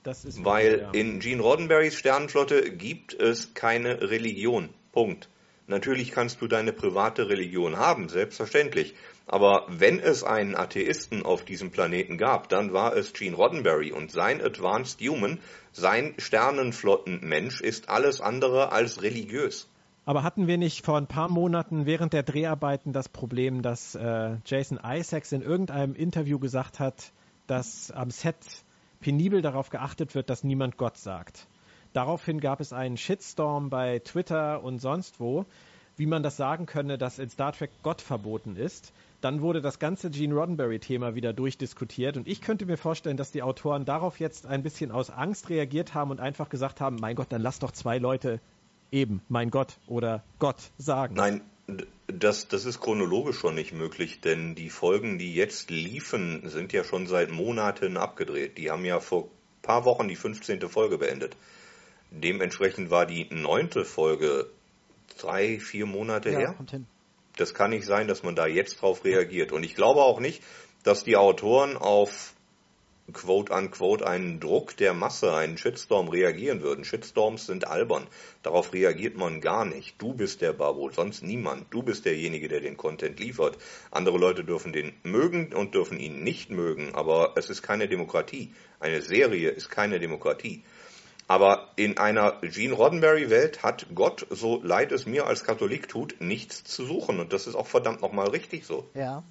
Das 0.02 0.24
ist 0.24 0.44
Weil 0.44 0.81
ja. 0.81 0.90
in 0.90 1.20
Gene 1.20 1.42
Roddenberrys 1.42 1.94
Sternenflotte 1.94 2.70
gibt 2.72 3.14
es 3.14 3.55
keine 3.55 4.11
Religion. 4.11 4.68
Punkt. 4.92 5.28
Natürlich 5.68 6.11
kannst 6.11 6.42
du 6.42 6.48
deine 6.48 6.72
private 6.72 7.28
Religion 7.28 7.76
haben, 7.76 8.09
selbstverständlich. 8.09 8.94
Aber 9.26 9.64
wenn 9.68 10.00
es 10.00 10.24
einen 10.24 10.57
Atheisten 10.57 11.24
auf 11.24 11.44
diesem 11.44 11.70
Planeten 11.70 12.18
gab, 12.18 12.48
dann 12.48 12.72
war 12.72 12.96
es 12.96 13.12
Gene 13.12 13.37
Roddenberry 13.37 13.92
und 13.92 14.11
sein 14.11 14.42
Advanced 14.42 15.00
Human, 15.00 15.38
sein 15.72 16.14
Sternenflottenmensch 16.18 17.61
ist 17.61 17.88
alles 17.88 18.20
andere 18.20 18.72
als 18.72 19.02
religiös. 19.02 19.68
Aber 20.04 20.24
hatten 20.24 20.48
wir 20.48 20.58
nicht 20.58 20.84
vor 20.84 20.96
ein 20.96 21.06
paar 21.06 21.28
Monaten 21.28 21.86
während 21.86 22.12
der 22.12 22.24
Dreharbeiten 22.24 22.92
das 22.92 23.08
Problem, 23.08 23.62
dass 23.62 23.94
äh, 23.94 24.36
Jason 24.44 24.80
Isaacs 24.84 25.30
in 25.30 25.42
irgendeinem 25.42 25.94
Interview 25.94 26.40
gesagt 26.40 26.80
hat, 26.80 27.12
dass 27.46 27.92
am 27.92 28.10
Set 28.10 28.36
penibel 29.00 29.42
darauf 29.42 29.70
geachtet 29.70 30.16
wird, 30.16 30.28
dass 30.28 30.42
niemand 30.42 30.76
Gott 30.76 30.96
sagt? 30.96 31.46
Daraufhin 31.92 32.40
gab 32.40 32.60
es 32.60 32.72
einen 32.72 32.96
Shitstorm 32.96 33.70
bei 33.70 34.00
Twitter 34.00 34.64
und 34.64 34.80
sonst 34.80 35.20
wo, 35.20 35.44
wie 35.96 36.06
man 36.06 36.24
das 36.24 36.36
sagen 36.36 36.66
könne, 36.66 36.98
dass 36.98 37.20
in 37.20 37.30
Star 37.30 37.52
Trek 37.52 37.70
Gott 37.84 38.00
verboten 38.00 38.56
ist. 38.56 38.92
Dann 39.20 39.40
wurde 39.40 39.60
das 39.60 39.78
ganze 39.78 40.10
Gene 40.10 40.34
Roddenberry-Thema 40.34 41.14
wieder 41.14 41.32
durchdiskutiert 41.32 42.16
und 42.16 42.26
ich 42.26 42.40
könnte 42.40 42.66
mir 42.66 42.78
vorstellen, 42.78 43.16
dass 43.16 43.30
die 43.30 43.42
Autoren 43.42 43.84
darauf 43.84 44.18
jetzt 44.18 44.46
ein 44.46 44.64
bisschen 44.64 44.90
aus 44.90 45.10
Angst 45.10 45.48
reagiert 45.48 45.94
haben 45.94 46.10
und 46.10 46.18
einfach 46.18 46.48
gesagt 46.48 46.80
haben, 46.80 46.96
mein 46.96 47.14
Gott, 47.14 47.28
dann 47.30 47.42
lass 47.42 47.60
doch 47.60 47.70
zwei 47.70 47.98
Leute 47.98 48.40
eben, 48.92 49.22
mein 49.28 49.50
Gott 49.50 49.78
oder 49.87 50.22
Gott 50.38 50.70
sagen. 50.79 51.14
Nein, 51.14 51.40
das, 52.06 52.48
das 52.48 52.64
ist 52.64 52.81
chronologisch 52.81 53.38
schon 53.38 53.54
nicht 53.54 53.73
möglich, 53.73 54.21
denn 54.21 54.54
die 54.54 54.71
Folgen, 54.71 55.19
die 55.19 55.35
jetzt 55.35 55.71
liefen, 55.71 56.48
sind 56.48 56.73
ja 56.73 56.85
schon 56.85 57.06
seit 57.06 57.31
Monaten 57.31 57.96
abgedreht. 57.96 58.58
Die 58.58 58.71
haben 58.71 58.85
ja 58.85 59.00
vor 59.00 59.29
paar 59.62 59.85
Wochen 59.85 60.08
die 60.08 60.16
15. 60.16 60.60
Folge 60.69 60.98
beendet. 60.98 61.37
Dementsprechend 62.10 62.90
war 62.90 63.06
die 63.06 63.29
neunte 63.31 63.85
Folge 63.85 64.50
drei, 65.19 65.58
vier 65.58 65.87
Monate 65.87 66.31
ja, 66.31 66.38
her. 66.38 66.54
Kommt 66.54 66.73
hin 66.73 66.87
das 67.37 67.54
kann 67.54 67.71
nicht 67.71 67.87
sein, 67.87 68.08
dass 68.08 68.23
man 68.23 68.35
da 68.35 68.46
jetzt 68.46 68.83
drauf 68.83 69.04
reagiert. 69.04 69.52
Und 69.52 69.64
ich 69.64 69.75
glaube 69.75 70.02
auch 70.02 70.21
nicht, 70.21 70.42
dass 70.83 71.04
die 71.04 71.16
Autoren 71.16 71.77
auf 71.77 72.35
quote 73.13 73.53
unquote 73.53 74.07
einen 74.07 74.38
Druck 74.38 74.77
der 74.77 74.94
Masse, 74.94 75.35
einen 75.35 75.59
Shitstorm 75.59 76.09
reagieren 76.09 76.63
würden. 76.63 76.85
Shitstorms 76.85 77.46
sind 77.46 77.67
albern. 77.67 78.07
Darauf 78.42 78.73
reagiert 78.73 79.17
man 79.17 79.40
gar 79.40 79.65
nicht. 79.65 80.00
Du 80.00 80.15
bist 80.15 80.40
der 80.40 80.53
Babo, 80.53 80.90
sonst 80.90 81.23
niemand. 81.23 81.67
Du 81.71 81.83
bist 81.83 82.05
derjenige, 82.05 82.48
der 82.48 82.61
den 82.61 82.77
Content 82.77 83.19
liefert. 83.19 83.59
Andere 83.90 84.19
Leute 84.19 84.44
dürfen 84.44 84.73
den 84.73 84.92
mögen 85.03 85.53
und 85.53 85.75
dürfen 85.75 85.98
ihn 85.98 86.23
nicht 86.23 86.50
mögen, 86.50 86.94
aber 86.94 87.33
es 87.37 87.50
ist 87.50 87.63
keine 87.63 87.88
Demokratie. 87.88 88.53
Eine 88.79 89.03
Serie 89.03 89.50
ist 89.50 89.69
keine 89.71 89.98
Demokratie. 89.98 90.63
Aber 91.29 91.71
in 91.77 91.98
einer 91.98 92.40
Gene 92.42 92.75
Roddenberry-Welt 92.75 93.63
hat 93.63 93.87
Gott, 93.94 94.27
so 94.31 94.61
leid 94.63 94.92
es 94.92 95.07
mir 95.07 95.27
als 95.27 95.44
Katholik 95.44 95.88
tut, 95.88 96.21
nichts 96.21 96.65
zu 96.65 96.85
suchen. 96.85 97.21
Und 97.21 97.33
das 97.33 97.46
ist 97.46 97.55
auch 97.55 97.67
verdammt 97.67 98.03
nochmal 98.03 98.29
richtig 98.29 98.67
so. 98.67 98.88
Ja. 98.94 99.23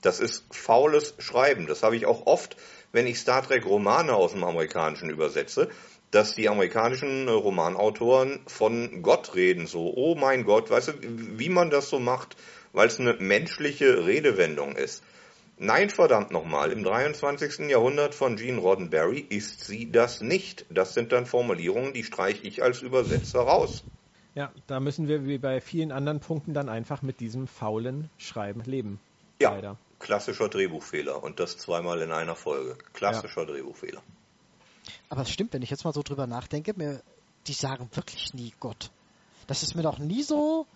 Das 0.00 0.20
ist 0.20 0.44
faules 0.54 1.14
Schreiben. 1.18 1.66
Das 1.66 1.82
habe 1.82 1.96
ich 1.96 2.06
auch 2.06 2.26
oft, 2.26 2.56
wenn 2.92 3.06
ich 3.06 3.18
Star 3.18 3.42
Trek 3.42 3.66
Romane 3.66 4.14
aus 4.14 4.32
dem 4.32 4.44
Amerikanischen 4.44 5.10
übersetze, 5.10 5.68
dass 6.10 6.34
die 6.34 6.48
amerikanischen 6.48 7.28
Romanautoren 7.28 8.40
von 8.46 9.02
Gott 9.02 9.34
reden. 9.34 9.66
So, 9.66 9.92
oh 9.94 10.14
mein 10.14 10.44
Gott, 10.44 10.70
weißt 10.70 10.88
du, 10.88 10.92
wie 11.02 11.48
man 11.48 11.70
das 11.70 11.90
so 11.90 11.98
macht, 11.98 12.36
weil 12.72 12.88
es 12.88 12.98
eine 12.98 13.14
menschliche 13.14 14.06
Redewendung 14.06 14.76
ist. 14.76 15.02
Nein, 15.60 15.90
verdammt 15.90 16.30
nochmal, 16.30 16.70
im 16.70 16.84
23. 16.84 17.68
Jahrhundert 17.68 18.14
von 18.14 18.36
Gene 18.36 18.60
Roddenberry 18.60 19.26
ist 19.28 19.64
sie 19.64 19.90
das 19.90 20.20
nicht. 20.20 20.64
Das 20.70 20.94
sind 20.94 21.10
dann 21.10 21.26
Formulierungen, 21.26 21.92
die 21.92 22.04
streiche 22.04 22.46
ich 22.46 22.62
als 22.62 22.80
Übersetzer 22.80 23.40
raus. 23.40 23.82
Ja, 24.36 24.52
da 24.68 24.78
müssen 24.78 25.08
wir 25.08 25.26
wie 25.26 25.38
bei 25.38 25.60
vielen 25.60 25.90
anderen 25.90 26.20
Punkten 26.20 26.54
dann 26.54 26.68
einfach 26.68 27.02
mit 27.02 27.18
diesem 27.18 27.48
faulen 27.48 28.08
Schreiben 28.18 28.62
leben. 28.62 29.00
Ja, 29.40 29.52
Leider. 29.52 29.76
klassischer 29.98 30.48
Drehbuchfehler 30.48 31.22
und 31.22 31.40
das 31.40 31.58
zweimal 31.58 32.00
in 32.02 32.12
einer 32.12 32.34
Folge. 32.34 32.76
Klassischer 32.92 33.42
ja. 33.42 33.46
Drehbuchfehler. 33.46 34.02
Aber 35.10 35.22
es 35.22 35.30
stimmt, 35.30 35.52
wenn 35.52 35.62
ich 35.62 35.70
jetzt 35.70 35.84
mal 35.84 35.92
so 35.92 36.02
drüber 36.02 36.26
nachdenke, 36.26 36.74
mir, 36.76 37.02
die 37.46 37.52
sagen 37.52 37.88
wirklich 37.94 38.34
nie 38.34 38.52
Gott. 38.60 38.90
Das 39.46 39.62
ist 39.62 39.74
mir 39.74 39.82
doch 39.82 39.98
nie 39.98 40.22
so 40.22 40.66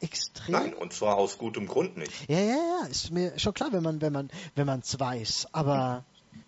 extrem. 0.00 0.52
Nein, 0.52 0.74
und 0.74 0.92
zwar 0.92 1.16
aus 1.16 1.38
gutem 1.38 1.66
Grund 1.66 1.96
nicht. 1.96 2.28
Ja, 2.28 2.38
ja, 2.38 2.56
ja, 2.56 2.86
ist 2.88 3.10
mir 3.10 3.38
schon 3.38 3.54
klar, 3.54 3.72
wenn 3.72 3.82
man, 3.82 4.00
wenn 4.00 4.12
man, 4.12 4.30
wenn 4.54 4.66
man 4.66 4.80
es 4.80 4.98
weiß. 4.98 5.48
Aber 5.52 6.04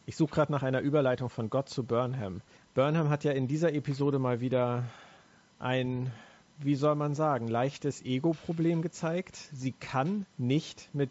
ich 0.07 0.17
suche 0.17 0.35
gerade 0.35 0.53
nach 0.53 0.63
einer 0.63 0.81
Überleitung 0.81 1.29
von 1.31 1.51
Gott 1.51 1.69
zu 1.69 1.83
Burnham. 1.83 2.41
Burnham 2.75 3.09
hat 3.09 3.25
ja 3.25 3.33
in 3.33 3.49
dieser 3.49 3.73
Episode 3.73 4.19
mal 4.19 4.41
wieder 4.41 4.85
ein, 5.59 6.13
wie 6.59 6.75
soll 6.75 6.95
man 6.95 7.15
sagen, 7.15 7.49
leichtes 7.49 8.03
Ego-Problem 8.03 8.83
gezeigt. 8.83 9.37
Sie 9.53 9.73
kann 9.73 10.27
nicht 10.37 10.91
mit 10.93 11.11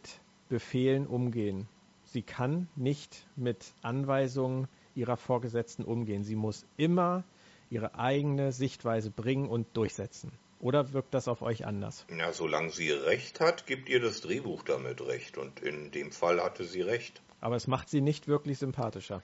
Befehlen 0.49 1.07
umgehen. 1.07 1.67
Sie 2.05 2.21
kann 2.21 2.67
nicht 2.75 3.27
mit 3.35 3.73
Anweisungen 3.81 4.67
ihrer 4.95 5.17
Vorgesetzten 5.17 5.83
umgehen. 5.83 6.23
Sie 6.23 6.35
muss 6.35 6.65
immer 6.77 7.23
ihre 7.69 7.95
eigene 7.95 8.51
Sichtweise 8.51 9.11
bringen 9.11 9.49
und 9.49 9.67
durchsetzen. 9.75 10.31
Oder 10.59 10.93
wirkt 10.93 11.13
das 11.13 11.27
auf 11.27 11.41
euch 11.41 11.65
anders? 11.65 12.05
Ja, 12.17 12.33
solange 12.33 12.71
sie 12.71 12.91
recht 12.91 13.39
hat, 13.39 13.67
gibt 13.67 13.89
ihr 13.89 13.99
das 13.99 14.21
Drehbuch 14.21 14.63
damit 14.63 15.01
recht. 15.01 15.37
Und 15.37 15.59
in 15.59 15.91
dem 15.91 16.11
Fall 16.11 16.41
hatte 16.41 16.63
sie 16.63 16.81
recht. 16.81 17.21
Aber 17.41 17.55
es 17.55 17.67
macht 17.67 17.89
sie 17.89 18.01
nicht 18.01 18.27
wirklich 18.27 18.57
sympathischer. 18.57 19.21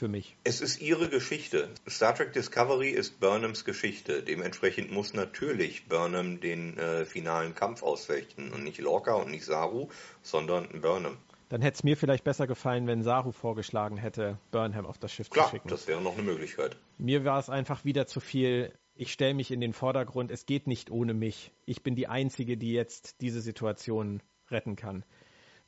Für 0.00 0.08
mich. 0.08 0.34
Es 0.44 0.62
ist 0.62 0.80
ihre 0.80 1.10
Geschichte. 1.10 1.68
Star 1.86 2.14
Trek 2.14 2.32
Discovery 2.32 2.88
ist 2.88 3.20
Burnhams 3.20 3.66
Geschichte. 3.66 4.22
Dementsprechend 4.22 4.90
muss 4.90 5.12
natürlich 5.12 5.88
Burnham 5.88 6.40
den 6.40 6.78
äh, 6.78 7.04
finalen 7.04 7.54
Kampf 7.54 7.82
ausfechten. 7.82 8.50
Und 8.50 8.64
nicht 8.64 8.78
Lorca 8.78 9.12
und 9.12 9.30
nicht 9.30 9.44
Saru, 9.44 9.90
sondern 10.22 10.80
Burnham. 10.80 11.18
Dann 11.50 11.60
hätte 11.60 11.74
es 11.74 11.84
mir 11.84 11.98
vielleicht 11.98 12.24
besser 12.24 12.46
gefallen, 12.46 12.86
wenn 12.86 13.02
Saru 13.02 13.30
vorgeschlagen 13.30 13.98
hätte, 13.98 14.38
Burnham 14.50 14.86
auf 14.86 14.96
das 14.96 15.12
Schiff 15.12 15.28
Klar, 15.28 15.48
zu 15.48 15.56
schicken. 15.56 15.68
Klar, 15.68 15.76
das 15.76 15.86
wäre 15.86 16.00
noch 16.00 16.14
eine 16.14 16.22
Möglichkeit. 16.22 16.78
Mir 16.96 17.26
war 17.26 17.38
es 17.38 17.50
einfach 17.50 17.84
wieder 17.84 18.06
zu 18.06 18.20
viel 18.20 18.72
ich 18.94 19.12
stelle 19.12 19.34
mich 19.34 19.50
in 19.50 19.60
den 19.60 19.74
Vordergrund, 19.74 20.30
es 20.30 20.46
geht 20.46 20.66
nicht 20.66 20.90
ohne 20.90 21.12
mich. 21.12 21.52
Ich 21.66 21.82
bin 21.82 21.94
die 21.94 22.08
Einzige, 22.08 22.56
die 22.56 22.72
jetzt 22.72 23.20
diese 23.20 23.42
Situation 23.42 24.22
retten 24.50 24.76
kann. 24.76 25.04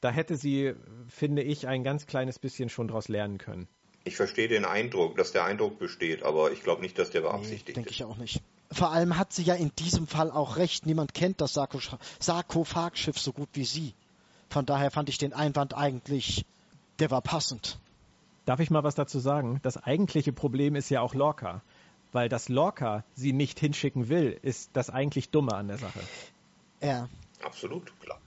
Da 0.01 0.11
hätte 0.11 0.37
sie, 0.37 0.75
finde 1.07 1.43
ich, 1.43 1.69
ein 1.69 1.85
ganz 1.85 2.07
kleines 2.07 2.39
bisschen 2.39 2.71
schon 2.71 2.89
daraus 2.89 3.09
lernen 3.09 3.37
können. 3.37 3.69
Ich 4.05 4.17
verstehe 4.17 4.49
den 4.49 4.65
Eindruck, 4.65 5.17
dass 5.17 5.33
der 5.33 5.45
Eindruck 5.45 5.79
besteht, 5.79 6.23
aber 6.23 6.53
ich 6.53 6.63
glaube 6.63 6.83
nicht, 6.83 6.99
dass 6.99 7.11
der 7.11 7.21
beabsichtigt 7.21 7.69
nee, 7.69 7.75
denke 7.75 7.91
ich 7.91 8.05
auch 8.05 8.17
nicht. 8.17 8.43
Vor 8.71 8.91
allem 8.91 9.19
hat 9.19 9.33
sie 9.33 9.43
ja 9.43 9.55
in 9.55 9.71
diesem 9.79 10.07
Fall 10.07 10.31
auch 10.31 10.57
recht. 10.57 10.87
Niemand 10.87 11.15
kennt 11.15 11.41
das 11.41 11.59
Sarkophagschiff 12.21 13.19
so 13.19 13.33
gut 13.33 13.51
wie 13.53 13.65
sie. 13.65 13.95
Von 14.49 14.67
daher 14.67 14.91
fand 14.91 15.09
ich 15.09 15.19
den 15.19 15.33
Einwand 15.33 15.77
eigentlich, 15.77 16.45
der 16.99 17.11
war 17.11 17.21
passend. 17.21 17.79
Darf 18.45 18.61
ich 18.61 18.71
mal 18.71 18.83
was 18.83 18.95
dazu 18.95 19.19
sagen? 19.19 19.61
Das 19.63 19.77
eigentliche 19.77 20.33
Problem 20.33 20.75
ist 20.75 20.89
ja 20.89 21.01
auch 21.01 21.15
Lorca 21.15 21.63
weil 22.13 22.29
das 22.29 22.49
Lorca 22.49 23.05
sie 23.15 23.33
nicht 23.33 23.59
hinschicken 23.59 24.09
will, 24.09 24.39
ist 24.43 24.71
das 24.75 24.91
eigentlich 24.91 25.31
Dumme 25.31 25.55
an 25.55 25.69
der 25.69 25.79
Sache. 25.79 26.01
Ja. 26.81 27.09
Absolut, 27.43 27.93
klar. 28.01 28.19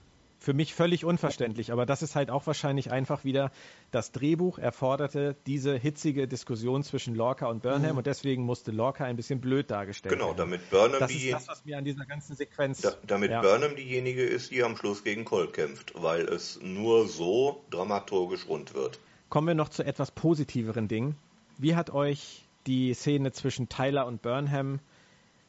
Für 0.46 0.54
mich 0.54 0.74
völlig 0.74 1.04
unverständlich, 1.04 1.72
aber 1.72 1.86
das 1.86 2.02
ist 2.02 2.14
halt 2.14 2.30
auch 2.30 2.46
wahrscheinlich 2.46 2.92
einfach 2.92 3.24
wieder, 3.24 3.50
das 3.90 4.12
Drehbuch 4.12 4.60
erforderte 4.60 5.34
diese 5.44 5.76
hitzige 5.76 6.28
Diskussion 6.28 6.84
zwischen 6.84 7.16
Lorca 7.16 7.48
und 7.48 7.62
Burnham 7.62 7.90
mhm. 7.90 7.98
und 7.98 8.06
deswegen 8.06 8.44
musste 8.44 8.70
Lorca 8.70 9.04
ein 9.04 9.16
bisschen 9.16 9.40
blöd 9.40 9.72
dargestellt 9.72 10.14
genau, 10.14 10.36
werden. 10.36 10.36
Genau, 10.36 10.50
damit 10.50 10.70
Burnham 10.70 11.00
das 11.00 11.10
ist 11.10 11.32
das, 11.32 11.48
was 11.48 11.64
mir 11.64 11.76
an 11.78 11.84
dieser 11.84 12.04
ganzen 12.04 12.36
Sequenz... 12.36 12.80
Da, 12.80 12.92
damit 13.04 13.32
ja. 13.32 13.40
Burnham 13.40 13.74
diejenige 13.74 14.22
ist, 14.22 14.52
die 14.52 14.62
am 14.62 14.76
Schluss 14.76 15.02
gegen 15.02 15.24
Colt 15.24 15.52
kämpft, 15.52 15.94
weil 15.96 16.20
es 16.28 16.60
nur 16.62 17.08
so 17.08 17.64
dramaturgisch 17.70 18.46
rund 18.46 18.72
wird. 18.72 19.00
Kommen 19.30 19.48
wir 19.48 19.56
noch 19.56 19.70
zu 19.70 19.84
etwas 19.84 20.12
positiveren 20.12 20.86
Dingen. 20.86 21.16
Wie 21.58 21.74
hat 21.74 21.90
euch 21.90 22.46
die 22.68 22.94
Szene 22.94 23.32
zwischen 23.32 23.68
Tyler 23.68 24.06
und 24.06 24.22
Burnham 24.22 24.78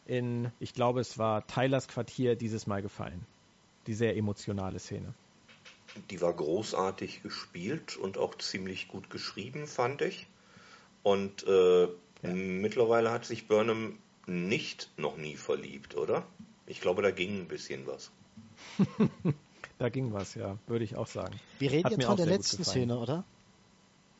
in, 0.07 0.51
ich 0.59 0.73
glaube, 0.73 1.01
es 1.01 1.19
war 1.19 1.45
Tylers 1.45 1.87
Quartier 1.87 2.35
dieses 2.35 2.65
Mal 2.65 2.81
gefallen. 2.81 3.27
Die 3.87 3.93
sehr 3.93 4.15
emotionale 4.15 4.79
Szene. 4.79 5.13
Die 6.09 6.21
war 6.21 6.33
großartig 6.33 7.23
gespielt 7.23 7.97
und 7.97 8.17
auch 8.17 8.37
ziemlich 8.37 8.87
gut 8.87 9.09
geschrieben, 9.09 9.67
fand 9.67 10.01
ich. 10.01 10.27
Und 11.03 11.47
äh, 11.47 11.83
ja. 11.83 11.89
mittlerweile 12.33 13.11
hat 13.11 13.25
sich 13.25 13.47
Burnham 13.47 13.97
nicht 14.25 14.91
noch 14.97 15.17
nie 15.17 15.37
verliebt, 15.37 15.95
oder? 15.95 16.25
Ich 16.65 16.81
glaube, 16.81 17.01
da 17.01 17.11
ging 17.11 17.41
ein 17.41 17.47
bisschen 17.47 17.87
was. 17.87 18.11
da 19.79 19.89
ging 19.89 20.11
was, 20.13 20.35
ja, 20.35 20.57
würde 20.67 20.83
ich 20.83 20.95
auch 20.95 21.07
sagen. 21.07 21.39
Wir 21.59 21.71
reden 21.71 21.85
Hat 21.85 21.91
jetzt 21.93 22.05
von 22.05 22.17
der 22.17 22.25
letzten 22.25 22.63
Szene, 22.63 22.99
oder? 22.99 23.23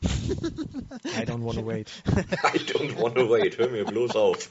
I 0.02 1.24
don't 1.26 1.44
wanna 1.44 1.66
wait. 1.66 1.90
I 2.06 2.58
don't 2.58 2.96
wanna 3.00 3.28
wait. 3.28 3.58
Hör 3.58 3.68
mir 3.68 3.84
bloß 3.84 4.14
auf. 4.16 4.50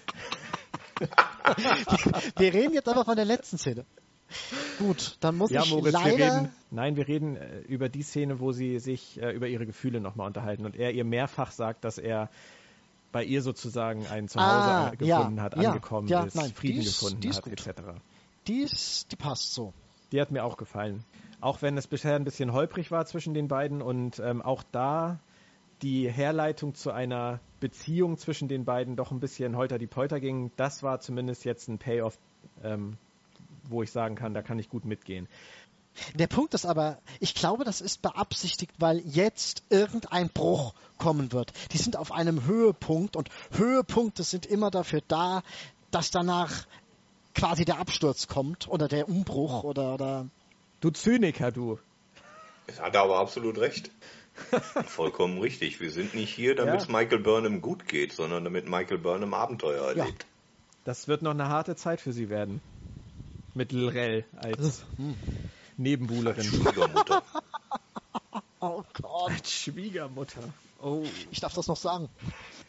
wir 2.38 2.54
reden 2.54 2.74
jetzt 2.74 2.88
aber 2.88 3.06
von 3.06 3.16
der 3.16 3.26
letzten 3.26 3.58
Szene. 3.58 3.86
Gut, 4.80 5.18
dann 5.20 5.38
muss 5.38 5.52
ja, 5.52 5.64
ich 5.64 5.72
Moritz, 5.72 5.94
leider... 5.94 6.18
Wir 6.18 6.26
reden, 6.26 6.50
nein, 6.72 6.96
wir 6.96 7.08
reden 7.08 7.36
äh, 7.36 7.60
über 7.62 7.90
die 7.90 8.04
Szene, 8.04 8.40
wo 8.40 8.52
sie 8.52 8.80
sich 8.80 9.22
äh, 9.22 9.32
über 9.32 9.48
ihre 9.48 9.66
Gefühle 9.66 10.00
nochmal 10.00 10.28
unterhalten 10.28 10.66
und 10.66 10.76
er 10.76 10.92
ihr 10.92 11.04
mehrfach 11.04 11.52
sagt, 11.52 11.84
dass 11.84 11.98
er 11.98 12.30
bei 13.12 13.24
ihr 13.24 13.42
sozusagen 13.42 14.06
ein 14.08 14.28
Zuhause 14.28 14.70
ah, 14.70 14.90
gefunden 14.92 15.38
ja, 15.38 15.44
hat, 15.44 15.58
ja, 15.58 15.70
angekommen 15.70 16.08
ja, 16.08 16.24
ist, 16.24 16.36
nein, 16.36 16.54
Frieden 16.54 16.82
ist, 16.82 17.00
gefunden 17.00 17.34
hat, 17.34 17.44
gut. 17.44 17.68
etc. 17.68 17.82
Die, 18.48 18.60
ist, 18.60 19.12
die 19.12 19.16
passt 19.16 19.54
so. 19.54 19.74
Die 20.12 20.22
hat 20.22 20.32
mir 20.32 20.44
auch 20.44 20.58
gefallen. 20.58 21.04
Auch 21.42 21.62
wenn 21.62 21.78
es 21.78 21.88
bisher 21.88 22.16
ein 22.16 22.24
bisschen 22.24 22.54
holprig 22.54 22.92
war 22.92 23.06
zwischen 23.06 23.34
den 23.34 23.48
beiden 23.48 23.82
und 23.82 24.20
ähm, 24.20 24.42
auch 24.42 24.64
da 24.72 25.20
die 25.82 26.10
Herleitung 26.10 26.74
zu 26.74 26.92
einer 26.92 27.40
Beziehung 27.60 28.18
zwischen 28.18 28.48
den 28.48 28.66
beiden 28.66 28.96
doch 28.96 29.12
ein 29.12 29.20
bisschen 29.20 29.56
holter 29.56 29.78
die 29.78 29.88
Polter 29.88 30.20
ging, 30.20 30.52
das 30.56 30.82
war 30.84 31.00
zumindest 31.00 31.46
jetzt 31.46 31.68
ein 31.68 31.78
Payoff, 31.78 32.18
ähm, 32.64 32.98
wo 33.70 33.84
ich 33.84 33.92
sagen 33.92 34.16
kann, 34.16 34.34
da 34.34 34.42
kann 34.42 34.60
ich 34.60 34.70
gut 34.70 34.86
mitgehen. 34.86 35.28
Der 36.14 36.28
Punkt 36.28 36.54
ist 36.54 36.66
aber, 36.66 37.00
ich 37.20 37.34
glaube, 37.34 37.64
das 37.64 37.82
ist 37.82 38.02
beabsichtigt, 38.02 38.74
weil 38.78 39.00
jetzt 39.00 39.64
irgendein 39.70 40.30
Bruch 40.30 40.74
kommen 40.98 41.32
wird. 41.32 41.54
Die 41.72 41.78
sind 41.78 41.98
auf 41.98 42.12
einem 42.12 42.46
Höhepunkt 42.46 43.16
und 43.16 43.30
Höhepunkte 43.52 44.24
sind 44.24 44.46
immer 44.46 44.70
dafür 44.70 45.02
da, 45.08 45.42
dass 45.90 46.12
danach 46.12 46.68
quasi 47.34 47.66
der 47.66 47.80
Absturz 47.80 48.28
kommt 48.28 48.68
oder 48.68 48.88
der 48.88 49.10
Umbruch 49.10 49.64
oder, 49.64 49.94
oder 49.96 50.28
Du 50.80 50.92
Zyniker, 50.92 51.52
du. 51.52 51.80
Es 52.68 52.80
hat 52.80 52.96
aber 52.96 53.18
absolut 53.18 53.58
recht. 53.58 53.90
Vollkommen 54.86 55.40
richtig. 55.40 55.80
Wir 55.80 55.90
sind 55.90 56.14
nicht 56.14 56.34
hier, 56.34 56.56
damit 56.56 56.82
es 56.82 56.88
Michael 56.88 57.20
Burnham 57.20 57.62
gut 57.62 57.88
geht, 57.88 58.14
sondern 58.14 58.44
damit 58.44 58.70
Michael 58.70 59.00
Burnham 59.00 59.34
Abenteuer 59.34 59.88
erlebt. 59.88 60.24
Ja. 60.24 60.30
Das 60.84 61.08
wird 61.08 61.24
noch 61.24 61.32
eine 61.32 61.50
harte 61.50 61.76
Zeit 61.76 62.00
für 62.00 62.14
sie 62.14 62.30
werden. 62.30 62.62
Mit 63.58 63.72
Lrell 63.72 64.24
als 64.36 64.86
hm. 64.98 65.16
Nebenbuhlerin. 65.78 66.38
Als 66.38 66.46
Schwiegermutter. 66.46 67.24
oh 68.60 68.84
Gott. 69.02 69.32
Als 69.32 69.52
Schwiegermutter. 69.52 70.42
Oh. 70.80 71.04
Ich 71.32 71.40
darf 71.40 71.56
das 71.56 71.66
noch 71.68 71.76
sagen. 71.76 72.08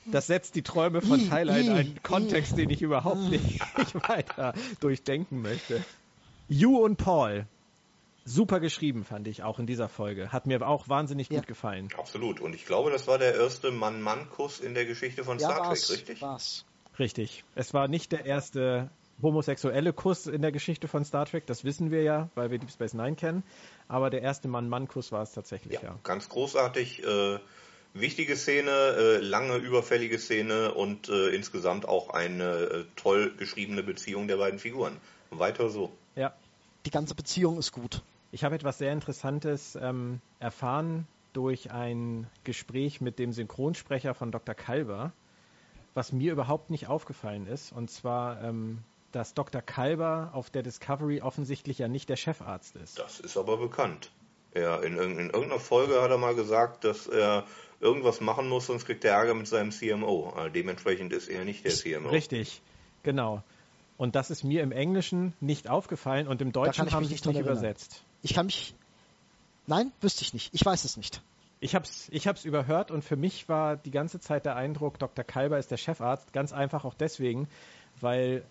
Das 0.06 0.28
setzt 0.28 0.54
die 0.54 0.62
Träume 0.62 1.02
von 1.02 1.28
Tyler 1.28 1.58
in 1.58 1.68
einen 1.68 2.02
Kontext, 2.02 2.56
den 2.56 2.70
ich 2.70 2.80
überhaupt 2.80 3.20
nicht, 3.28 3.60
nicht 3.78 4.08
weiter 4.08 4.54
durchdenken 4.80 5.42
möchte. 5.42 5.84
You 6.48 6.78
und 6.78 6.96
Paul 6.96 7.46
super 8.24 8.58
geschrieben, 8.58 9.04
fand 9.04 9.28
ich, 9.28 9.42
auch 9.42 9.58
in 9.58 9.66
dieser 9.66 9.90
Folge. 9.90 10.32
Hat 10.32 10.46
mir 10.46 10.66
auch 10.66 10.88
wahnsinnig 10.88 11.28
Ja. 11.28 11.40
gut 11.40 11.48
gefallen. 11.48 11.88
Absolut. 11.98 12.40
Und 12.40 12.54
ich 12.54 12.64
glaube, 12.64 12.90
das 12.90 13.06
war 13.06 13.18
der 13.18 13.34
erste 13.34 13.70
Mann-Mann-Kuss 13.72 14.60
in 14.60 14.72
der 14.72 14.86
Geschichte 14.86 15.22
von 15.22 15.38
Ja, 15.38 15.48
Star 15.50 15.58
Trek, 15.58 15.68
war's, 15.68 15.90
richtig? 15.90 16.22
war's. 16.22 16.64
Richtig. 16.98 17.44
Es 17.54 17.74
war 17.74 17.88
nicht 17.88 18.12
der 18.12 18.24
erste 18.24 18.90
homosexuelle 19.22 19.92
Kuss 19.92 20.26
in 20.26 20.42
der 20.42 20.52
Geschichte 20.52 20.88
von 20.88 21.04
Star 21.04 21.26
Trek, 21.26 21.46
das 21.46 21.64
wissen 21.64 21.90
wir 21.90 22.02
ja, 22.02 22.28
weil 22.34 22.50
wir 22.50 22.58
Deep 22.58 22.70
Space 22.70 22.94
Nine 22.94 23.16
kennen. 23.16 23.42
Aber 23.88 24.10
der 24.10 24.22
erste 24.22 24.48
Mann-Mann-Kuss 24.48 25.12
war 25.12 25.22
es 25.22 25.32
tatsächlich, 25.32 25.74
ja. 25.74 25.82
Ja, 25.82 25.98
ganz 26.02 26.28
großartig. 26.28 27.04
Äh, 27.04 27.38
wichtige 27.94 28.36
Szene, 28.36 28.70
äh, 28.70 29.16
lange 29.18 29.56
überfällige 29.56 30.18
Szene 30.18 30.74
und 30.74 31.08
äh, 31.08 31.28
insgesamt 31.30 31.86
auch 31.86 32.10
eine 32.10 32.44
äh, 32.44 32.84
toll 32.96 33.34
geschriebene 33.36 33.82
Beziehung 33.82 34.28
der 34.28 34.36
beiden 34.36 34.58
Figuren. 34.58 34.96
Weiter 35.30 35.68
so. 35.68 35.90
Ja. 36.16 36.34
Die 36.86 36.90
ganze 36.90 37.14
Beziehung 37.14 37.58
ist 37.58 37.72
gut. 37.72 38.02
Ich 38.30 38.44
habe 38.44 38.54
etwas 38.54 38.78
sehr 38.78 38.92
Interessantes 38.92 39.76
ähm, 39.80 40.20
erfahren 40.38 41.06
durch 41.32 41.70
ein 41.70 42.26
Gespräch 42.44 43.00
mit 43.00 43.18
dem 43.18 43.32
Synchronsprecher 43.32 44.14
von 44.14 44.32
Dr. 44.32 44.54
Kalber, 44.54 45.12
was 45.94 46.12
mir 46.12 46.32
überhaupt 46.32 46.70
nicht 46.70 46.86
aufgefallen 46.86 47.46
ist. 47.46 47.72
Und 47.72 47.90
zwar, 47.90 48.42
ähm, 48.42 48.78
dass 49.12 49.34
Dr. 49.34 49.62
Kalber 49.62 50.30
auf 50.32 50.50
der 50.50 50.62
Discovery 50.62 51.20
offensichtlich 51.20 51.78
ja 51.78 51.88
nicht 51.88 52.08
der 52.08 52.16
Chefarzt 52.16 52.76
ist. 52.76 52.98
Das 52.98 53.20
ist 53.20 53.36
aber 53.36 53.56
bekannt. 53.56 54.10
Ja, 54.54 54.76
in, 54.78 54.96
in 54.96 55.30
irgendeiner 55.30 55.60
Folge 55.60 56.00
hat 56.02 56.10
er 56.10 56.18
mal 56.18 56.34
gesagt, 56.34 56.84
dass 56.84 57.06
er 57.06 57.44
irgendwas 57.80 58.20
machen 58.20 58.48
muss, 58.48 58.66
sonst 58.66 58.86
kriegt 58.86 59.04
er 59.04 59.12
Ärger 59.12 59.34
mit 59.34 59.46
seinem 59.46 59.70
CMO. 59.70 60.30
Also 60.30 60.48
dementsprechend 60.50 61.12
ist 61.12 61.28
er 61.28 61.44
nicht 61.44 61.64
der 61.64 61.72
CMO. 61.72 62.08
Richtig, 62.08 62.60
genau. 63.02 63.42
Und 63.96 64.14
das 64.14 64.30
ist 64.30 64.44
mir 64.44 64.62
im 64.62 64.72
Englischen 64.72 65.34
nicht 65.40 65.68
aufgefallen 65.68 66.28
und 66.28 66.40
im 66.40 66.52
kann 66.52 66.64
Deutschen 66.64 66.86
ich 66.86 66.94
haben 66.94 67.00
mich 67.00 67.08
sie 67.08 67.14
nicht 67.14 67.26
es 67.26 67.32
nicht 67.32 67.40
übersetzt. 67.40 68.02
Ich 68.22 68.34
kann 68.34 68.46
mich. 68.46 68.74
Nein, 69.66 69.92
wüsste 70.00 70.22
ich 70.22 70.32
nicht. 70.32 70.54
Ich 70.54 70.64
weiß 70.64 70.84
es 70.84 70.96
nicht. 70.96 71.20
Ich 71.60 71.74
hab's, 71.74 72.08
ich 72.12 72.28
hab's 72.28 72.44
überhört 72.44 72.90
und 72.90 73.02
für 73.02 73.16
mich 73.16 73.48
war 73.48 73.76
die 73.76 73.90
ganze 73.90 74.20
Zeit 74.20 74.46
der 74.46 74.54
Eindruck, 74.54 74.98
Dr. 74.98 75.24
Kalber 75.24 75.58
ist 75.58 75.72
der 75.72 75.76
Chefarzt, 75.76 76.32
ganz 76.32 76.52
einfach 76.52 76.84
auch 76.84 76.94
deswegen, 76.94 77.48
weil 78.00 78.44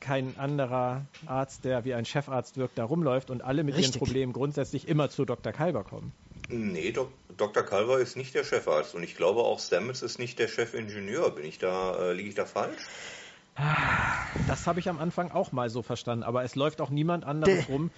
kein 0.00 0.36
anderer 0.38 1.04
Arzt, 1.26 1.64
der 1.64 1.84
wie 1.84 1.94
ein 1.94 2.04
Chefarzt 2.04 2.56
wirkt, 2.56 2.78
da 2.78 2.84
rumläuft 2.84 3.30
und 3.30 3.42
alle 3.42 3.64
mit 3.64 3.76
Richtig. 3.76 3.94
ihren 3.94 3.98
Problemen 3.98 4.32
grundsätzlich 4.32 4.88
immer 4.88 5.10
zu 5.10 5.24
Dr. 5.24 5.52
Kalber 5.52 5.84
kommen. 5.84 6.12
Nee, 6.50 6.92
Dok 6.92 7.10
Dr. 7.36 7.62
Calver 7.62 7.98
ist 7.98 8.16
nicht 8.16 8.34
der 8.34 8.42
Chefarzt 8.42 8.94
und 8.94 9.02
ich 9.02 9.16
glaube 9.16 9.40
auch 9.40 9.60
Stamets 9.60 10.00
ist 10.02 10.18
nicht 10.18 10.38
der 10.38 10.48
Chefingenieur. 10.48 11.30
Bin 11.30 11.44
ich 11.44 11.58
da, 11.58 11.96
äh, 12.10 12.12
liege 12.14 12.30
ich 12.30 12.34
da 12.34 12.46
falsch? 12.46 12.78
Das 14.46 14.66
habe 14.66 14.78
ich 14.80 14.88
am 14.88 14.98
Anfang 14.98 15.30
auch 15.32 15.52
mal 15.52 15.68
so 15.68 15.82
verstanden, 15.82 16.22
aber 16.22 16.44
es 16.44 16.54
läuft 16.54 16.80
auch 16.80 16.90
niemand 16.90 17.24
anderes 17.24 17.66
Der- 17.66 17.74
rum, 17.74 17.90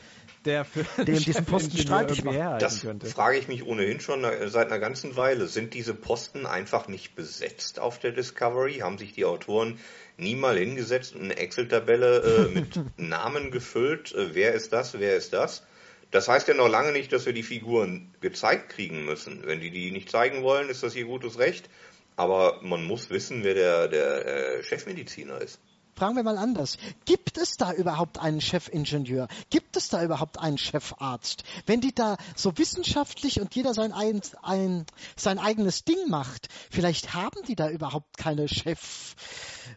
der 0.45 0.65
für 0.65 0.85
dem 1.05 1.19
diesen 1.19 1.45
Posten 1.45 1.77
streitig 1.77 2.25
macht. 2.25 2.63
Das 2.63 2.83
könnte. 2.83 3.07
frage 3.07 3.39
ich 3.39 3.49
mich 3.49 3.65
ohnehin 3.67 4.01
schon 4.01 4.25
seit 4.47 4.69
einer 4.69 4.79
ganzen 4.79 5.17
Weile. 5.17 5.47
Sind 5.47 5.75
diese 5.75 5.95
Posten 5.95 6.47
einfach 6.47 6.89
nicht 6.89 7.15
besetzt 7.15 7.79
auf 7.79 7.99
der 7.99 8.13
Discovery? 8.13 8.79
Haben 8.79 8.99
sich 8.99 9.13
die 9.13 9.25
Autoren 9.25 9.79
nie 10.17 10.37
mal 10.37 10.57
hingesetzt 10.57 11.15
und 11.15 11.25
eine 11.25 11.37
Excel-Tabelle 11.37 12.49
äh, 12.49 12.55
mit 12.55 12.81
Namen 12.97 13.51
gefüllt? 13.51 14.15
Äh, 14.15 14.35
wer 14.35 14.55
ist 14.55 14.73
das? 14.73 14.99
Wer 14.99 15.17
ist 15.17 15.33
das? 15.33 15.63
Das 16.11 16.29
heißt 16.29 16.49
ja 16.49 16.55
noch 16.55 16.69
lange 16.69 16.93
nicht, 16.93 17.13
dass 17.13 17.27
wir 17.27 17.33
die 17.33 17.43
Figuren 17.43 18.13
gezeigt 18.21 18.71
kriegen 18.71 19.05
müssen. 19.05 19.47
Wenn 19.47 19.61
die 19.61 19.71
die 19.71 19.93
nicht 19.93 20.11
zeigen 20.11 20.43
wollen, 20.43 20.69
ist 20.69 20.83
das 20.83 20.97
ihr 20.97 21.05
gutes 21.05 21.39
Recht. 21.39 21.69
Aber 22.17 22.61
man 22.63 22.85
muss 22.85 23.11
wissen, 23.11 23.45
wer 23.45 23.55
der, 23.55 23.89
der 23.89 24.27
äh, 24.27 24.63
Chefmediziner 24.63 25.41
ist. 25.41 25.61
Fragen 26.01 26.17
wir 26.17 26.23
mal 26.23 26.39
anders. 26.39 26.79
Gibt 27.05 27.37
es 27.37 27.59
da 27.59 27.75
überhaupt 27.75 28.17
einen 28.19 28.41
Chefingenieur? 28.41 29.29
Gibt 29.51 29.77
es 29.77 29.91
da 29.91 30.03
überhaupt 30.03 30.39
einen 30.39 30.57
Chefarzt? 30.57 31.45
Wenn 31.67 31.83
die 31.83 31.95
da 31.95 32.17
so 32.35 32.57
wissenschaftlich 32.57 33.39
und 33.39 33.55
jeder 33.55 33.75
sein, 33.75 33.93
ein, 33.93 34.23
ein, 34.41 34.87
sein 35.15 35.39
eigenes 35.39 35.85
Ding 35.85 35.99
macht, 36.09 36.49
vielleicht 36.71 37.13
haben 37.13 37.43
die 37.47 37.55
da 37.55 37.69
überhaupt 37.69 38.17
keine 38.17 38.49
Chef, 38.49 39.15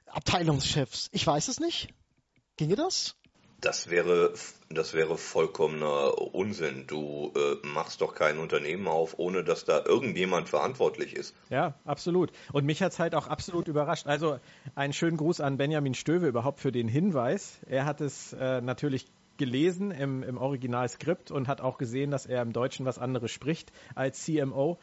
Abteilungschefs. 0.05 1.09
Ich 1.11 1.27
weiß 1.27 1.49
es 1.49 1.59
nicht. 1.59 1.89
Ginge 2.55 2.77
das? 2.77 3.17
Das 3.63 3.89
wäre, 3.89 4.33
das 4.69 4.93
wäre 4.93 5.17
vollkommener 5.17 6.17
Unsinn. 6.35 6.83
Du 6.85 7.31
äh, 7.33 7.65
machst 7.65 8.01
doch 8.01 8.13
kein 8.13 8.37
Unternehmen 8.37 8.89
auf, 8.89 9.17
ohne 9.17 9.45
dass 9.45 9.63
da 9.63 9.85
irgendjemand 9.85 10.49
verantwortlich 10.49 11.15
ist. 11.15 11.33
Ja, 11.49 11.73
absolut. 11.85 12.33
Und 12.51 12.65
mich 12.65 12.83
hat's 12.83 12.99
halt 12.99 13.15
auch 13.15 13.27
absolut 13.27 13.69
überrascht. 13.69 14.05
Also 14.05 14.37
einen 14.75 14.91
schönen 14.91 15.15
Gruß 15.15 15.39
an 15.39 15.55
Benjamin 15.55 15.93
Stöwe 15.93 16.27
überhaupt 16.27 16.59
für 16.59 16.73
den 16.73 16.89
Hinweis. 16.89 17.57
Er 17.69 17.85
hat 17.85 18.01
es 18.01 18.33
äh, 18.33 18.59
natürlich 18.59 19.05
gelesen 19.37 19.91
im, 19.91 20.23
im 20.23 20.37
Originalskript 20.37 21.31
und 21.31 21.47
hat 21.47 21.61
auch 21.61 21.77
gesehen, 21.77 22.11
dass 22.11 22.25
er 22.25 22.41
im 22.41 22.51
Deutschen 22.51 22.85
was 22.85 22.99
anderes 22.99 23.31
spricht 23.31 23.71
als 23.95 24.25
CMO 24.25 24.77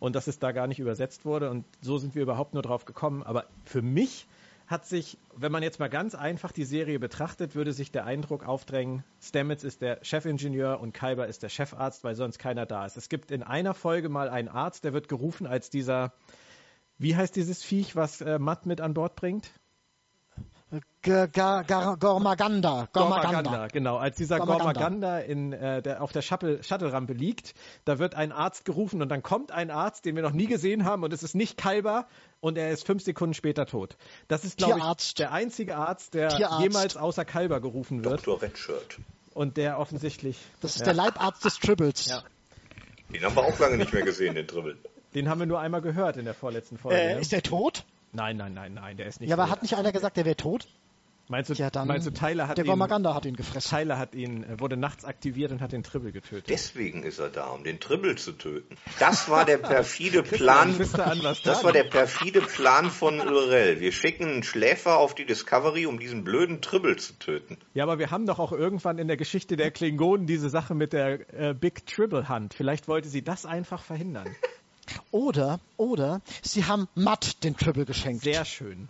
und 0.00 0.16
dass 0.16 0.26
es 0.26 0.40
da 0.40 0.50
gar 0.50 0.66
nicht 0.66 0.80
übersetzt 0.80 1.24
wurde. 1.24 1.48
Und 1.48 1.64
so 1.80 1.98
sind 1.98 2.16
wir 2.16 2.22
überhaupt 2.22 2.54
nur 2.54 2.62
drauf 2.64 2.86
gekommen. 2.86 3.22
Aber 3.22 3.44
für 3.64 3.82
mich 3.82 4.26
hat 4.66 4.84
sich, 4.84 5.18
wenn 5.34 5.52
man 5.52 5.62
jetzt 5.62 5.78
mal 5.78 5.88
ganz 5.88 6.14
einfach 6.14 6.50
die 6.50 6.64
Serie 6.64 6.98
betrachtet, 6.98 7.54
würde 7.54 7.72
sich 7.72 7.92
der 7.92 8.04
Eindruck 8.04 8.44
aufdrängen, 8.44 9.04
Stamets 9.20 9.62
ist 9.62 9.80
der 9.80 10.04
Chefingenieur 10.04 10.80
und 10.80 10.92
Kyber 10.92 11.28
ist 11.28 11.42
der 11.42 11.48
Chefarzt, 11.48 12.02
weil 12.02 12.16
sonst 12.16 12.38
keiner 12.38 12.66
da 12.66 12.84
ist. 12.84 12.96
Es 12.96 13.08
gibt 13.08 13.30
in 13.30 13.42
einer 13.42 13.74
Folge 13.74 14.08
mal 14.08 14.28
einen 14.28 14.48
Arzt, 14.48 14.84
der 14.84 14.92
wird 14.92 15.08
gerufen 15.08 15.46
als 15.46 15.70
dieser, 15.70 16.14
wie 16.98 17.14
heißt 17.14 17.36
dieses 17.36 17.62
Viech, 17.62 17.94
was 17.94 18.20
äh, 18.20 18.40
Matt 18.40 18.66
mit 18.66 18.80
an 18.80 18.94
Bord 18.94 19.14
bringt? 19.14 19.52
Gormaganda. 21.02 22.88
Gormaganda. 22.92 23.68
genau. 23.68 23.96
Als 23.96 24.16
dieser 24.16 24.38
Gormaganda. 24.38 24.72
Gormaganda 24.72 25.18
in, 25.20 25.52
äh, 25.52 25.82
der, 25.82 26.02
auf 26.02 26.12
der 26.12 26.22
Shuttle- 26.22 26.62
Shuttle-Rampe 26.62 27.12
liegt, 27.12 27.54
da 27.84 27.98
wird 27.98 28.14
ein 28.14 28.32
Arzt 28.32 28.64
gerufen 28.64 29.02
und 29.02 29.08
dann 29.08 29.22
kommt 29.22 29.52
ein 29.52 29.70
Arzt, 29.70 30.04
den 30.04 30.16
wir 30.16 30.22
noch 30.22 30.32
nie 30.32 30.46
gesehen 30.46 30.84
haben 30.84 31.04
und 31.04 31.12
es 31.12 31.22
ist 31.22 31.34
nicht 31.34 31.56
Kalber 31.56 32.06
und 32.40 32.58
er 32.58 32.70
ist 32.70 32.86
fünf 32.86 33.02
Sekunden 33.04 33.34
später 33.34 33.66
tot. 33.66 33.96
Das 34.28 34.44
ist, 34.44 34.58
glaube 34.58 34.80
ich, 34.98 35.14
der 35.14 35.32
einzige 35.32 35.76
Arzt, 35.76 36.14
der 36.14 36.28
Tierarzt. 36.30 36.60
jemals 36.62 36.96
außer 36.96 37.24
Kalber 37.24 37.60
gerufen 37.60 38.04
wird 38.04 38.26
Dr. 38.26 38.42
Redshirt. 38.42 38.98
und 39.34 39.56
der 39.56 39.78
offensichtlich, 39.78 40.38
Das 40.60 40.72
ist 40.76 40.80
Ja. 40.80 40.86
der 40.86 40.94
Leibarzt 40.94 41.44
des 41.44 41.58
Tribbles. 41.58 42.06
Ja. 42.06 42.22
Den 43.12 43.24
haben 43.24 43.36
wir 43.36 43.44
auch 43.44 43.58
lange 43.60 43.76
nicht 43.76 43.92
mehr 43.92 44.02
gesehen, 44.02 44.34
den 44.34 44.46
Dribbel. 44.46 44.76
den 45.14 45.28
haben 45.28 45.38
wir 45.38 45.46
nur 45.46 45.60
einmal 45.60 45.80
gehört 45.80 46.16
in 46.16 46.24
der 46.24 46.34
vorletzten 46.34 46.76
Folge. 46.78 46.98
Äh, 47.00 47.14
ne? 47.14 47.20
ist 47.20 47.32
der 47.32 47.42
tot? 47.42 47.84
Nein, 48.16 48.36
nein, 48.38 48.54
nein, 48.54 48.74
nein, 48.74 48.96
der 48.96 49.06
ist 49.06 49.20
nicht 49.20 49.28
Ja, 49.30 49.36
aber 49.36 49.44
tot. 49.44 49.52
hat 49.52 49.62
nicht 49.62 49.76
einer 49.76 49.92
gesagt, 49.92 50.16
der 50.16 50.24
wäre 50.24 50.36
tot? 50.36 50.66
Meinst 51.28 51.50
du, 51.50 51.54
Ja, 51.54 51.70
dann. 51.70 51.88
meinst 51.88 52.06
du 52.06 52.12
Tyler 52.12 52.46
hat 52.46 52.56
der 52.56 52.64
ihn, 52.64 52.68
Gormaganda 52.68 53.12
hat 53.12 53.26
ihn 53.26 53.34
gefressen. 53.34 53.76
Tyler 53.76 53.98
hat 53.98 54.14
ihn, 54.14 54.44
äh, 54.44 54.60
wurde 54.60 54.76
nachts 54.76 55.04
aktiviert 55.04 55.50
und 55.50 55.60
hat 55.60 55.72
den 55.72 55.82
Tribble 55.82 56.12
getötet. 56.12 56.48
Deswegen 56.48 57.02
ist 57.02 57.18
er 57.18 57.30
da, 57.30 57.48
um 57.48 57.64
den 57.64 57.80
Dribbel 57.80 58.16
zu 58.16 58.30
töten. 58.30 58.76
Das 59.00 59.28
war 59.28 59.44
der 59.44 59.58
perfide 59.58 60.22
Plan. 60.22 60.78
Das 60.78 61.64
war 61.64 61.72
der 61.72 61.82
perfide 61.82 62.40
Plan 62.42 62.90
von 62.92 63.16
Lorel. 63.18 63.80
Wir 63.80 63.90
schicken 63.90 64.24
einen 64.28 64.42
Schläfer 64.44 64.98
auf 64.98 65.16
die 65.16 65.26
Discovery, 65.26 65.86
um 65.86 65.98
diesen 65.98 66.22
blöden 66.22 66.60
Dribbel 66.60 66.94
zu 66.96 67.14
töten. 67.18 67.58
Ja, 67.74 67.82
aber 67.82 67.98
wir 67.98 68.12
haben 68.12 68.26
doch 68.26 68.38
auch 68.38 68.52
irgendwann 68.52 68.98
in 68.98 69.08
der 69.08 69.16
Geschichte 69.16 69.56
der 69.56 69.72
Klingonen 69.72 70.28
diese 70.28 70.48
Sache 70.48 70.76
mit 70.76 70.92
der 70.92 71.34
äh, 71.34 71.54
Big 71.54 71.86
Tribble 71.86 72.28
Hand. 72.28 72.54
Vielleicht 72.54 72.86
wollte 72.86 73.08
sie 73.08 73.22
das 73.22 73.44
einfach 73.46 73.82
verhindern. 73.82 74.28
Oder, 75.10 75.60
oder, 75.76 76.20
sie 76.42 76.64
haben 76.64 76.88
Matt 76.94 77.42
den 77.44 77.56
Tribble 77.56 77.84
geschenkt. 77.84 78.24
Sehr 78.24 78.44
schön. 78.44 78.88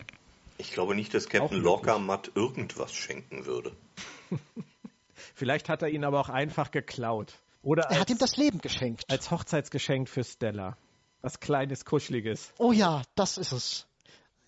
Ich 0.58 0.72
glaube 0.72 0.94
nicht, 0.94 1.12
dass 1.14 1.28
Captain. 1.28 1.60
Lorca 1.60 1.98
Matt 1.98 2.30
irgendwas 2.34 2.92
schenken 2.92 3.46
würde. 3.46 3.72
Vielleicht 5.34 5.68
hat 5.68 5.82
er 5.82 5.88
ihn 5.88 6.04
aber 6.04 6.20
auch 6.20 6.28
einfach 6.28 6.70
geklaut. 6.70 7.34
Oder 7.62 7.84
er 7.84 8.00
hat 8.00 8.10
ihm 8.10 8.14
als, 8.14 8.20
das 8.20 8.36
Leben 8.36 8.60
geschenkt. 8.60 9.04
als 9.10 9.30
Hochzeitsgeschenk 9.30 10.08
für 10.08 10.24
Stella. 10.24 10.76
Was 11.20 11.40
Kleines, 11.40 11.84
Kuscheliges. 11.84 12.52
Oh 12.58 12.72
ja, 12.72 13.02
das 13.16 13.38
ist 13.38 13.52
es. 13.52 13.86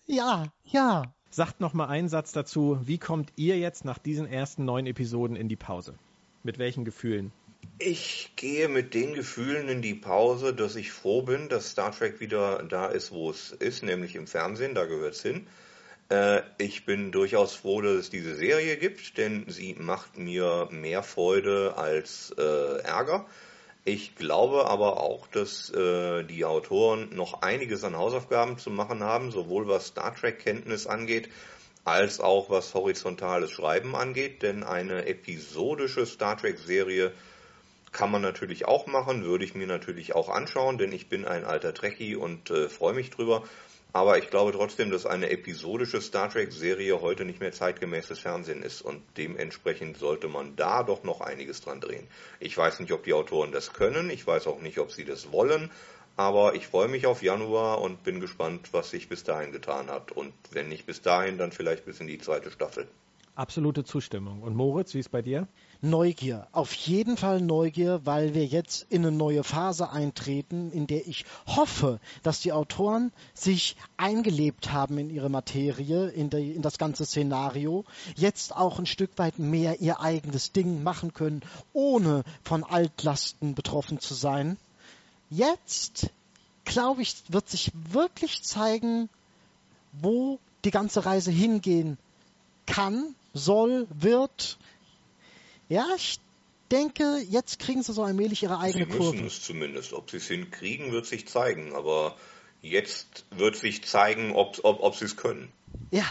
Ja, 0.07 0.45
ja. 0.63 1.13
Sagt 1.29 1.59
noch 1.59 1.73
mal 1.73 1.87
einen 1.87 2.09
Satz 2.09 2.31
dazu. 2.31 2.79
Wie 2.81 2.97
kommt 2.97 3.31
ihr 3.35 3.59
jetzt 3.59 3.85
nach 3.85 3.99
diesen 3.99 4.25
ersten 4.25 4.65
neun 4.65 4.87
Episoden 4.87 5.35
in 5.35 5.49
die 5.49 5.55
Pause? 5.55 5.93
Mit 6.43 6.57
welchen 6.57 6.85
Gefühlen? 6.85 7.31
Ich 7.81 8.33
gehe 8.35 8.67
mit 8.67 8.93
den 8.93 9.13
Gefühlen 9.13 9.69
in 9.69 9.81
die 9.81 9.93
Pause, 9.93 10.53
dass 10.53 10.75
ich 10.75 10.91
froh 10.91 11.21
bin, 11.21 11.47
dass 11.47 11.71
Star 11.71 11.93
Trek 11.93 12.19
wieder 12.19 12.61
da 12.63 12.87
ist, 12.87 13.11
wo 13.11 13.29
es 13.31 13.53
ist, 13.53 13.83
nämlich 13.83 14.17
im 14.17 14.27
Fernsehen, 14.27 14.75
da 14.75 14.83
gehört 14.83 15.13
es 15.13 15.21
hin. 15.21 15.47
Äh, 16.09 16.41
ich 16.57 16.85
bin 16.85 17.13
durchaus 17.13 17.55
froh, 17.55 17.79
dass 17.79 17.93
es 17.93 18.09
diese 18.09 18.35
Serie 18.35 18.75
gibt, 18.75 19.17
denn 19.17 19.45
sie 19.47 19.75
macht 19.79 20.17
mir 20.17 20.67
mehr 20.71 21.03
Freude 21.03 21.77
als 21.77 22.35
äh, 22.37 22.81
Ärger. 22.81 23.25
Ich 23.85 24.15
glaube 24.15 24.65
aber 24.65 25.01
auch, 25.01 25.27
dass 25.27 25.69
äh, 25.69 26.25
die 26.25 26.43
Autoren 26.43 27.15
noch 27.15 27.43
einiges 27.43 27.85
an 27.85 27.95
Hausaufgaben 27.95 28.57
zu 28.57 28.71
machen 28.71 29.03
haben, 29.03 29.31
sowohl 29.31 29.69
was 29.69 29.87
Star 29.87 30.13
Trek-Kenntnis 30.13 30.85
angeht, 30.85 31.29
als 31.85 32.19
auch 32.19 32.49
was 32.49 32.73
horizontales 32.73 33.51
Schreiben 33.51 33.95
angeht, 33.95 34.43
denn 34.43 34.65
eine 34.65 35.07
episodische 35.07 36.05
Star 36.05 36.35
Trek-Serie 36.35 37.13
kann 37.91 38.11
man 38.11 38.21
natürlich 38.21 38.65
auch 38.65 38.87
machen, 38.87 39.23
würde 39.23 39.45
ich 39.45 39.55
mir 39.55 39.67
natürlich 39.67 40.15
auch 40.15 40.29
anschauen, 40.29 40.77
denn 40.77 40.91
ich 40.91 41.09
bin 41.09 41.25
ein 41.25 41.43
alter 41.43 41.73
Trekkie 41.73 42.15
und 42.15 42.49
äh, 42.49 42.69
freue 42.69 42.93
mich 42.93 43.09
drüber. 43.09 43.43
Aber 43.91 44.19
ich 44.19 44.29
glaube 44.29 44.51
trotzdem, 44.51 44.91
dass 44.91 45.07
eine 45.07 45.31
episodische 45.31 45.99
Star 45.99 46.29
Trek-Serie 46.29 47.01
heute 47.01 47.25
nicht 47.25 47.39
mehr 47.39 47.51
zeitgemäßes 47.51 48.19
Fernsehen 48.19 48.61
ist 48.61 48.81
und 48.81 49.01
dementsprechend 49.17 49.97
sollte 49.97 50.27
man 50.27 50.55
da 50.55 50.83
doch 50.83 51.03
noch 51.03 51.21
einiges 51.21 51.61
dran 51.61 51.81
drehen. 51.81 52.07
Ich 52.39 52.55
weiß 52.55 52.81
nicht, 52.81 52.91
ob 52.91 53.03
die 53.03 53.13
Autoren 53.13 53.51
das 53.51 53.73
können, 53.73 54.11
ich 54.11 54.27
weiß 54.27 54.45
auch 54.45 54.61
nicht, 54.61 54.77
ob 54.77 54.91
sie 54.91 55.05
das 55.05 55.31
wollen, 55.31 55.71
aber 56.17 56.53
ich 56.53 56.67
freue 56.67 56.87
mich 56.87 57.07
auf 57.07 57.23
Januar 57.23 57.81
und 57.81 58.03
bin 58.03 58.19
gespannt, 58.19 58.73
was 58.73 58.91
sich 58.91 59.09
bis 59.09 59.23
dahin 59.23 59.51
getan 59.51 59.87
hat. 59.87 60.11
Und 60.11 60.33
wenn 60.51 60.67
nicht 60.67 60.85
bis 60.85 61.01
dahin, 61.01 61.37
dann 61.37 61.51
vielleicht 61.51 61.85
bis 61.85 61.99
in 61.99 62.07
die 62.07 62.17
zweite 62.19 62.51
Staffel. 62.51 62.87
Absolute 63.35 63.85
Zustimmung. 63.85 64.43
Und 64.43 64.53
Moritz, 64.53 64.93
wie 64.93 64.99
ist 64.99 65.09
bei 65.09 65.21
dir? 65.21 65.47
Neugier, 65.81 66.45
auf 66.51 66.73
jeden 66.73 67.15
Fall 67.15 67.39
Neugier, 67.39 68.01
weil 68.03 68.33
wir 68.33 68.45
jetzt 68.45 68.85
in 68.89 69.05
eine 69.05 69.15
neue 69.15 69.45
Phase 69.45 69.89
eintreten, 69.89 70.73
in 70.73 70.87
der 70.87 71.07
ich 71.07 71.23
hoffe, 71.47 72.01
dass 72.21 72.41
die 72.41 72.51
Autoren 72.51 73.13
sich 73.33 73.77
eingelebt 73.95 74.73
haben 74.73 74.97
in 74.97 75.09
ihre 75.09 75.29
Materie, 75.29 76.09
in, 76.09 76.29
die, 76.29 76.51
in 76.51 76.61
das 76.61 76.79
ganze 76.79 77.05
Szenario, 77.05 77.85
jetzt 78.17 78.53
auch 78.53 78.77
ein 78.77 78.87
Stück 78.87 79.11
weit 79.15 79.39
mehr 79.39 79.79
ihr 79.79 80.01
eigenes 80.01 80.51
Ding 80.51 80.83
machen 80.83 81.13
können, 81.13 81.43
ohne 81.71 82.23
von 82.43 82.65
Altlasten 82.65 83.55
betroffen 83.55 84.01
zu 84.01 84.15
sein. 84.15 84.57
Jetzt, 85.29 86.09
glaube 86.65 87.03
ich, 87.03 87.15
wird 87.29 87.47
sich 87.47 87.71
wirklich 87.89 88.43
zeigen, 88.43 89.07
wo 89.93 90.39
die 90.65 90.71
ganze 90.71 91.05
Reise 91.05 91.31
hingehen 91.31 91.97
kann, 92.65 93.15
soll, 93.33 93.87
wird 93.91 94.57
ja, 95.69 95.87
ich 95.95 96.19
denke, 96.71 97.19
jetzt 97.29 97.59
kriegen 97.59 97.81
sie 97.81 97.93
so 97.93 98.03
allmählich 98.03 98.43
ihre 98.43 98.59
eigene 98.59 98.85
sie 98.85 98.91
Kurve. 98.91 99.17
Sie 99.17 99.23
müssen 99.23 99.27
es 99.27 99.41
zumindest. 99.43 99.93
Ob 99.93 100.09
sie 100.11 100.17
es 100.17 100.27
hinkriegen, 100.27 100.91
wird 100.91 101.05
sich 101.05 101.27
zeigen. 101.27 101.73
Aber 101.73 102.15
jetzt 102.61 103.25
wird 103.31 103.55
sich 103.55 103.83
zeigen, 103.83 104.35
ob, 104.35 104.59
ob, 104.63 104.81
ob 104.81 104.95
sie 104.95 105.05
es 105.05 105.15
können. 105.15 105.51
Ja, 105.91 106.05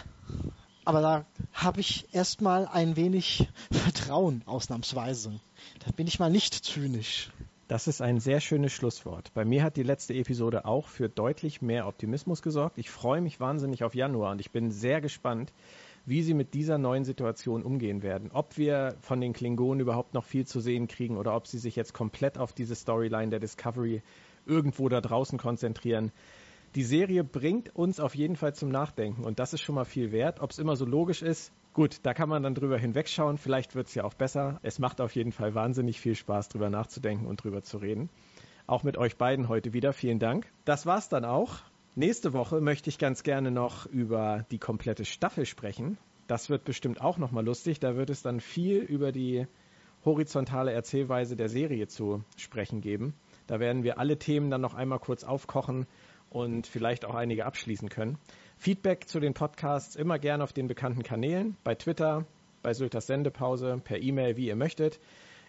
aber 0.84 1.02
da 1.02 1.26
habe 1.52 1.80
ich 1.80 2.06
erstmal 2.12 2.66
ein 2.66 2.96
wenig 2.96 3.48
Vertrauen, 3.70 4.42
ausnahmsweise. 4.46 5.40
Da 5.84 5.90
bin 5.92 6.06
ich 6.06 6.18
mal 6.18 6.30
nicht 6.30 6.54
zynisch. 6.54 7.30
Das 7.66 7.86
ist 7.86 8.00
ein 8.00 8.18
sehr 8.18 8.40
schönes 8.40 8.72
Schlusswort. 8.72 9.30
Bei 9.34 9.44
mir 9.44 9.62
hat 9.62 9.76
die 9.76 9.82
letzte 9.82 10.14
Episode 10.14 10.64
auch 10.64 10.86
für 10.88 11.10
deutlich 11.10 11.60
mehr 11.60 11.86
Optimismus 11.86 12.40
gesorgt. 12.40 12.78
Ich 12.78 12.88
freue 12.88 13.20
mich 13.20 13.40
wahnsinnig 13.40 13.84
auf 13.84 13.94
Januar 13.94 14.32
und 14.32 14.40
ich 14.40 14.50
bin 14.50 14.70
sehr 14.70 15.02
gespannt, 15.02 15.52
wie 16.08 16.22
sie 16.22 16.32
mit 16.32 16.54
dieser 16.54 16.78
neuen 16.78 17.04
Situation 17.04 17.62
umgehen 17.62 18.02
werden. 18.02 18.30
Ob 18.32 18.56
wir 18.56 18.96
von 19.00 19.20
den 19.20 19.34
Klingonen 19.34 19.80
überhaupt 19.80 20.14
noch 20.14 20.24
viel 20.24 20.46
zu 20.46 20.58
sehen 20.58 20.88
kriegen 20.88 21.18
oder 21.18 21.36
ob 21.36 21.46
sie 21.46 21.58
sich 21.58 21.76
jetzt 21.76 21.92
komplett 21.92 22.38
auf 22.38 22.54
diese 22.54 22.74
Storyline 22.74 23.28
der 23.28 23.40
Discovery 23.40 24.02
irgendwo 24.46 24.88
da 24.88 25.02
draußen 25.02 25.38
konzentrieren. 25.38 26.10
Die 26.74 26.82
Serie 26.82 27.24
bringt 27.24 27.76
uns 27.76 28.00
auf 28.00 28.14
jeden 28.14 28.36
Fall 28.36 28.54
zum 28.54 28.70
Nachdenken 28.70 29.24
und 29.24 29.38
das 29.38 29.52
ist 29.52 29.60
schon 29.60 29.74
mal 29.74 29.84
viel 29.84 30.10
wert. 30.10 30.40
Ob 30.40 30.50
es 30.50 30.58
immer 30.58 30.76
so 30.76 30.86
logisch 30.86 31.20
ist, 31.20 31.52
gut, 31.74 31.98
da 32.04 32.14
kann 32.14 32.30
man 32.30 32.42
dann 32.42 32.54
drüber 32.54 32.78
hinwegschauen. 32.78 33.36
Vielleicht 33.36 33.74
wird 33.74 33.88
es 33.88 33.94
ja 33.94 34.04
auch 34.04 34.14
besser. 34.14 34.60
Es 34.62 34.78
macht 34.78 35.02
auf 35.02 35.14
jeden 35.14 35.32
Fall 35.32 35.54
wahnsinnig 35.54 36.00
viel 36.00 36.14
Spaß, 36.14 36.48
drüber 36.48 36.70
nachzudenken 36.70 37.26
und 37.26 37.44
drüber 37.44 37.62
zu 37.62 37.76
reden. 37.76 38.08
Auch 38.66 38.82
mit 38.82 38.96
euch 38.96 39.18
beiden 39.18 39.48
heute 39.48 39.74
wieder. 39.74 39.92
Vielen 39.92 40.18
Dank. 40.18 40.46
Das 40.64 40.86
war's 40.86 41.10
dann 41.10 41.26
auch. 41.26 41.58
Nächste 41.98 42.32
Woche 42.32 42.60
möchte 42.60 42.90
ich 42.90 42.98
ganz 42.98 43.24
gerne 43.24 43.50
noch 43.50 43.84
über 43.84 44.46
die 44.52 44.60
komplette 44.60 45.04
Staffel 45.04 45.46
sprechen. 45.46 45.98
Das 46.28 46.48
wird 46.48 46.62
bestimmt 46.62 47.00
auch 47.00 47.18
nochmal 47.18 47.44
lustig. 47.44 47.80
Da 47.80 47.96
wird 47.96 48.08
es 48.08 48.22
dann 48.22 48.38
viel 48.38 48.76
über 48.76 49.10
die 49.10 49.48
horizontale 50.04 50.70
Erzählweise 50.70 51.34
der 51.34 51.48
Serie 51.48 51.88
zu 51.88 52.22
sprechen 52.36 52.82
geben. 52.82 53.14
Da 53.48 53.58
werden 53.58 53.82
wir 53.82 53.98
alle 53.98 54.16
Themen 54.16 54.48
dann 54.48 54.60
noch 54.60 54.74
einmal 54.74 55.00
kurz 55.00 55.24
aufkochen 55.24 55.88
und 56.30 56.68
vielleicht 56.68 57.04
auch 57.04 57.16
einige 57.16 57.46
abschließen 57.46 57.88
können. 57.88 58.16
Feedback 58.58 59.08
zu 59.08 59.18
den 59.18 59.34
Podcasts 59.34 59.96
immer 59.96 60.20
gerne 60.20 60.44
auf 60.44 60.52
den 60.52 60.68
bekannten 60.68 61.02
Kanälen, 61.02 61.56
bei 61.64 61.74
Twitter, 61.74 62.26
bei 62.62 62.74
Sylters 62.74 63.08
Sendepause, 63.08 63.80
per 63.82 64.00
E-Mail, 64.00 64.36
wie 64.36 64.46
ihr 64.46 64.54
möchtet. 64.54 65.00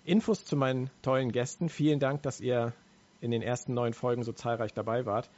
Infos 0.04 0.46
zu 0.46 0.56
meinen 0.56 0.90
tollen 1.04 1.32
Gästen. 1.32 1.70
Vielen 1.70 2.00
Dank, 2.00 2.24
dass 2.24 2.42
ihr 2.42 2.74
in 3.22 3.30
den 3.30 3.44
ersten 3.44 3.76
neun 3.76 3.94
Folgen 3.94 4.24
so 4.24 4.32
zahlreich 4.32 4.74
dabei 4.74 5.06
wart 5.06 5.30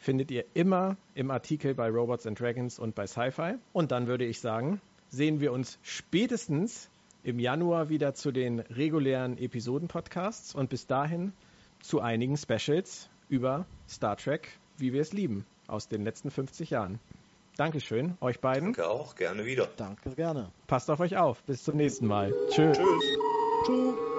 findet 0.00 0.30
ihr 0.30 0.44
immer 0.54 0.96
im 1.14 1.30
Artikel 1.30 1.74
bei 1.74 1.88
Robots 1.88 2.26
and 2.26 2.40
Dragons 2.40 2.78
und 2.78 2.94
bei 2.94 3.06
Sci-Fi. 3.06 3.54
Und 3.72 3.92
dann 3.92 4.08
würde 4.08 4.24
ich 4.24 4.40
sagen, 4.40 4.80
sehen 5.10 5.40
wir 5.40 5.52
uns 5.52 5.78
spätestens 5.82 6.88
im 7.22 7.38
Januar 7.38 7.90
wieder 7.90 8.14
zu 8.14 8.32
den 8.32 8.60
regulären 8.60 9.38
Episoden-Podcasts 9.38 10.54
und 10.54 10.70
bis 10.70 10.86
dahin 10.86 11.32
zu 11.80 12.00
einigen 12.00 12.36
Specials 12.36 13.08
über 13.28 13.66
Star 13.88 14.16
Trek, 14.16 14.48
wie 14.78 14.92
wir 14.92 15.02
es 15.02 15.12
lieben, 15.12 15.44
aus 15.68 15.86
den 15.86 16.02
letzten 16.02 16.30
50 16.30 16.70
Jahren. 16.70 16.98
Dankeschön, 17.56 18.16
euch 18.22 18.40
beiden. 18.40 18.72
Danke 18.72 18.88
auch, 18.88 19.14
gerne 19.16 19.44
wieder. 19.44 19.68
Danke, 19.76 20.10
gerne. 20.10 20.50
Passt 20.66 20.90
auf 20.90 21.00
euch 21.00 21.18
auf. 21.18 21.42
Bis 21.42 21.62
zum 21.62 21.76
nächsten 21.76 22.06
Mal. 22.06 22.32
Tschö. 22.48 22.72
Tschüss. 22.72 23.18
Tschüss. 23.66 24.09